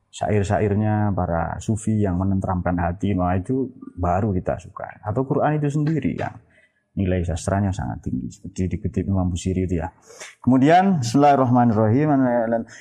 syair-syairnya 0.10 1.14
para 1.14 1.62
sufi 1.62 2.02
yang 2.02 2.18
menenteramkan 2.18 2.74
hati 2.82 3.14
nah 3.14 3.38
itu 3.38 3.70
baru 3.94 4.34
kita 4.34 4.58
suka 4.58 5.06
atau 5.06 5.22
Quran 5.22 5.62
itu 5.62 5.70
sendiri 5.70 6.18
yang 6.18 6.34
nilai 6.98 7.22
sastranya 7.22 7.70
sangat 7.70 8.10
tinggi 8.10 8.34
seperti 8.34 8.72
dikutip 8.72 9.04
Imam 9.06 9.28
Busiri 9.28 9.68
itu 9.68 9.84
ya. 9.84 9.92
Kemudian 10.40 11.04
Bismillahirrahmanirrahim. 11.04 12.08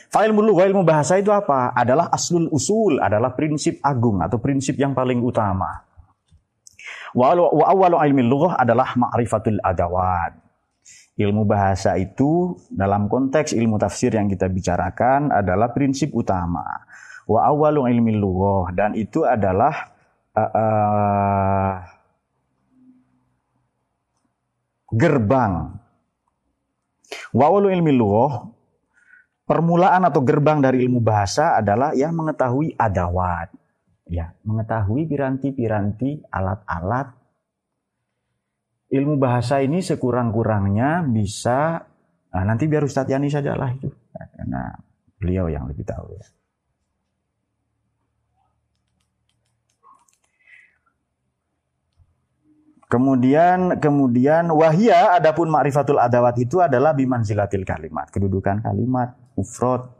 Fa'il 0.06 0.30
mulu 0.30 0.54
ilmu 0.54 0.86
bahasa 0.86 1.18
itu 1.18 1.34
apa? 1.34 1.74
Adalah 1.74 2.14
aslul 2.14 2.46
usul, 2.54 3.02
adalah 3.02 3.34
prinsip 3.34 3.82
agung 3.82 4.22
atau 4.22 4.38
prinsip 4.38 4.78
yang 4.78 4.94
paling 4.94 5.18
utama. 5.18 5.82
Wa 7.10 7.34
awwalu 7.34 7.98
ilmi 8.06 8.22
lughah 8.22 8.54
adalah 8.54 8.94
ma'rifatul 8.94 9.58
adawat 9.58 10.43
ilmu 11.14 11.46
bahasa 11.46 11.94
itu 11.94 12.58
dalam 12.74 13.06
konteks 13.06 13.54
ilmu 13.54 13.78
tafsir 13.78 14.10
yang 14.18 14.26
kita 14.26 14.50
bicarakan 14.50 15.30
adalah 15.30 15.70
prinsip 15.70 16.10
utama. 16.10 16.66
Wa 17.24 17.48
awwalu 17.48 17.88
ilmi 17.88 18.18
lughah 18.18 18.74
dan 18.74 18.98
itu 18.98 19.22
adalah 19.22 19.94
uh, 20.34 20.50
uh, 20.52 21.72
gerbang. 24.90 25.78
Wa 27.30 27.44
awwalu 27.46 27.70
ilmi 27.78 27.94
lughah 27.94 28.50
permulaan 29.46 30.02
atau 30.10 30.20
gerbang 30.26 30.58
dari 30.60 30.82
ilmu 30.82 30.98
bahasa 30.98 31.54
adalah 31.56 31.94
yang 31.94 32.12
mengetahui 32.12 32.74
adawat. 32.74 33.54
Ya, 34.04 34.36
mengetahui 34.44 35.08
piranti-piranti 35.08 36.28
alat-alat 36.28 37.23
ilmu 38.92 39.16
bahasa 39.16 39.64
ini 39.64 39.80
sekurang-kurangnya 39.80 41.06
bisa 41.08 41.86
nah 42.34 42.42
nanti 42.42 42.66
biar 42.66 42.82
Ustadz 42.82 43.14
Yani 43.14 43.30
saja 43.30 43.54
lah 43.54 43.70
itu 43.70 43.88
nah, 43.88 44.26
karena 44.34 44.62
beliau 45.24 45.48
yang 45.48 45.64
lebih 45.64 45.86
tahu 45.86 46.12
ya. 46.12 46.26
Kemudian 52.84 53.82
kemudian 53.82 54.54
wahia 54.54 55.18
adapun 55.18 55.50
ma'rifatul 55.50 55.98
adawat 55.98 56.38
itu 56.38 56.62
adalah 56.62 56.94
bimanzilatil 56.94 57.66
kalimat, 57.66 58.06
kedudukan 58.06 58.62
kalimat, 58.62 59.18
mufrad, 59.34 59.90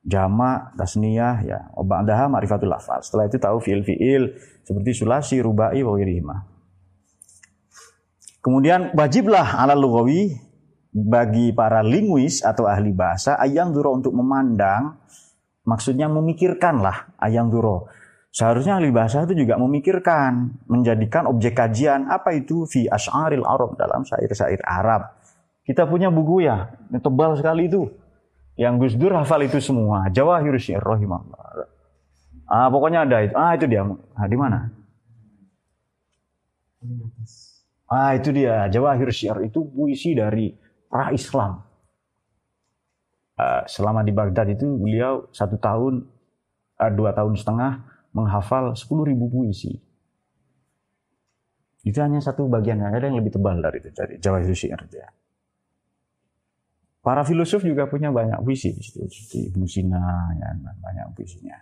jama, 0.00 0.72
tasniyah 0.72 1.36
ya. 1.44 1.58
Ba'daha 1.76 2.32
ma'rifatul 2.32 2.72
lafal. 2.72 3.04
Setelah 3.04 3.28
itu 3.28 3.36
tahu 3.36 3.60
fiil 3.60 3.84
fiil 3.84 4.40
seperti 4.64 4.96
sulasi, 4.96 5.44
rubai, 5.44 5.84
wa 5.84 6.00
Kemudian 8.44 8.92
wajiblah 8.92 9.56
ala 9.56 9.72
lugawi 9.72 10.36
bagi 10.92 11.56
para 11.56 11.80
linguis 11.80 12.44
atau 12.44 12.68
ahli 12.68 12.92
bahasa 12.92 13.40
ayang 13.40 13.72
duro 13.72 13.96
untuk 13.96 14.12
memandang, 14.12 15.00
maksudnya 15.64 16.12
memikirkanlah 16.12 17.16
ayang 17.24 17.48
duro. 17.48 17.88
Seharusnya 18.28 18.76
ahli 18.76 18.92
bahasa 18.92 19.24
itu 19.24 19.32
juga 19.32 19.56
memikirkan, 19.56 20.60
menjadikan 20.68 21.24
objek 21.24 21.56
kajian 21.56 22.04
apa 22.12 22.36
itu 22.36 22.68
fi 22.68 22.84
asy'aril 22.84 23.48
Arab 23.48 23.80
dalam 23.80 24.04
syair-syair 24.04 24.60
Arab. 24.60 25.08
Kita 25.64 25.88
punya 25.88 26.12
buku 26.12 26.44
ya, 26.44 26.68
tebal 27.00 27.40
sekali 27.40 27.72
itu. 27.72 27.88
Yang 28.60 28.74
Gus 28.76 28.94
Dur 29.00 29.16
hafal 29.16 29.48
itu 29.48 29.58
semua. 29.58 30.12
Jawahir 30.12 30.54
Syair 30.60 30.84
rahimahullah. 30.84 31.66
Ah, 32.46 32.68
pokoknya 32.68 33.08
ada 33.08 33.24
itu. 33.24 33.34
Ah, 33.34 33.56
itu 33.56 33.66
dia. 33.66 33.82
Ah, 34.14 34.28
di 34.28 34.36
mana? 34.36 34.70
Ah, 37.94 38.18
itu 38.18 38.34
dia. 38.34 38.66
Jawahir 38.66 39.06
Syair 39.14 39.46
itu 39.46 39.62
puisi 39.70 40.18
dari 40.18 40.50
pra 40.90 41.14
Islam. 41.14 41.62
Uh, 43.34 43.62
selama 43.66 44.02
di 44.06 44.14
Baghdad 44.14 44.46
itu 44.50 44.78
beliau 44.78 45.26
satu 45.34 45.58
tahun, 45.58 46.06
uh, 46.78 46.92
dua 46.94 47.10
tahun 47.14 47.34
setengah 47.34 47.82
menghafal 48.14 48.78
10.000 48.78 49.10
puisi. 49.26 49.74
Itu 51.82 51.98
hanya 51.98 52.22
satu 52.22 52.46
bagian, 52.46 52.78
ada 52.78 53.10
yang 53.10 53.18
lebih 53.18 53.34
tebal 53.34 53.58
dari 53.58 53.82
itu, 53.82 53.90
dari 53.90 54.22
Jawa 54.22 54.38
Syair. 54.42 54.86
Ya. 54.86 55.10
Para 57.04 57.26
filosof 57.26 57.66
juga 57.66 57.84
punya 57.90 58.08
banyak 58.08 58.40
puisi 58.40 58.72
di 58.72 58.80
situ, 58.80 59.04
seperti 59.04 59.52
Ibnu 59.52 59.66
Sina, 59.68 60.32
ya, 60.38 60.48
banyak 60.56 61.12
puisinya. 61.12 61.58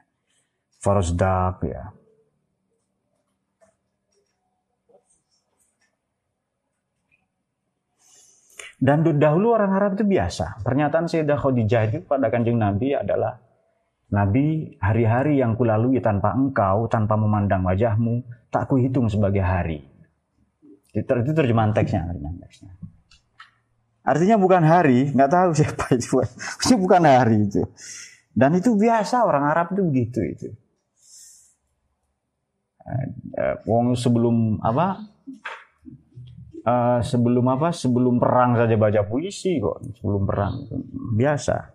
Farozdak, 0.79 1.67
ya. 1.67 1.91
Dan 8.83 9.07
dahulu 9.07 9.55
orang 9.55 9.79
Arab 9.79 9.95
itu 9.95 10.03
biasa. 10.03 10.59
Pernyataan 10.67 11.07
Sayyidah 11.07 11.39
Khadijah 11.39 11.83
itu 11.87 11.99
pada 12.03 12.27
kanjeng 12.35 12.59
Nabi 12.59 12.99
adalah 12.99 13.39
Nabi, 14.11 14.75
hari-hari 14.83 15.39
yang 15.39 15.55
kulalui 15.55 16.03
tanpa 16.03 16.35
engkau, 16.35 16.91
tanpa 16.91 17.15
memandang 17.15 17.63
wajahmu, 17.63 18.27
tak 18.51 18.67
kuhitung 18.67 19.07
sebagai 19.07 19.41
hari. 19.41 19.87
Itu, 20.93 21.07
terjemahan 21.09 21.71
teksnya, 21.71 22.11
terjemahan 22.11 22.37
teksnya. 22.43 22.75
Artinya 24.03 24.37
bukan 24.37 24.67
hari, 24.67 25.15
nggak 25.15 25.31
tahu 25.31 25.51
siapa 25.63 25.85
itu. 25.95 26.19
Itu 26.67 26.75
bukan 26.77 27.07
hari 27.07 27.47
itu. 27.47 27.63
Dan 28.35 28.59
itu 28.59 28.75
biasa 28.75 29.23
orang 29.23 29.47
Arab 29.47 29.79
itu 29.79 29.83
begitu 29.87 30.21
itu. 30.27 30.49
Eh, 32.83 33.07
eh, 33.39 33.55
wong 33.63 33.95
sebelum 33.95 34.59
apa? 34.59 35.01
Uh, 36.63 37.03
sebelum 37.03 37.43
apa? 37.51 37.75
Sebelum 37.75 38.23
perang 38.23 38.55
saja 38.55 38.79
baca 38.79 39.03
puisi 39.03 39.59
kok. 39.59 39.83
Sebelum 39.99 40.23
perang 40.23 40.63
biasa. 41.19 41.75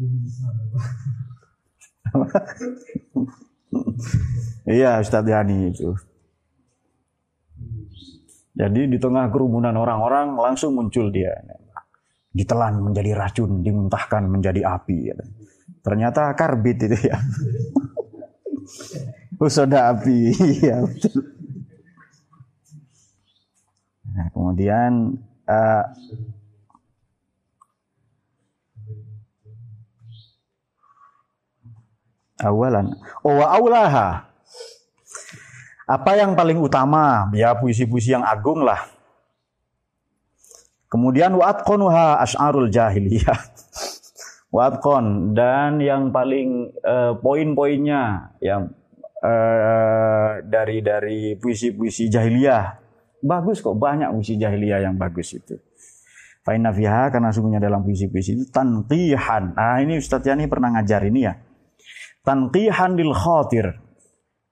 iya 4.68 5.00
Ustadz 5.00 5.28
Yani 5.28 5.72
itu. 5.72 5.96
Jadi 8.60 8.92
di 8.92 9.00
tengah 9.00 9.32
kerumunan 9.32 9.72
orang-orang 9.72 10.36
langsung 10.36 10.76
muncul 10.76 11.08
dia. 11.08 11.32
Ditelan 12.30 12.78
menjadi 12.84 13.16
racun, 13.16 13.64
dimuntahkan 13.64 14.28
menjadi 14.28 14.68
api. 14.68 15.16
Ternyata 15.80 16.36
karbit 16.36 16.76
itu 16.84 17.08
ya. 17.08 17.16
Usoda 19.40 19.96
api. 19.96 20.28
Iya 20.60 20.84
betul. 20.84 21.40
Nah, 24.10 24.26
kemudian 24.50 25.14
uh, 25.46 25.86
awalan. 32.42 32.98
Oh 33.22 33.38
wa 33.38 33.46
aulaha. 33.54 34.26
Apa 35.86 36.18
yang 36.18 36.34
paling 36.34 36.58
utama? 36.58 37.30
Ya 37.30 37.54
puisi-puisi 37.54 38.10
yang 38.10 38.26
agung 38.26 38.66
lah. 38.66 38.90
Kemudian 40.90 41.30
wa 41.38 41.46
atqanuha 41.54 42.18
asy'arul 42.26 42.66
jahiliyah. 42.66 43.38
wa 44.54 44.66
atqan 44.66 45.30
dan 45.30 45.78
yang 45.78 46.10
paling 46.10 46.74
uh, 46.82 47.14
poin-poinnya 47.22 48.34
yang 48.42 48.74
uh, 49.22 50.42
dari 50.42 50.82
dari 50.82 51.38
puisi-puisi 51.38 52.10
jahiliyah. 52.10 52.79
Bagus 53.20 53.60
kok 53.60 53.76
banyak 53.76 54.08
puisi 54.16 54.40
jahiliyah 54.40 54.88
yang 54.88 54.96
bagus 54.96 55.36
itu. 55.36 55.60
Fa'inna 56.40 56.72
fiha 56.72 57.12
karena 57.12 57.28
sungguhnya 57.28 57.60
dalam 57.60 57.84
puisi-puisi 57.84 58.32
itu 58.32 58.44
tanqihan. 58.48 59.52
Nah 59.52 59.76
ini 59.84 60.00
Ustadz 60.00 60.24
Yani 60.24 60.48
pernah 60.48 60.72
ngajar 60.72 61.04
ini 61.04 61.28
ya. 61.28 61.36
Tanqihan 62.24 62.96
lil 62.96 63.12
khatir. 63.12 63.76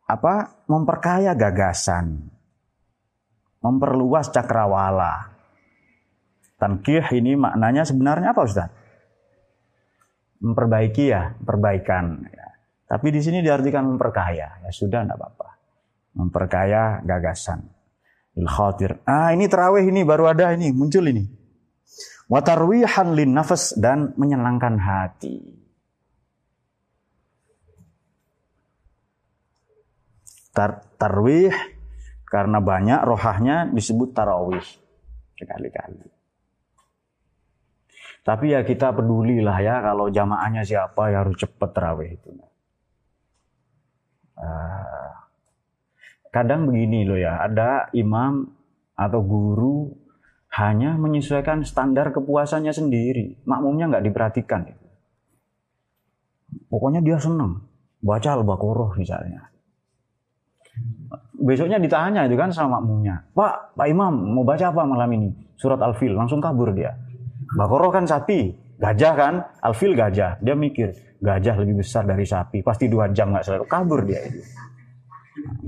Apa? 0.05 0.64
Memperkaya 0.69 1.33
gagasan. 1.33 2.29
Memperluas 3.64 4.29
cakrawala. 4.29 5.33
Tankih 6.61 7.09
ini 7.16 7.39
maknanya 7.39 7.89
sebenarnya 7.89 8.37
apa 8.37 8.43
Ustaz 8.45 8.69
memperbaiki 10.39 11.05
ya 11.11 11.35
perbaikan. 11.43 12.23
Ya. 12.31 12.47
tapi 12.89 13.12
di 13.12 13.21
sini 13.21 13.43
diartikan 13.43 13.85
memperkaya. 13.85 14.62
Ya 14.64 14.71
sudah 14.71 15.05
tidak 15.07 15.16
apa-apa. 15.19 15.49
Memperkaya 16.19 16.99
gagasan 17.05 17.78
lil 18.39 18.47
khatir 18.47 19.03
ah 19.03 19.34
ini 19.34 19.51
terawih 19.51 19.82
ini 19.82 20.07
baru 20.07 20.30
ada 20.30 20.55
ini 20.55 20.70
muncul 20.70 21.03
ini. 21.11 21.26
Watarwihan 22.28 23.16
lin 23.16 23.32
nafas 23.32 23.72
dan 23.72 24.12
menyenangkan 24.20 24.76
hati. 24.76 25.41
Tar 30.53 30.84
tarwih 31.01 31.57
karena 32.28 32.61
banyak 32.61 33.01
rohahnya 33.01 33.72
disebut 33.72 34.12
tarawih. 34.12 34.64
Sekali-kali. 35.41 36.05
Tapi 38.28 38.53
ya 38.53 38.61
kita 38.61 38.93
pedulilah 38.93 39.57
ya 39.64 39.80
kalau 39.80 40.12
jamaahnya 40.12 40.61
siapa 40.68 41.09
ya 41.09 41.24
harus 41.24 41.41
cepat 41.41 41.72
tarawih 41.72 42.12
itu. 42.12 42.28
Uh, 44.36 45.11
kadang 46.43 46.70
begini 46.70 47.03
loh 47.03 47.18
ya, 47.18 47.43
ada 47.43 47.91
imam 47.91 48.47
atau 48.95 49.20
guru 49.22 49.91
hanya 50.55 50.95
menyesuaikan 50.95 51.66
standar 51.66 52.14
kepuasannya 52.14 52.70
sendiri. 52.70 53.43
Makmumnya 53.45 53.91
nggak 53.91 54.05
diperhatikan. 54.07 54.61
Pokoknya 56.70 57.03
dia 57.05 57.18
senang 57.20 57.66
baca 57.99 58.39
al-baqarah 58.39 58.95
misalnya 58.95 59.51
besoknya 61.39 61.78
ditanya 61.78 62.26
itu 62.26 62.34
kan 62.34 62.51
sama 62.51 62.78
makmumnya. 62.78 63.22
Pak, 63.32 63.78
Pak 63.78 63.86
Imam 63.86 64.12
mau 64.34 64.43
baca 64.43 64.74
apa 64.74 64.82
malam 64.82 65.09
ini? 65.14 65.30
Surat 65.55 65.78
Al-Fil. 65.78 66.14
Langsung 66.14 66.43
kabur 66.43 66.74
dia. 66.74 66.95
Bakoro 67.55 67.89
kan 67.89 68.05
sapi, 68.05 68.53
gajah 68.76 69.14
kan? 69.14 69.34
Al-Fil 69.62 69.95
gajah. 69.95 70.43
Dia 70.43 70.55
mikir, 70.59 71.18
gajah 71.22 71.55
lebih 71.62 71.80
besar 71.80 72.05
dari 72.05 72.26
sapi. 72.26 72.61
Pasti 72.61 72.91
dua 72.91 73.09
jam 73.14 73.30
nggak 73.30 73.47
selalu 73.47 73.64
kabur 73.70 74.03
dia 74.05 74.20
itu. 74.26 74.43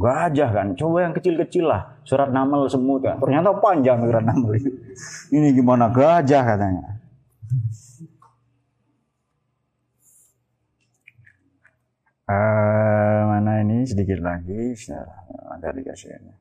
Gajah 0.01 0.51
kan, 0.51 0.67
coba 0.75 0.97
yang 1.05 1.15
kecil-kecil 1.15 1.69
lah. 1.69 2.01
Surat 2.09 2.33
Namal 2.33 2.67
semut 2.67 3.05
kan. 3.05 3.21
Ternyata 3.21 3.55
panjang 3.61 4.01
surat 4.03 4.25
Namal 4.25 4.57
itu. 4.57 4.71
Ini 5.31 5.53
gimana 5.53 5.93
gajah 5.93 6.43
katanya. 6.43 6.99
Uh, 12.31 13.27
mana 13.27 13.67
ini 13.67 13.83
sedikit 13.83 14.23
lagi 14.23 14.79
ada 15.51 15.69
dikasih 15.75 16.15
ini. 16.15 16.33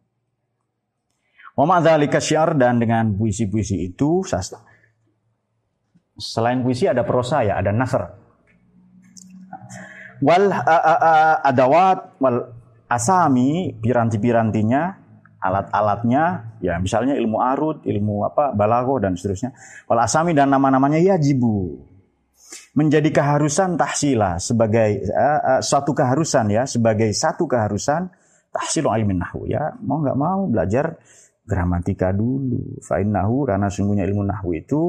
Wa 1.57 1.65
ma'dzalika 1.65 2.21
syiar 2.21 2.53
dan 2.55 2.77
dengan 2.77 3.17
puisi-puisi 3.17 3.89
itu 3.89 4.21
sastra. 4.21 4.61
Selain 6.19 6.61
puisi 6.61 6.86
ada 6.86 7.01
prosa 7.01 7.41
ya, 7.41 7.57
ada 7.57 7.73
nasr. 7.73 8.05
Wal 10.19 10.51
adawat 11.41 12.19
wal 12.19 12.59
asami 12.89 13.77
piranti-pirantinya, 13.77 14.97
alat-alatnya, 15.39 16.57
ya 16.59 16.81
misalnya 16.81 17.15
ilmu 17.15 17.37
arut, 17.39 17.85
ilmu 17.85 18.25
apa, 18.25 18.51
balago 18.51 18.97
dan 18.97 19.13
seterusnya. 19.13 19.53
Wal 19.85 20.01
asami 20.01 20.33
dan 20.33 20.49
nama-namanya 20.49 20.97
ya 20.97 21.15
jibu. 21.21 21.85
Menjadi 22.73 23.13
keharusan 23.13 23.77
tahsila 23.77 24.41
sebagai 24.41 25.05
uh, 25.13 25.57
uh, 25.57 25.61
suatu 25.61 25.93
keharusan 25.93 26.49
ya 26.49 26.65
sebagai 26.65 27.13
satu 27.13 27.45
keharusan 27.45 28.09
tahsil 28.49 28.89
ilmu 28.89 29.13
nahwu 29.13 29.45
ya. 29.45 29.77
Mau 29.85 30.01
nggak 30.01 30.17
mau 30.17 30.49
belajar 30.49 30.97
gramatika 31.45 32.09
dulu. 32.09 32.81
Fa'in 32.81 33.13
nahwu 33.13 33.45
karena 33.45 33.69
sungguhnya 33.69 34.01
ilmu 34.09 34.25
nahwu 34.25 34.57
itu 34.57 34.81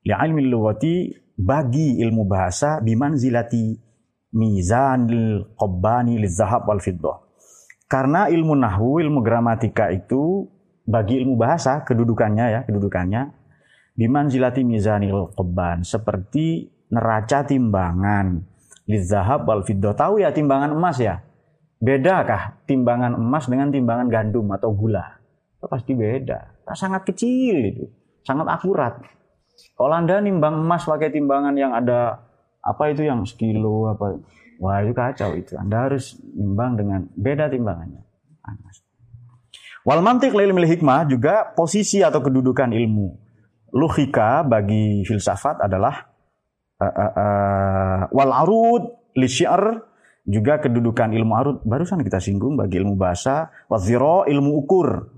ya 0.00 0.20
ilmu 0.24 0.48
lughati 0.48 1.12
bagi 1.36 2.00
ilmu 2.00 2.24
bahasa 2.24 2.80
biman 2.80 3.20
zilati 3.20 3.76
mizanil 4.32 5.56
qabbani 5.58 6.16
lizahab 6.20 6.64
wal 6.64 6.80
fiddah 6.80 7.23
karena 7.86 8.32
ilmu 8.32 8.54
nahwu 8.56 9.00
ilmu 9.00 9.20
gramatika 9.20 9.92
itu 9.92 10.48
bagi 10.84 11.20
ilmu 11.20 11.36
bahasa 11.36 11.84
kedudukannya 11.84 12.46
ya 12.52 12.60
kedudukannya 12.64 13.32
biman 13.94 14.26
zilati 14.28 14.66
mizanil 14.66 15.32
qabban 15.32 15.86
seperti 15.86 16.74
neraca 16.94 17.42
timbangan. 17.42 18.46
Lizahab 18.84 19.48
wal 19.48 19.64
fiddah. 19.64 19.96
Tahu 19.96 20.20
ya 20.20 20.30
timbangan 20.30 20.70
emas 20.70 21.00
ya? 21.00 21.24
Bedakah 21.80 22.60
timbangan 22.68 23.16
emas 23.16 23.48
dengan 23.48 23.72
timbangan 23.72 24.06
gandum 24.12 24.46
atau 24.52 24.70
gula? 24.76 25.20
Itu 25.58 25.66
pasti 25.66 25.96
beda. 25.96 26.62
Sangat 26.76 27.08
kecil 27.08 27.56
itu, 27.72 27.84
sangat 28.24 28.48
akurat. 28.48 29.00
Kalau 29.76 29.94
Anda 29.94 30.20
nimbang 30.20 30.60
emas 30.64 30.84
pakai 30.84 31.12
timbangan 31.12 31.56
yang 31.56 31.72
ada 31.72 32.24
apa 32.64 32.92
itu 32.92 33.04
yang 33.04 33.24
sekilo 33.24 33.92
apa, 33.92 34.16
wah 34.64 34.80
itu 34.80 34.96
kacau 34.96 35.36
itu. 35.36 35.60
Anda 35.60 35.92
harus 35.92 36.16
nimbang 36.32 36.80
dengan 36.80 37.04
beda 37.12 37.52
timbangannya. 37.52 38.00
Wal 39.84 40.00
mantik 40.00 40.32
lil 40.32 40.56
hikmah 40.56 41.04
juga 41.04 41.52
posisi 41.52 42.00
atau 42.00 42.24
kedudukan 42.24 42.72
ilmu. 42.72 43.20
Logika 43.76 44.40
bagi 44.40 45.04
filsafat 45.04 45.60
adalah 45.60 46.08
uh, 46.80 46.86
uh, 46.88 47.12
uh, 47.12 48.00
wal 48.08 48.32
arud 48.32 49.12
li 49.12 49.28
syi'r 49.28 49.76
juga 50.24 50.56
kedudukan 50.56 51.12
ilmu 51.12 51.32
arud 51.36 51.56
barusan 51.68 52.00
kita 52.00 52.16
singgung 52.16 52.56
bagi 52.56 52.80
ilmu 52.80 52.96
bahasa 52.96 53.52
waziro 53.68 54.24
ilmu 54.24 54.64
ukur 54.64 55.12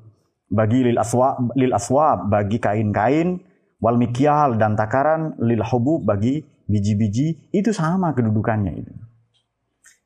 bagi 0.50 0.82
lil 0.82 0.98
aswa 0.98 1.38
lil 1.54 1.70
aswab 1.70 2.26
bagi 2.26 2.58
kain-kain 2.58 3.38
wal 3.78 3.94
mikyal 3.94 4.58
dan 4.58 4.74
takaran 4.74 5.38
lil 5.38 5.62
hubub 5.62 6.02
bagi 6.02 6.42
biji-biji 6.66 7.54
itu 7.54 7.70
sama 7.70 8.10
kedudukannya 8.18 8.72
itu. 8.82 9.05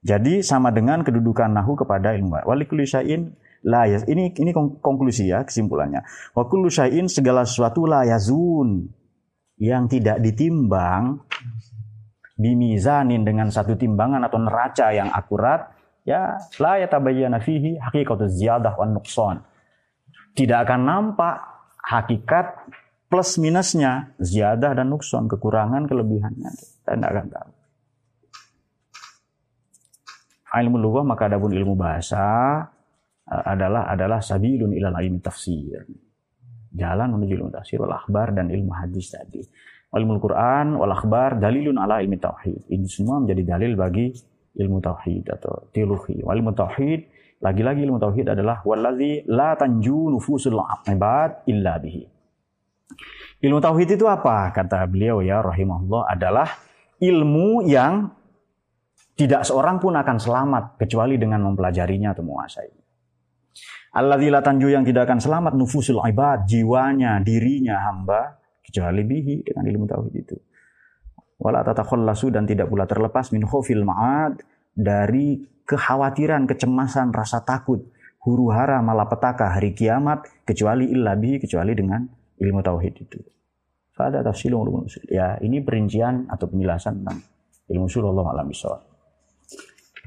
Jadi 0.01 0.41
sama 0.41 0.72
dengan 0.72 1.05
kedudukan 1.05 1.53
nahu 1.53 1.76
kepada 1.76 2.16
ilmu. 2.16 2.41
Walikul 2.49 2.81
syai'in 2.85 3.37
la 3.68 3.85
yaz. 3.85 4.09
Ini 4.09 4.33
ini 4.33 4.51
konklusi 4.81 5.28
ya 5.28 5.45
kesimpulannya. 5.45 6.01
Wa 6.33 6.49
kullu 6.49 6.72
syai'in 6.72 7.05
segala 7.07 7.45
sesuatu 7.45 7.85
la 7.85 8.09
yazun 8.09 8.89
yang 9.61 9.93
tidak 9.93 10.24
ditimbang 10.24 11.20
bimizanin 12.41 13.20
dengan 13.28 13.53
satu 13.53 13.76
timbangan 13.76 14.24
atau 14.24 14.41
neraca 14.41 14.89
yang 14.97 15.12
akurat 15.12 15.76
ya 16.09 16.41
la 16.57 16.81
yatabayyana 16.81 17.45
fihi 17.45 17.76
haqiqatu 17.76 18.24
ziyadah 18.24 18.81
wan 18.81 18.97
nuqsan. 18.97 19.45
Tidak 20.33 20.57
akan 20.57 20.81
nampak 20.89 21.37
hakikat 21.85 22.57
plus 23.11 23.37
minusnya, 23.37 24.14
ziyadah 24.22 24.78
dan 24.78 24.89
nukson, 24.89 25.26
kekurangan, 25.26 25.91
kelebihannya. 25.91 26.51
Tidak 26.87 27.11
akan 27.11 27.26
tahu. 27.28 27.51
Ilmu 30.51 30.76
lughah 30.82 31.07
maka 31.07 31.30
adapun 31.30 31.55
ilmu 31.55 31.78
bahasa 31.78 32.26
eh, 33.30 33.44
adalah 33.46 33.86
adalah 33.86 34.18
sabilun 34.18 34.74
ilal 34.74 34.98
ilmi 34.98 35.22
tafsir. 35.22 35.86
Jalan 36.70 37.14
menuju 37.14 37.38
ilmu 37.38 37.51
tafsir 37.51 37.78
wal 37.82 37.94
akhbar 37.94 38.34
dan 38.34 38.51
ilmu 38.51 38.70
hadis 38.74 39.11
tadi 39.11 39.42
ilmu 39.90 40.22
Quran 40.22 40.78
wal 40.78 40.94
akhbar 40.94 41.42
dalilun 41.42 41.74
ala 41.78 41.98
ilmi 41.98 42.18
tauhid. 42.18 42.70
Ini 42.70 42.86
semua 42.86 43.18
menjadi 43.18 43.42
dalil 43.42 43.74
bagi 43.74 44.14
ilmu 44.55 44.78
tauhid 44.78 45.24
atau 45.26 45.70
teologi. 45.74 46.22
Wal 46.22 46.38
ilmu 46.38 46.55
tauhid 46.55 47.01
lagi-lagi 47.42 47.82
ilmu 47.82 47.98
tauhid 47.98 48.26
adalah 48.30 48.62
wallazi 48.62 49.26
la 49.26 49.59
tanju 49.59 50.14
nufusul 50.14 50.62
ibad 50.86 51.42
illa 51.51 51.74
bihi. 51.82 52.03
Ilmu 53.40 53.59
tauhid 53.59 53.96
itu 53.96 54.07
apa? 54.07 54.53
Kata 54.55 54.84
beliau 54.86 55.24
ya 55.24 55.42
rahimahullah 55.42 56.12
adalah 56.12 56.48
ilmu 57.01 57.64
yang 57.66 58.12
tidak 59.20 59.44
seorang 59.44 59.76
pun 59.76 59.92
akan 59.92 60.16
selamat 60.16 60.64
kecuali 60.80 61.20
dengan 61.20 61.44
mempelajarinya 61.44 62.16
atau 62.16 62.24
menguasai. 62.24 62.72
La 64.00 64.40
tanju 64.40 64.72
yang 64.72 64.86
tidak 64.86 65.04
akan 65.10 65.20
selamat 65.20 65.52
nufusul 65.60 66.00
ibad, 66.00 66.48
jiwanya, 66.48 67.20
dirinya 67.20 67.84
hamba 67.84 68.40
kecuali 68.64 69.04
bihi 69.04 69.44
dengan 69.44 69.64
ilmu 69.68 69.84
tauhid 69.84 70.14
itu. 70.16 70.36
Wala 71.40 71.60
dan 71.64 72.44
tidak 72.48 72.68
pula 72.70 72.88
terlepas 72.88 73.32
min 73.32 73.44
khofil 73.44 73.84
ma'ad 73.84 74.40
dari 74.72 75.42
kekhawatiran, 75.68 76.48
kecemasan, 76.48 77.12
rasa 77.12 77.44
takut, 77.44 77.80
huru 78.24 78.52
hara, 78.52 78.80
malapetaka 78.80 79.58
hari 79.58 79.76
kiamat 79.76 80.24
kecuali 80.48 80.88
illa 80.92 81.16
bihi 81.18 81.42
kecuali 81.42 81.72
dengan 81.76 82.04
ilmu 82.40 82.60
tauhid 82.64 82.94
itu. 82.96 83.18
Fada 83.92 84.24
tafsilun 84.24 84.86
Ya, 85.12 85.36
ini 85.44 85.60
perincian 85.60 86.24
atau 86.30 86.48
penjelasan 86.48 87.04
tentang 87.04 87.18
ilmu 87.68 87.84
usul 87.84 88.06
Allah 88.06 88.88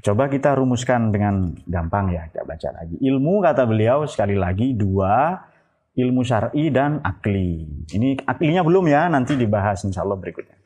Coba 0.04 0.28
kita 0.28 0.52
rumuskan 0.60 1.16
dengan 1.16 1.56
gampang 1.64 2.12
ya, 2.12 2.28
kita 2.28 2.44
baca 2.44 2.70
lagi. 2.76 3.00
Ilmu 3.00 3.40
kata 3.40 3.64
beliau 3.64 4.04
sekali 4.04 4.36
lagi 4.36 4.76
dua 4.76 5.40
ilmu 5.96 6.22
syar'i 6.28 6.68
dan 6.76 7.00
akli. 7.00 7.64
Ini 7.88 8.28
aklinya 8.28 8.68
belum 8.68 8.92
ya, 8.92 9.08
nanti 9.08 9.40
dibahas 9.40 9.80
insya 9.88 10.04
Allah 10.04 10.20
berikutnya. 10.20 10.60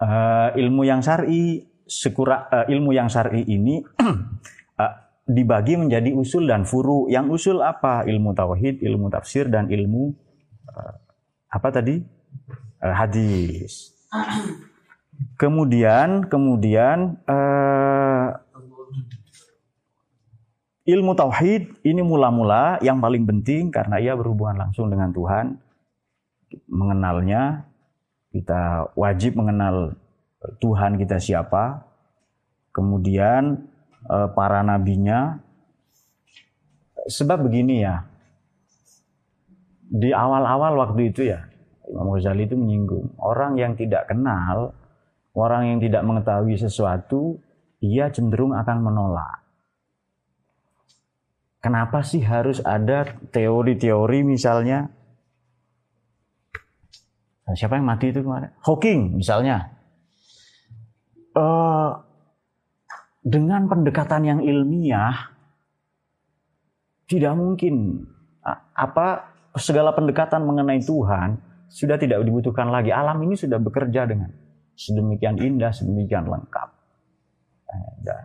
Uh, 0.00 0.50
ilmu 0.58 0.82
yang 0.82 0.98
syar'i 0.98 1.62
sekura 1.84 2.48
uh, 2.48 2.66
ilmu 2.66 2.90
yang 2.90 3.06
syar'i 3.06 3.44
ini 3.46 3.84
uh, 3.84 4.92
dibagi 5.36 5.78
menjadi 5.78 6.10
usul 6.10 6.50
dan 6.50 6.66
furu. 6.66 7.06
Yang 7.06 7.38
usul 7.38 7.62
apa? 7.62 8.02
Ilmu 8.02 8.34
tauhid, 8.34 8.82
ilmu 8.82 9.14
tafsir 9.14 9.46
dan 9.46 9.70
ilmu 9.70 10.10
uh, 10.74 10.94
apa 11.54 11.68
tadi? 11.70 12.02
Uh, 12.82 12.94
hadis. 12.98 13.94
Kemudian 15.36 16.32
kemudian 16.32 17.20
uh, 17.28 17.49
Ilmu 20.90 21.14
tauhid 21.14 21.86
ini 21.86 22.02
mula-mula 22.02 22.82
yang 22.82 22.98
paling 22.98 23.22
penting 23.22 23.70
karena 23.70 24.02
ia 24.02 24.18
berhubungan 24.18 24.58
langsung 24.66 24.90
dengan 24.90 25.14
Tuhan. 25.14 25.54
Mengenalnya, 26.66 27.62
kita 28.34 28.90
wajib 28.98 29.38
mengenal 29.38 29.94
Tuhan 30.58 30.98
kita 30.98 31.22
siapa. 31.22 31.86
Kemudian 32.74 33.70
eh, 34.10 34.28
para 34.34 34.66
nabinya. 34.66 35.38
Sebab 37.06 37.46
begini 37.46 37.86
ya, 37.86 38.02
di 39.90 40.10
awal-awal 40.14 40.74
waktu 40.78 41.10
itu 41.10 41.26
ya, 41.26 41.50
Imam 41.90 42.14
Ghazali 42.14 42.46
itu 42.46 42.54
menyinggung 42.54 43.18
orang 43.18 43.58
yang 43.58 43.74
tidak 43.74 44.06
kenal, 44.06 44.74
orang 45.34 45.74
yang 45.74 45.78
tidak 45.82 46.02
mengetahui 46.06 46.54
sesuatu, 46.54 47.42
ia 47.82 48.06
cenderung 48.14 48.54
akan 48.54 48.78
menolak. 48.84 49.39
Kenapa 51.60 52.00
sih 52.00 52.24
harus 52.24 52.64
ada 52.64 53.04
teori-teori 53.30 54.24
misalnya? 54.24 54.88
Nah, 57.44 57.54
siapa 57.56 57.76
yang 57.76 57.84
mati 57.84 58.08
itu 58.08 58.24
kemarin? 58.24 58.48
Hawking 58.64 59.20
misalnya. 59.20 59.68
Uh, 61.36 62.00
dengan 63.20 63.68
pendekatan 63.68 64.24
yang 64.24 64.40
ilmiah, 64.40 65.36
tidak 67.04 67.36
mungkin 67.36 68.06
apa 68.72 69.28
segala 69.60 69.92
pendekatan 69.92 70.46
mengenai 70.48 70.80
Tuhan 70.80 71.36
sudah 71.68 72.00
tidak 72.00 72.24
dibutuhkan 72.24 72.72
lagi. 72.72 72.94
Alam 72.94 73.20
ini 73.26 73.36
sudah 73.36 73.60
bekerja 73.60 74.08
dengan 74.08 74.32
sedemikian 74.72 75.36
indah, 75.36 75.74
sedemikian 75.74 76.24
lengkap. 76.24 76.68
Nah, 77.68 78.24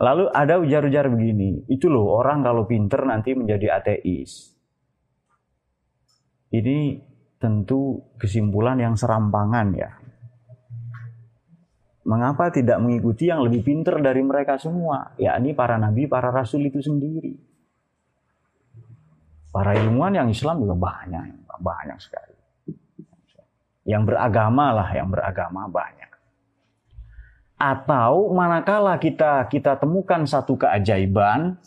Lalu 0.00 0.32
ada 0.32 0.56
ujar-ujar 0.56 1.12
begini, 1.12 1.68
itu 1.68 1.92
loh 1.92 2.16
orang 2.16 2.40
kalau 2.40 2.64
pinter 2.64 3.04
nanti 3.04 3.36
menjadi 3.36 3.76
ateis. 3.76 4.56
Ini 6.48 6.96
tentu 7.36 8.00
kesimpulan 8.16 8.80
yang 8.80 8.96
serampangan 8.96 9.68
ya. 9.76 9.92
Mengapa 12.08 12.48
tidak 12.48 12.80
mengikuti 12.80 13.28
yang 13.28 13.44
lebih 13.44 13.60
pinter 13.60 14.00
dari 14.00 14.24
mereka 14.24 14.56
semua? 14.56 15.12
Ya 15.20 15.36
ini 15.36 15.52
para 15.52 15.76
nabi, 15.76 16.08
para 16.08 16.32
rasul 16.32 16.64
itu 16.64 16.80
sendiri. 16.80 17.36
Para 19.52 19.76
ilmuwan 19.76 20.16
yang 20.16 20.28
Islam 20.32 20.64
juga 20.64 20.80
banyak, 20.80 21.44
banyak 21.60 21.98
sekali. 22.00 22.36
Yang 23.84 24.16
beragama 24.16 24.72
lah, 24.72 24.88
yang 24.96 25.12
beragama 25.12 25.68
banyak 25.68 25.99
atau 27.60 28.32
manakala 28.32 28.96
kita 28.96 29.44
kita 29.52 29.76
temukan 29.76 30.24
satu 30.24 30.56
keajaiban, 30.56 31.60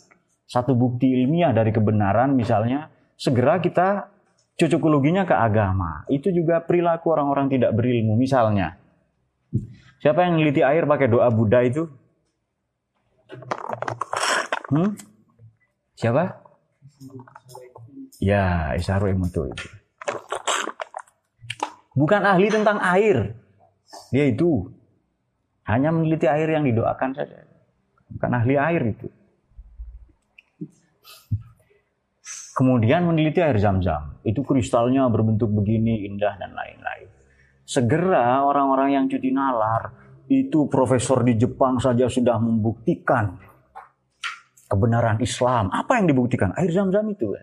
satu 0.50 0.74
bukti 0.74 1.06
ilmiah 1.22 1.54
dari 1.54 1.70
kebenaran 1.70 2.34
misalnya, 2.34 2.90
segera 3.14 3.62
kita 3.62 4.10
cocokologinya 4.58 5.22
ke 5.22 5.38
agama. 5.38 6.02
Itu 6.10 6.34
juga 6.34 6.66
perilaku 6.66 7.14
orang-orang 7.14 7.46
tidak 7.46 7.78
berilmu 7.78 8.18
misalnya. 8.18 8.74
Siapa 10.02 10.26
yang 10.26 10.34
meneliti 10.34 10.66
air 10.66 10.82
pakai 10.84 11.06
doa 11.06 11.30
Buddha 11.30 11.62
itu? 11.62 11.86
Hmm? 14.74 14.98
Siapa? 15.94 16.42
Ya, 18.18 18.74
Isaru 18.74 19.14
Emoto 19.14 19.46
itu. 19.46 19.66
Bukan 21.94 22.26
ahli 22.26 22.50
tentang 22.50 22.82
air. 22.82 23.38
Dia 24.10 24.26
itu 24.26 24.74
hanya 25.64 25.90
meneliti 25.92 26.28
air 26.28 26.48
yang 26.48 26.64
didoakan 26.64 27.10
saja. 27.16 27.44
Bukan 28.12 28.30
ahli 28.30 28.54
air 28.60 28.82
itu. 28.84 29.08
Kemudian 32.54 33.02
meneliti 33.08 33.42
air 33.42 33.58
zam-zam. 33.58 34.22
Itu 34.22 34.46
kristalnya 34.46 35.10
berbentuk 35.10 35.50
begini, 35.50 36.06
indah, 36.06 36.38
dan 36.38 36.54
lain-lain. 36.54 37.10
Segera 37.66 38.46
orang-orang 38.46 38.94
yang 38.94 39.04
cuti 39.10 39.34
nalar, 39.34 39.90
itu 40.30 40.70
profesor 40.70 41.26
di 41.26 41.34
Jepang 41.34 41.82
saja 41.82 42.06
sudah 42.06 42.38
membuktikan 42.38 43.34
kebenaran 44.70 45.18
Islam. 45.18 45.72
Apa 45.74 45.98
yang 45.98 46.06
dibuktikan? 46.06 46.54
Air 46.54 46.70
zam-zam 46.70 47.10
itu. 47.10 47.34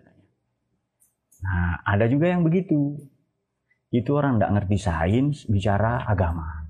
Nah, 1.42 1.82
ada 1.84 2.08
juga 2.08 2.30
yang 2.32 2.46
begitu. 2.46 2.96
Itu 3.92 4.16
orang 4.16 4.40
tidak 4.40 4.52
ngerti 4.56 4.76
sains, 4.80 5.44
bicara 5.44 6.08
agama. 6.08 6.61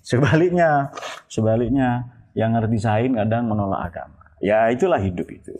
Sebaliknya, 0.00 0.90
sebaliknya 1.28 2.08
yang 2.32 2.56
ngerti 2.56 2.78
sains 2.80 3.14
kadang 3.16 3.50
menolak 3.50 3.92
agama. 3.92 4.20
Ya 4.40 4.72
itulah 4.72 4.98
hidup 4.98 5.28
itu. 5.28 5.52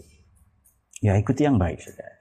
Ya 1.04 1.16
ikuti 1.16 1.44
yang 1.44 1.60
baik 1.60 1.80
saja. 1.80 2.20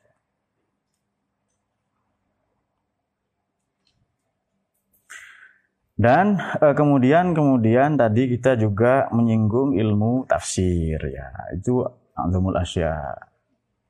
Dan 6.00 6.40
eh, 6.40 6.72
kemudian 6.72 7.36
kemudian 7.36 8.00
tadi 8.00 8.32
kita 8.32 8.56
juga 8.56 9.12
menyinggung 9.12 9.76
ilmu 9.76 10.24
tafsir 10.32 10.96
ya. 11.12 11.28
Itu 11.52 11.84
azamul 12.16 12.56
asya. 12.56 12.96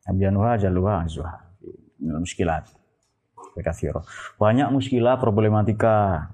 Abjanuha 0.09 0.57
jaluha 0.57 1.05
azwa. 1.05 1.29
Muskilat. 2.01 2.65
Kathiro. 3.61 4.01
Banyak 4.41 4.73
muskilah 4.73 5.21
problematika. 5.21 6.29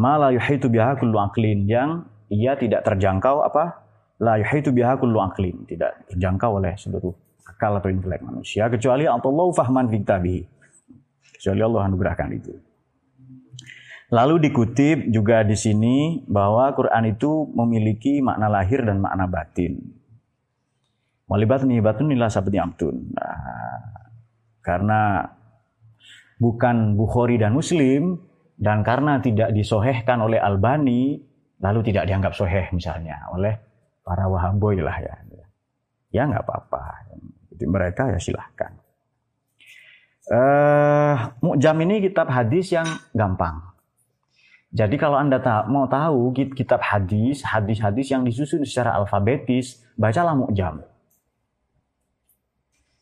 Mala 0.00 0.32
yuhitu 0.32 0.72
biha 0.72 0.96
kullu 0.96 1.20
aklin 1.20 1.68
yang 1.68 2.08
ia 2.32 2.56
tidak 2.56 2.84
terjangkau 2.84 3.44
apa? 3.44 3.84
La 4.22 4.40
yuhitu 4.40 4.72
biha 4.72 4.96
kullu 4.96 5.20
aklin, 5.20 5.68
tidak 5.68 6.08
terjangkau 6.08 6.62
oleh 6.62 6.72
seluruh 6.78 7.12
akal 7.44 7.76
atau 7.76 7.90
intelek 7.90 8.22
manusia 8.22 8.70
kecuali 8.70 9.04
Allah 9.04 9.48
fahman 9.52 9.90
fi 9.90 9.98
Kecuali 11.38 11.60
Allah 11.60 11.90
anugerahkan 11.90 12.30
itu. 12.32 12.54
Lalu 14.12 14.46
dikutip 14.48 15.08
juga 15.08 15.40
di 15.40 15.56
sini 15.56 16.20
bahwa 16.28 16.68
Quran 16.76 17.16
itu 17.16 17.48
memiliki 17.56 18.20
makna 18.20 18.46
lahir 18.52 18.84
dan 18.84 19.00
makna 19.00 19.24
batin. 19.24 19.80
Walibat 21.24 21.64
nih 21.64 21.80
batun 21.80 22.12
nila 22.12 22.28
sabdi 22.28 22.60
amtun. 22.60 23.08
Nah, 23.16 23.80
karena 24.60 25.32
bukan 26.36 26.92
Bukhari 26.92 27.40
dan 27.40 27.56
Muslim 27.56 28.20
dan 28.62 28.86
karena 28.86 29.18
tidak 29.18 29.50
disohehkan 29.50 30.22
oleh 30.22 30.38
Albani, 30.38 31.18
lalu 31.58 31.80
tidak 31.90 32.06
dianggap 32.06 32.32
soheh 32.38 32.70
misalnya 32.70 33.18
oleh 33.34 33.58
para 34.06 34.30
wahaboy 34.30 34.78
lah 34.78 34.94
ya. 35.02 35.14
Ya 36.12 36.22
nggak 36.28 36.44
apa-apa. 36.46 37.08
Jadi 37.50 37.64
mereka 37.66 38.06
ya 38.12 38.20
silahkan. 38.22 38.72
Uh, 40.30 41.34
Mu'jam 41.42 41.74
ini 41.82 41.98
kitab 41.98 42.30
hadis 42.30 42.70
yang 42.70 42.86
gampang 43.10 43.72
jadi 44.72 44.96
kalau 44.96 45.20
Anda 45.20 45.36
mau 45.68 45.84
tahu 45.84 46.32
kitab 46.32 46.80
hadis, 46.80 47.44
hadis-hadis 47.44 48.08
yang 48.08 48.24
disusun 48.24 48.64
secara 48.64 48.96
alfabetis, 48.96 49.84
bacalah 50.00 50.32
Mu'jam. 50.32 50.80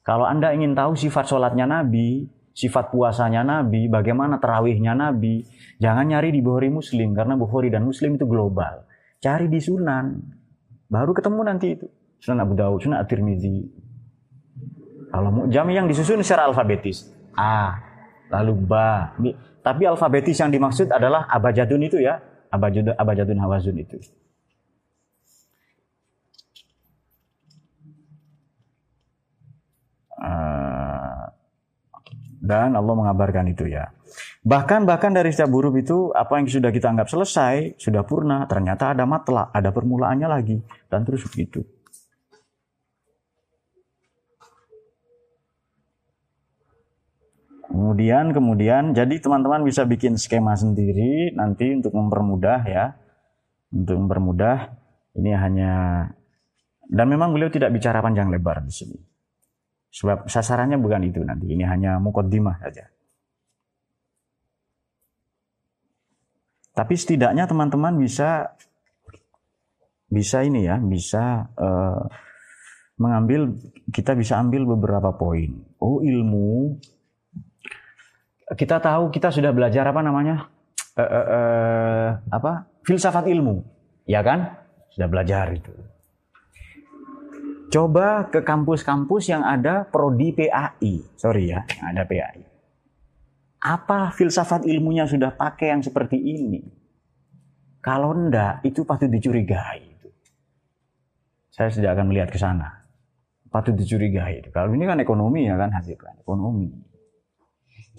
Kalau 0.03 0.27
Anda 0.27 0.51
ingin 0.51 0.75
tahu 0.75 0.99
sifat 0.99 1.31
sholatnya 1.31 1.71
Nabi, 1.71 2.27
sifat 2.61 2.93
puasanya 2.93 3.41
Nabi, 3.41 3.89
bagaimana 3.89 4.37
terawihnya 4.37 4.93
Nabi, 4.93 5.41
jangan 5.81 6.05
nyari 6.05 6.29
di 6.29 6.45
Bukhari 6.45 6.69
Muslim, 6.69 7.17
karena 7.17 7.41
Bukhari 7.41 7.73
dan 7.73 7.89
Muslim 7.89 8.21
itu 8.21 8.29
global. 8.29 8.85
Cari 9.25 9.49
di 9.49 9.57
Sunan, 9.57 10.21
baru 10.93 11.17
ketemu 11.17 11.41
nanti 11.41 11.67
itu. 11.73 11.89
Sunan 12.21 12.45
Abu 12.45 12.53
Dawud, 12.53 12.85
Sunan 12.85 13.01
At-Tirmidzi. 13.01 13.57
Kalau 15.09 15.33
Mu'jam 15.33 15.67
yang 15.73 15.89
disusun 15.89 16.21
secara 16.21 16.53
alfabetis. 16.53 17.09
A, 17.33 17.81
lalu 18.29 18.53
Ba, 18.69 19.17
tapi 19.65 19.89
alfabetis 19.89 20.37
yang 20.37 20.53
dimaksud 20.53 20.93
adalah 20.93 21.25
abajadun 21.33 21.81
itu 21.81 21.97
ya, 21.97 22.21
abajadun, 22.53 22.93
abajadun 22.93 23.39
hawazun 23.41 23.77
itu. 23.81 23.97
Uh, 30.21 30.70
dan 32.41 32.73
Allah 32.73 32.97
mengabarkan 32.97 33.53
itu 33.53 33.69
ya. 33.69 33.93
Bahkan 34.41 34.89
bahkan 34.89 35.13
dari 35.13 35.29
setiap 35.31 35.53
huruf 35.53 35.77
itu 35.77 36.11
apa 36.17 36.41
yang 36.41 36.49
sudah 36.49 36.73
kita 36.73 36.89
anggap 36.89 37.13
selesai, 37.13 37.77
sudah 37.77 38.03
purna, 38.09 38.49
ternyata 38.49 38.97
ada 38.97 39.05
matla, 39.05 39.53
ada 39.53 39.69
permulaannya 39.71 40.29
lagi 40.29 40.57
dan 40.89 41.05
terus 41.05 41.29
begitu. 41.29 41.63
Kemudian 47.71 48.35
kemudian 48.35 48.91
jadi 48.97 49.15
teman-teman 49.23 49.63
bisa 49.63 49.87
bikin 49.87 50.19
skema 50.19 50.59
sendiri 50.59 51.31
nanti 51.39 51.71
untuk 51.71 51.95
mempermudah 51.95 52.61
ya. 52.67 52.99
Untuk 53.71 54.03
mempermudah 54.03 54.75
ini 55.15 55.31
hanya 55.31 55.75
dan 56.91 57.07
memang 57.07 57.31
beliau 57.31 57.47
tidak 57.47 57.71
bicara 57.71 58.03
panjang 58.03 58.27
lebar 58.27 58.67
di 58.67 58.75
sini. 58.75 59.10
Sebab 59.91 60.31
sasarannya 60.31 60.79
bukan 60.79 61.03
itu 61.07 61.21
nanti. 61.27 61.51
Ini 61.51 61.67
hanya 61.67 61.99
mukaddimah 61.99 62.57
saja. 62.63 62.87
Tapi 66.71 66.95
setidaknya 66.95 67.51
teman-teman 67.51 67.99
bisa 67.99 68.55
bisa 70.11 70.43
ini 70.47 70.67
ya, 70.67 70.79
bisa 70.79 71.51
uh, 71.59 72.03
mengambil 72.97 73.59
kita 73.91 74.15
bisa 74.15 74.39
ambil 74.39 74.65
beberapa 74.79 75.11
poin. 75.19 75.51
Oh, 75.83 76.01
ilmu 76.01 76.79
kita 78.55 78.83
tahu 78.83 79.15
kita 79.15 79.31
sudah 79.31 79.55
belajar 79.55 79.87
apa 79.87 80.03
namanya 80.03 80.51
uh, 80.99 81.03
uh, 81.03 81.27
uh, 81.27 82.09
apa 82.35 82.67
filsafat 82.83 83.31
ilmu 83.31 83.63
ya 84.11 84.27
kan 84.27 84.59
sudah 84.91 85.07
belajar 85.07 85.55
itu 85.55 85.71
coba 87.71 88.27
ke 88.29 88.43
kampus-kampus 88.43 89.31
yang 89.31 89.47
ada 89.47 89.87
prodi 89.87 90.35
PAI 90.35 91.07
sorry 91.15 91.55
ya 91.55 91.63
yang 91.79 91.87
ada 91.97 92.03
PAI 92.05 92.51
apa 93.61 94.09
filsafat 94.17 94.65
ilmunya 94.65 95.05
sudah 95.05 95.37
pakai 95.37 95.77
yang 95.77 95.85
seperti 95.85 96.17
ini? 96.17 96.65
Kalau 97.85 98.17
enggak 98.17 98.65
itu 98.65 98.89
patut 98.89 99.13
dicurigai 99.13 99.91
saya 101.61 101.69
tidak 101.69 101.93
akan 101.93 102.07
melihat 102.09 102.33
ke 102.33 102.41
sana. 102.41 102.89
Patut 103.53 103.77
dicurigai 103.77 104.49
kalau 104.49 104.73
ini 104.73 104.89
kan 104.89 104.97
ekonomi 104.97 105.45
ya 105.45 105.61
kan 105.61 105.69
hasilkan 105.69 106.25
ekonomi. 106.25 106.73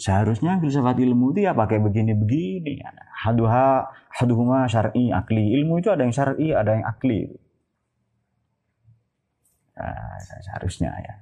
Seharusnya 0.01 0.57
filsafat 0.57 0.97
ilmu 0.97 1.29
itu 1.37 1.45
ya 1.45 1.53
pakai 1.53 1.77
begini-begini. 1.77 2.81
Haduha, 3.21 3.85
haduhuma 4.17 4.65
syar'i, 4.65 5.13
akli. 5.13 5.53
Ilmu 5.61 5.77
itu 5.77 5.93
ada 5.93 6.01
yang 6.01 6.15
syar'i, 6.15 6.57
ada 6.57 6.73
yang 6.73 6.85
akli. 6.89 7.29
Nah, 9.81 10.21
seharusnya 10.45 10.93
ya. 10.93 11.15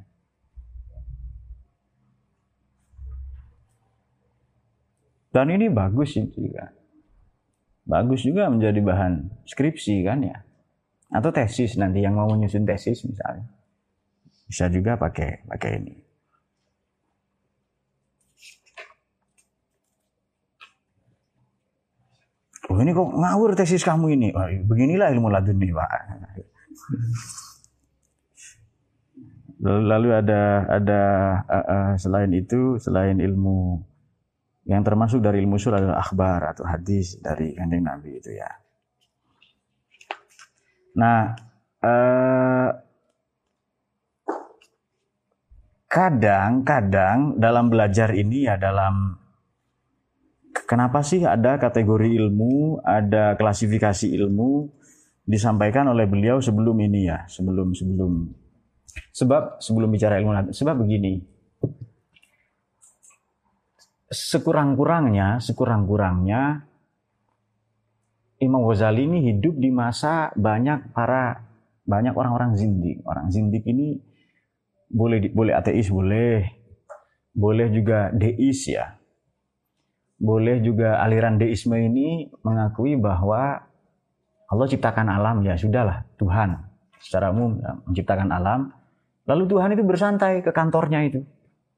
Dan 5.31 5.53
ini 5.55 5.71
bagus 5.71 6.19
itu 6.19 6.51
juga. 6.51 6.73
Bagus 7.87 8.27
juga 8.27 8.51
menjadi 8.51 8.83
bahan 8.83 9.13
skripsi 9.47 10.03
kan 10.03 10.19
ya. 10.25 10.37
Atau 11.09 11.31
tesis 11.31 11.79
nanti 11.79 12.03
yang 12.03 12.19
mau 12.19 12.27
menyusun 12.27 12.67
tesis 12.67 13.07
misalnya. 13.07 13.47
Bisa 14.49 14.67
juga 14.67 14.99
pakai 14.99 15.45
pakai 15.47 15.71
ini. 15.79 15.95
Oh 22.69 22.77
ini 22.77 22.93
kok 22.93 23.09
ngawur 23.09 23.57
tesis 23.57 23.81
kamu 23.81 24.13
ini. 24.13 24.29
Oh, 24.35 24.45
beginilah 24.69 25.09
ilmu 25.15 25.31
laduni 25.31 25.73
pak. 25.73 25.89
Lalu 29.59 30.15
ada 30.15 30.63
ada 30.71 31.01
uh, 31.43 31.65
uh, 31.67 31.91
selain 31.99 32.31
itu 32.31 32.79
selain 32.79 33.19
ilmu 33.19 33.83
yang 34.69 34.85
termasuk 34.87 35.19
dari 35.19 35.43
ilmu 35.43 35.59
surah 35.59 35.83
adalah 35.83 35.99
akhbar 35.99 36.39
atau 36.55 36.63
hadis 36.63 37.19
dari 37.19 37.51
kanjeng 37.57 37.83
Nabi 37.83 38.23
itu 38.23 38.31
ya. 38.39 38.47
Nah, 40.99 41.35
kadang-kadang 45.91 47.17
uh, 47.33 47.39
dalam 47.39 47.65
belajar 47.67 48.15
ini 48.15 48.47
ya 48.47 48.55
dalam 48.55 49.19
Kenapa 50.69 51.01
sih 51.01 51.25
ada 51.25 51.57
kategori 51.57 52.13
ilmu, 52.13 52.85
ada 52.85 53.33
klasifikasi 53.33 54.05
ilmu 54.21 54.69
disampaikan 55.25 55.89
oleh 55.89 56.05
beliau 56.05 56.37
sebelum 56.37 56.77
ini 56.77 57.09
ya, 57.09 57.25
sebelum 57.25 57.73
sebelum 57.73 58.29
sebab 59.13 59.61
sebelum 59.61 59.89
bicara 59.89 60.17
ilmu 60.21 60.53
sebab 60.53 60.75
begini. 60.85 61.21
Sekurang-kurangnya, 64.09 65.37
sekurang-kurangnya 65.37 66.65
Imam 68.41 68.65
Ghazali 68.65 69.05
ini 69.05 69.29
hidup 69.29 69.53
di 69.59 69.69
masa 69.69 70.33
banyak 70.33 70.95
para 70.95 71.45
banyak 71.85 72.17
orang-orang 72.17 72.57
zindik. 72.57 73.05
Orang 73.05 73.29
zindik 73.29 73.61
ini 73.69 74.01
boleh 74.89 75.29
boleh 75.29 75.53
ateis 75.53 75.93
boleh, 75.93 76.41
boleh 77.37 77.67
juga 77.69 78.09
deis 78.09 78.65
ya 78.65 78.99
boleh 80.19 80.59
juga 80.59 80.99
aliran 80.99 81.39
deisme 81.39 81.79
ini 81.79 82.27
mengakui 82.43 82.99
bahwa 82.99 83.63
Allah 84.51 84.67
ciptakan 84.67 85.07
alam 85.07 85.39
ya 85.47 85.55
sudahlah 85.55 86.03
Tuhan 86.19 86.59
secara 86.99 87.31
umum 87.31 87.55
ya, 87.63 87.79
menciptakan 87.87 88.29
alam 88.35 88.75
lalu 89.25 89.43
Tuhan 89.49 89.75
itu 89.75 89.83
bersantai 89.83 90.45
ke 90.45 90.51
kantornya 90.53 91.03
itu 91.03 91.25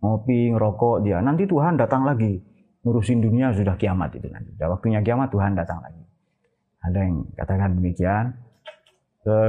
ngopi 0.01 0.51
ngerokok 0.53 1.05
dia 1.05 1.21
nanti 1.23 1.45
Tuhan 1.45 1.77
datang 1.77 2.05
lagi 2.05 2.41
ngurusin 2.81 3.21
dunia 3.21 3.53
sudah 3.53 3.77
kiamat 3.77 4.17
itu 4.17 4.27
nanti 4.29 4.53
sudah 4.57 4.67
waktunya 4.73 4.99
kiamat 5.05 5.29
Tuhan 5.29 5.53
datang 5.53 5.81
lagi 5.81 6.01
ada 6.81 6.99
yang 7.01 7.25
katakan 7.37 7.77
demikian 7.77 8.25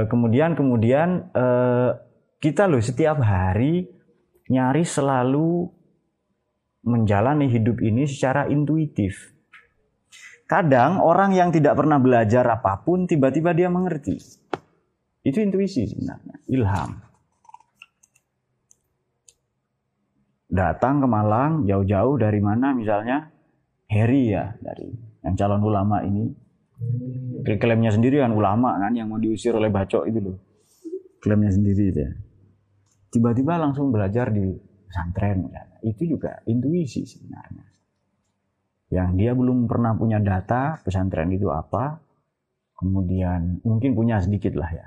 kemudian 0.09 0.53
kemudian 0.53 1.33
eh, 1.33 1.91
kita 2.37 2.69
loh 2.69 2.83
setiap 2.83 3.17
hari 3.25 3.89
nyaris 4.51 5.01
selalu 5.01 5.71
menjalani 6.83 7.47
hidup 7.47 7.79
ini 7.79 8.03
secara 8.03 8.51
intuitif. 8.51 9.31
Kadang 10.43 10.99
orang 10.99 11.31
yang 11.31 11.49
tidak 11.49 11.79
pernah 11.79 11.97
belajar 11.97 12.43
apa 12.45 12.83
pun 12.83 13.07
tiba-tiba 13.07 13.55
dia 13.55 13.71
mengerti. 13.71 14.19
Itu 15.23 15.39
intuisi 15.39 15.87
sebenarnya, 15.87 16.35
ilham. 16.51 16.99
Datang 20.53 21.01
ke 21.01 21.07
Malang 21.09 21.65
jauh-jauh 21.65 22.21
dari 22.21 22.37
mana 22.37 22.77
misalnya 22.77 23.25
Harry 23.89 24.29
ya 24.29 24.53
dari 24.61 24.85
yang 25.25 25.33
calon 25.33 25.65
ulama 25.65 26.05
ini. 26.05 26.29
Klaimnya 27.41 27.89
sendiri 27.89 28.21
kan 28.21 28.37
ulama 28.37 28.77
kan 28.77 28.93
yang 28.93 29.09
mau 29.09 29.17
diusir 29.17 29.57
oleh 29.57 29.73
bacok 29.73 30.05
itu 30.05 30.19
loh. 30.21 30.37
Klaimnya 31.17 31.49
sendiri 31.49 31.89
ya. 31.89 32.09
Tiba-tiba 33.09 33.57
langsung 33.57 33.89
belajar 33.89 34.29
di 34.29 34.53
pesantren 34.85 35.49
itu 35.81 36.05
juga 36.05 36.37
intuisi 36.45 37.01
sebenarnya. 37.01 37.65
Yang 38.93 39.09
dia 39.17 39.31
belum 39.33 39.65
pernah 39.65 39.97
punya 39.97 40.21
data 40.21 40.77
pesantren 40.85 41.33
itu 41.33 41.49
apa, 41.49 41.97
kemudian 42.77 43.57
mungkin 43.65 43.97
punya 43.97 44.21
sedikit 44.21 44.53
lah 44.53 44.69
ya. 44.69 44.85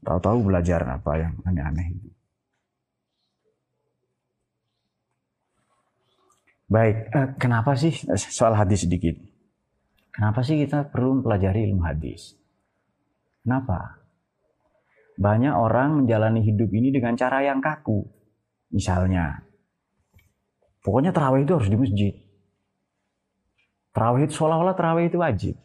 Tahu-tahu 0.00 0.48
belajar 0.48 0.80
apa 0.88 1.12
yang 1.20 1.36
aneh-aneh 1.44 1.92
itu. 1.92 2.15
Baik, 6.66 6.96
eh, 7.14 7.28
kenapa 7.38 7.78
sih 7.78 7.94
soal 8.16 8.58
hadis 8.58 8.86
sedikit? 8.86 9.14
Kenapa 10.10 10.42
sih 10.42 10.58
kita 10.58 10.90
perlu 10.90 11.20
mempelajari 11.20 11.66
ilmu 11.70 11.82
hadis? 11.86 12.34
Kenapa? 13.46 14.02
Banyak 15.16 15.54
orang 15.54 16.02
menjalani 16.02 16.42
hidup 16.42 16.68
ini 16.74 16.90
dengan 16.90 17.14
cara 17.14 17.46
yang 17.46 17.62
kaku. 17.62 18.04
Misalnya, 18.74 19.46
Pokoknya 20.86 21.10
terawih 21.10 21.42
itu 21.42 21.50
harus 21.58 21.66
di 21.66 21.74
masjid. 21.74 22.14
Terawih 23.90 24.30
itu 24.30 24.38
seolah-olah 24.38 24.78
terawih 24.78 25.10
itu 25.10 25.18
wajib. 25.18 25.58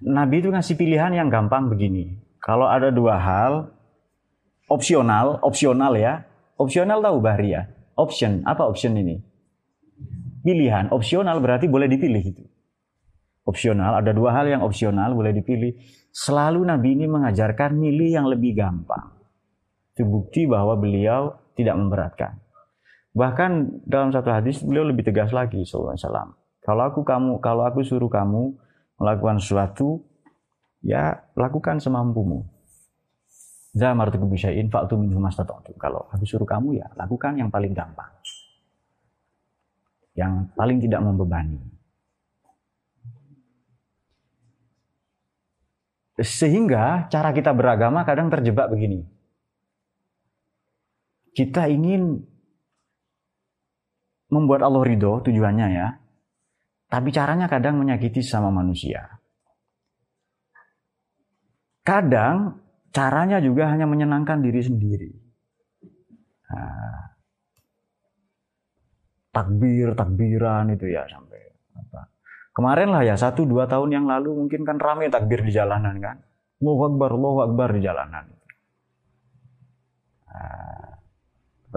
Nabi 0.00 0.40
itu 0.40 0.48
ngasih 0.48 0.80
pilihan 0.80 1.12
yang 1.12 1.28
gampang 1.28 1.68
begini. 1.68 2.16
Kalau 2.40 2.64
ada 2.64 2.88
dua 2.88 3.20
hal, 3.20 3.76
opsional, 4.72 5.36
opsional 5.44 5.92
ya. 6.00 6.24
Opsional 6.56 7.04
tahu 7.04 7.20
Bahri 7.20 7.52
ya? 7.52 7.68
Option, 7.92 8.40
apa 8.48 8.64
option 8.64 8.96
ini? 8.96 9.20
Pilihan, 10.44 10.92
opsional 10.92 11.40
berarti 11.40 11.72
boleh 11.72 11.88
dipilih 11.88 12.20
itu. 12.20 12.44
Opsional, 13.48 14.04
ada 14.04 14.12
dua 14.12 14.36
hal 14.36 14.44
yang 14.52 14.60
opsional 14.60 15.16
boleh 15.16 15.32
dipilih. 15.32 15.72
Selalu 16.12 16.68
Nabi 16.68 17.00
ini 17.00 17.08
mengajarkan 17.08 17.72
milih 17.72 18.12
yang 18.12 18.26
lebih 18.28 18.52
gampang. 18.52 19.08
Itu 19.96 20.04
bukti 20.04 20.44
bahwa 20.44 20.76
beliau 20.76 21.32
tidak 21.56 21.80
memberatkan. 21.80 22.44
Bahkan 23.16 23.50
dalam 23.88 24.12
satu 24.12 24.36
hadis 24.36 24.60
beliau 24.60 24.84
lebih 24.84 25.08
tegas 25.08 25.32
lagi 25.32 25.64
SAW. 25.64 25.96
Kalau 26.60 26.82
aku 26.84 27.00
kamu, 27.04 27.40
kalau 27.40 27.64
aku 27.64 27.80
suruh 27.80 28.12
kamu 28.12 28.52
melakukan 29.00 29.40
sesuatu, 29.40 30.04
ya 30.84 31.24
lakukan 31.36 31.80
semampumu. 31.80 32.44
Zamartukum 33.72 34.28
bisyai'in 34.28 34.68
fa'tu. 34.68 35.00
Kalau 35.80 36.04
aku 36.12 36.24
suruh 36.28 36.46
kamu 36.46 36.78
ya 36.78 36.86
lakukan 37.00 37.40
yang 37.40 37.48
paling 37.48 37.72
gampang. 37.72 38.12
Yang 40.14 40.54
paling 40.54 40.78
tidak 40.78 41.00
membebani. 41.02 41.58
Sehingga 46.14 47.10
cara 47.10 47.34
kita 47.34 47.50
beragama 47.50 48.06
kadang 48.06 48.30
terjebak 48.30 48.70
begini. 48.70 49.02
Kita 51.34 51.66
ingin 51.66 52.22
membuat 54.30 54.62
Allah 54.62 54.86
ridho 54.86 55.18
tujuannya 55.26 55.68
ya. 55.74 55.98
Tapi 56.86 57.10
caranya 57.10 57.50
kadang 57.50 57.82
menyakiti 57.82 58.22
sama 58.22 58.54
manusia. 58.54 59.18
Kadang 61.82 62.62
caranya 62.94 63.42
juga 63.42 63.66
hanya 63.74 63.90
menyenangkan 63.90 64.38
diri 64.38 64.62
sendiri. 64.62 65.10
Nah, 66.54 67.13
takbir, 69.34 69.98
takbiran 69.98 70.70
itu 70.70 70.94
ya 70.94 71.02
sampai 71.10 71.40
apa. 71.74 72.06
Kemarin 72.54 72.94
lah 72.94 73.02
ya 73.02 73.18
satu 73.18 73.42
dua 73.42 73.66
tahun 73.66 73.90
yang 73.90 74.06
lalu 74.06 74.46
mungkin 74.46 74.62
kan 74.62 74.78
ramai 74.78 75.10
takbir 75.10 75.42
di 75.42 75.50
jalanan 75.50 75.98
kan. 75.98 76.22
Allahu 76.62 76.94
Akbar, 76.94 77.10
Allahu 77.18 77.38
Akbar 77.50 77.68
di 77.74 77.80
jalanan. 77.82 78.24
Nah, 80.30 80.94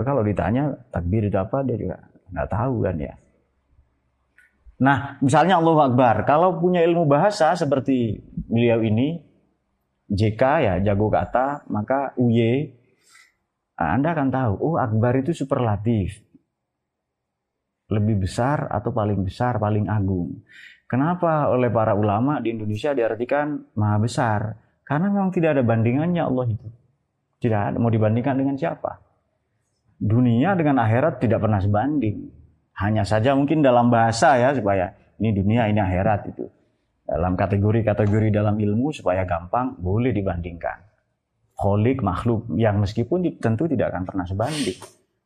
kalau 0.05 0.21
ditanya 0.21 0.77
takbir 0.93 1.25
itu 1.25 1.37
apa 1.41 1.65
dia 1.65 1.77
juga 1.81 1.97
nggak 2.29 2.49
tahu 2.53 2.85
kan 2.85 2.95
ya. 3.01 3.17
Nah, 4.77 5.17
misalnya 5.25 5.57
Allah 5.57 5.89
Akbar, 5.89 6.21
kalau 6.29 6.61
punya 6.61 6.85
ilmu 6.85 7.09
bahasa 7.09 7.57
seperti 7.57 8.21
beliau 8.45 8.85
ini, 8.85 9.17
JK 10.05 10.41
ya 10.61 10.73
jago 10.85 11.09
kata, 11.09 11.65
maka 11.73 12.13
UY, 12.13 12.77
Anda 13.73 14.13
akan 14.13 14.29
tahu, 14.29 14.53
oh 14.61 14.75
Akbar 14.77 15.17
itu 15.17 15.33
superlatif. 15.33 16.21
Lebih 17.87 18.27
besar 18.27 18.67
atau 18.67 18.91
paling 18.91 19.23
besar, 19.23 19.59
paling 19.59 19.87
agung. 19.87 20.43
Kenapa 20.87 21.51
oleh 21.51 21.71
para 21.71 21.95
ulama 21.95 22.39
di 22.39 22.51
Indonesia 22.55 22.91
diartikan 22.95 23.59
maha 23.75 23.97
besar? 23.99 24.39
Karena 24.83 25.11
memang 25.11 25.31
tidak 25.31 25.59
ada 25.59 25.63
bandingannya 25.63 26.23
Allah 26.23 26.47
itu. 26.47 26.67
Tidak 27.43 27.61
ada, 27.71 27.77
mau 27.79 27.91
dibandingkan 27.91 28.35
dengan 28.39 28.55
siapa? 28.55 29.07
dunia 29.97 30.53
dengan 30.53 30.85
akhirat 30.85 31.17
tidak 31.17 31.41
pernah 31.41 31.57
sebanding. 31.57 32.29
Hanya 32.77 33.01
saja 33.01 33.33
mungkin 33.33 33.65
dalam 33.65 33.89
bahasa 33.89 34.37
ya 34.37 34.53
supaya 34.53 34.93
ini 35.17 35.33
dunia 35.33 35.65
ini 35.65 35.81
akhirat 35.81 36.29
itu. 36.29 36.45
Dalam 37.07 37.33
kategori-kategori 37.33 38.29
dalam 38.29 38.61
ilmu 38.61 38.93
supaya 38.93 39.25
gampang 39.25 39.73
boleh 39.81 40.13
dibandingkan. 40.13 40.85
Kholik 41.57 42.05
makhluk 42.05 42.45
yang 42.53 42.77
meskipun 42.77 43.41
tentu 43.41 43.65
tidak 43.65 43.89
akan 43.89 44.03
pernah 44.05 44.25
sebanding. 44.29 44.77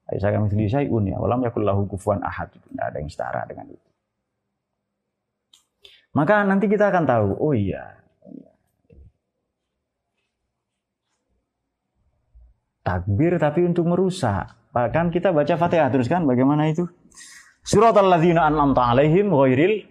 Saya 0.09 0.37
kami 0.37 0.51
tulis 0.51 0.71
saya 0.71 0.87
ya. 0.87 1.17
Walam 1.19 1.45
yakullahu 1.45 1.87
kufuan 1.91 2.19
ahad. 2.25 2.51
Tidak 2.51 2.81
ada 2.81 2.97
yang 2.97 3.07
setara 3.07 3.45
dengan 3.45 3.69
itu. 3.71 3.87
Maka 6.11 6.43
nanti 6.43 6.67
kita 6.67 6.91
akan 6.91 7.07
tahu, 7.07 7.27
oh 7.39 7.55
iya, 7.55 8.01
takbir 12.81 13.37
tapi 13.39 13.63
untuk 13.65 13.87
merusak. 13.87 14.51
Bahkan 14.71 15.13
kita 15.13 15.31
baca 15.31 15.55
Fatihah 15.55 15.87
terus 15.87 16.11
kan 16.11 16.27
bagaimana 16.27 16.67
itu? 16.67 16.87
Suratul 17.61 18.09
ladzina 18.09 18.49
an'amta 18.49 18.91
alaihim 18.91 19.29
ghairil 19.29 19.85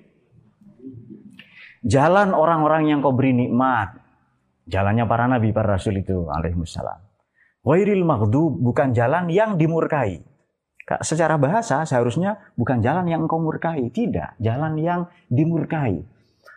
jalan 1.87 2.35
orang-orang 2.35 2.91
yang 2.91 2.99
kau 3.01 3.15
beri 3.15 3.33
nikmat. 3.33 3.97
Jalannya 4.71 5.05
para 5.11 5.27
nabi, 5.27 5.51
para 5.51 5.75
rasul 5.75 5.99
itu 5.99 6.31
alaihimussalam. 6.31 7.10
Ghairil 7.61 8.05
maghdub 8.09 8.57
bukan 8.57 8.97
jalan 8.97 9.29
yang 9.29 9.61
dimurkai. 9.61 10.25
Secara 11.05 11.39
bahasa 11.39 11.87
seharusnya 11.87 12.51
bukan 12.59 12.83
jalan 12.83 13.07
yang 13.07 13.23
engkau 13.29 13.39
murkai, 13.39 13.95
tidak, 13.95 14.35
jalan 14.43 14.75
yang 14.81 15.07
dimurkai. 15.31 16.03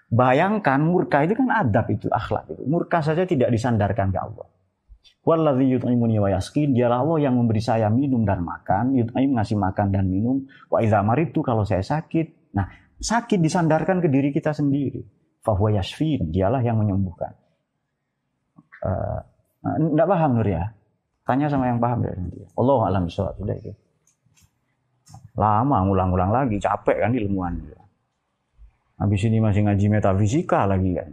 Bayangkan 0.09 0.81
murka 0.81 1.21
itu 1.21 1.37
kan 1.37 1.49
adab 1.53 1.85
itu, 1.89 2.09
akhlak 2.09 2.49
itu. 2.49 2.65
Murka 2.65 3.05
saja 3.05 3.29
tidak 3.29 3.53
disandarkan 3.53 4.09
ke 4.09 4.19
Allah. 4.21 4.47
Walladzi 5.23 5.65
yut'imuni 5.77 6.17
wa 6.19 6.29
yaskin, 6.33 6.75
dialah 6.75 7.01
Allah 7.01 7.29
yang 7.29 7.39
memberi 7.39 7.61
saya 7.63 7.87
minum 7.93 8.27
dan 8.27 8.41
makan, 8.41 8.97
yut'im 8.97 9.37
ngasih 9.37 9.57
makan 9.57 9.87
dan 9.93 10.05
minum. 10.09 10.45
Wa 10.69 10.81
idza 10.81 10.99
maritu 11.05 11.39
kalau 11.45 11.65
saya 11.65 11.81
sakit. 11.81 12.53
Nah, 12.57 12.67
sakit 12.99 13.37
disandarkan 13.37 14.01
ke 14.01 14.07
diri 14.09 14.29
kita 14.29 14.53
sendiri. 14.53 15.01
Fahuwa 15.41 15.77
yasfin, 15.77 16.29
dialah 16.29 16.61
yang 16.61 16.77
menyembuhkan. 16.77 17.33
Uh, 18.83 19.19
enggak 19.79 20.07
paham 20.09 20.31
Nur 20.37 20.47
ya? 20.47 20.75
Tanya 21.23 21.47
sama 21.47 21.71
yang 21.71 21.79
paham 21.79 22.03
ya. 22.03 22.13
Allah 22.59 22.79
alam 22.91 23.03
sudah 23.07 23.55
itu. 23.55 23.71
Lama 25.39 25.87
ngulang-ngulang 25.87 26.29
lagi, 26.29 26.59
capek 26.59 27.07
kan 27.07 27.11
ilmuwan. 27.15 27.57
Habis 28.99 29.25
ini 29.25 29.41
masih 29.41 29.65
ngaji 29.65 29.85
metafisika 29.89 30.67
lagi 30.69 30.93
kan. 30.93 31.09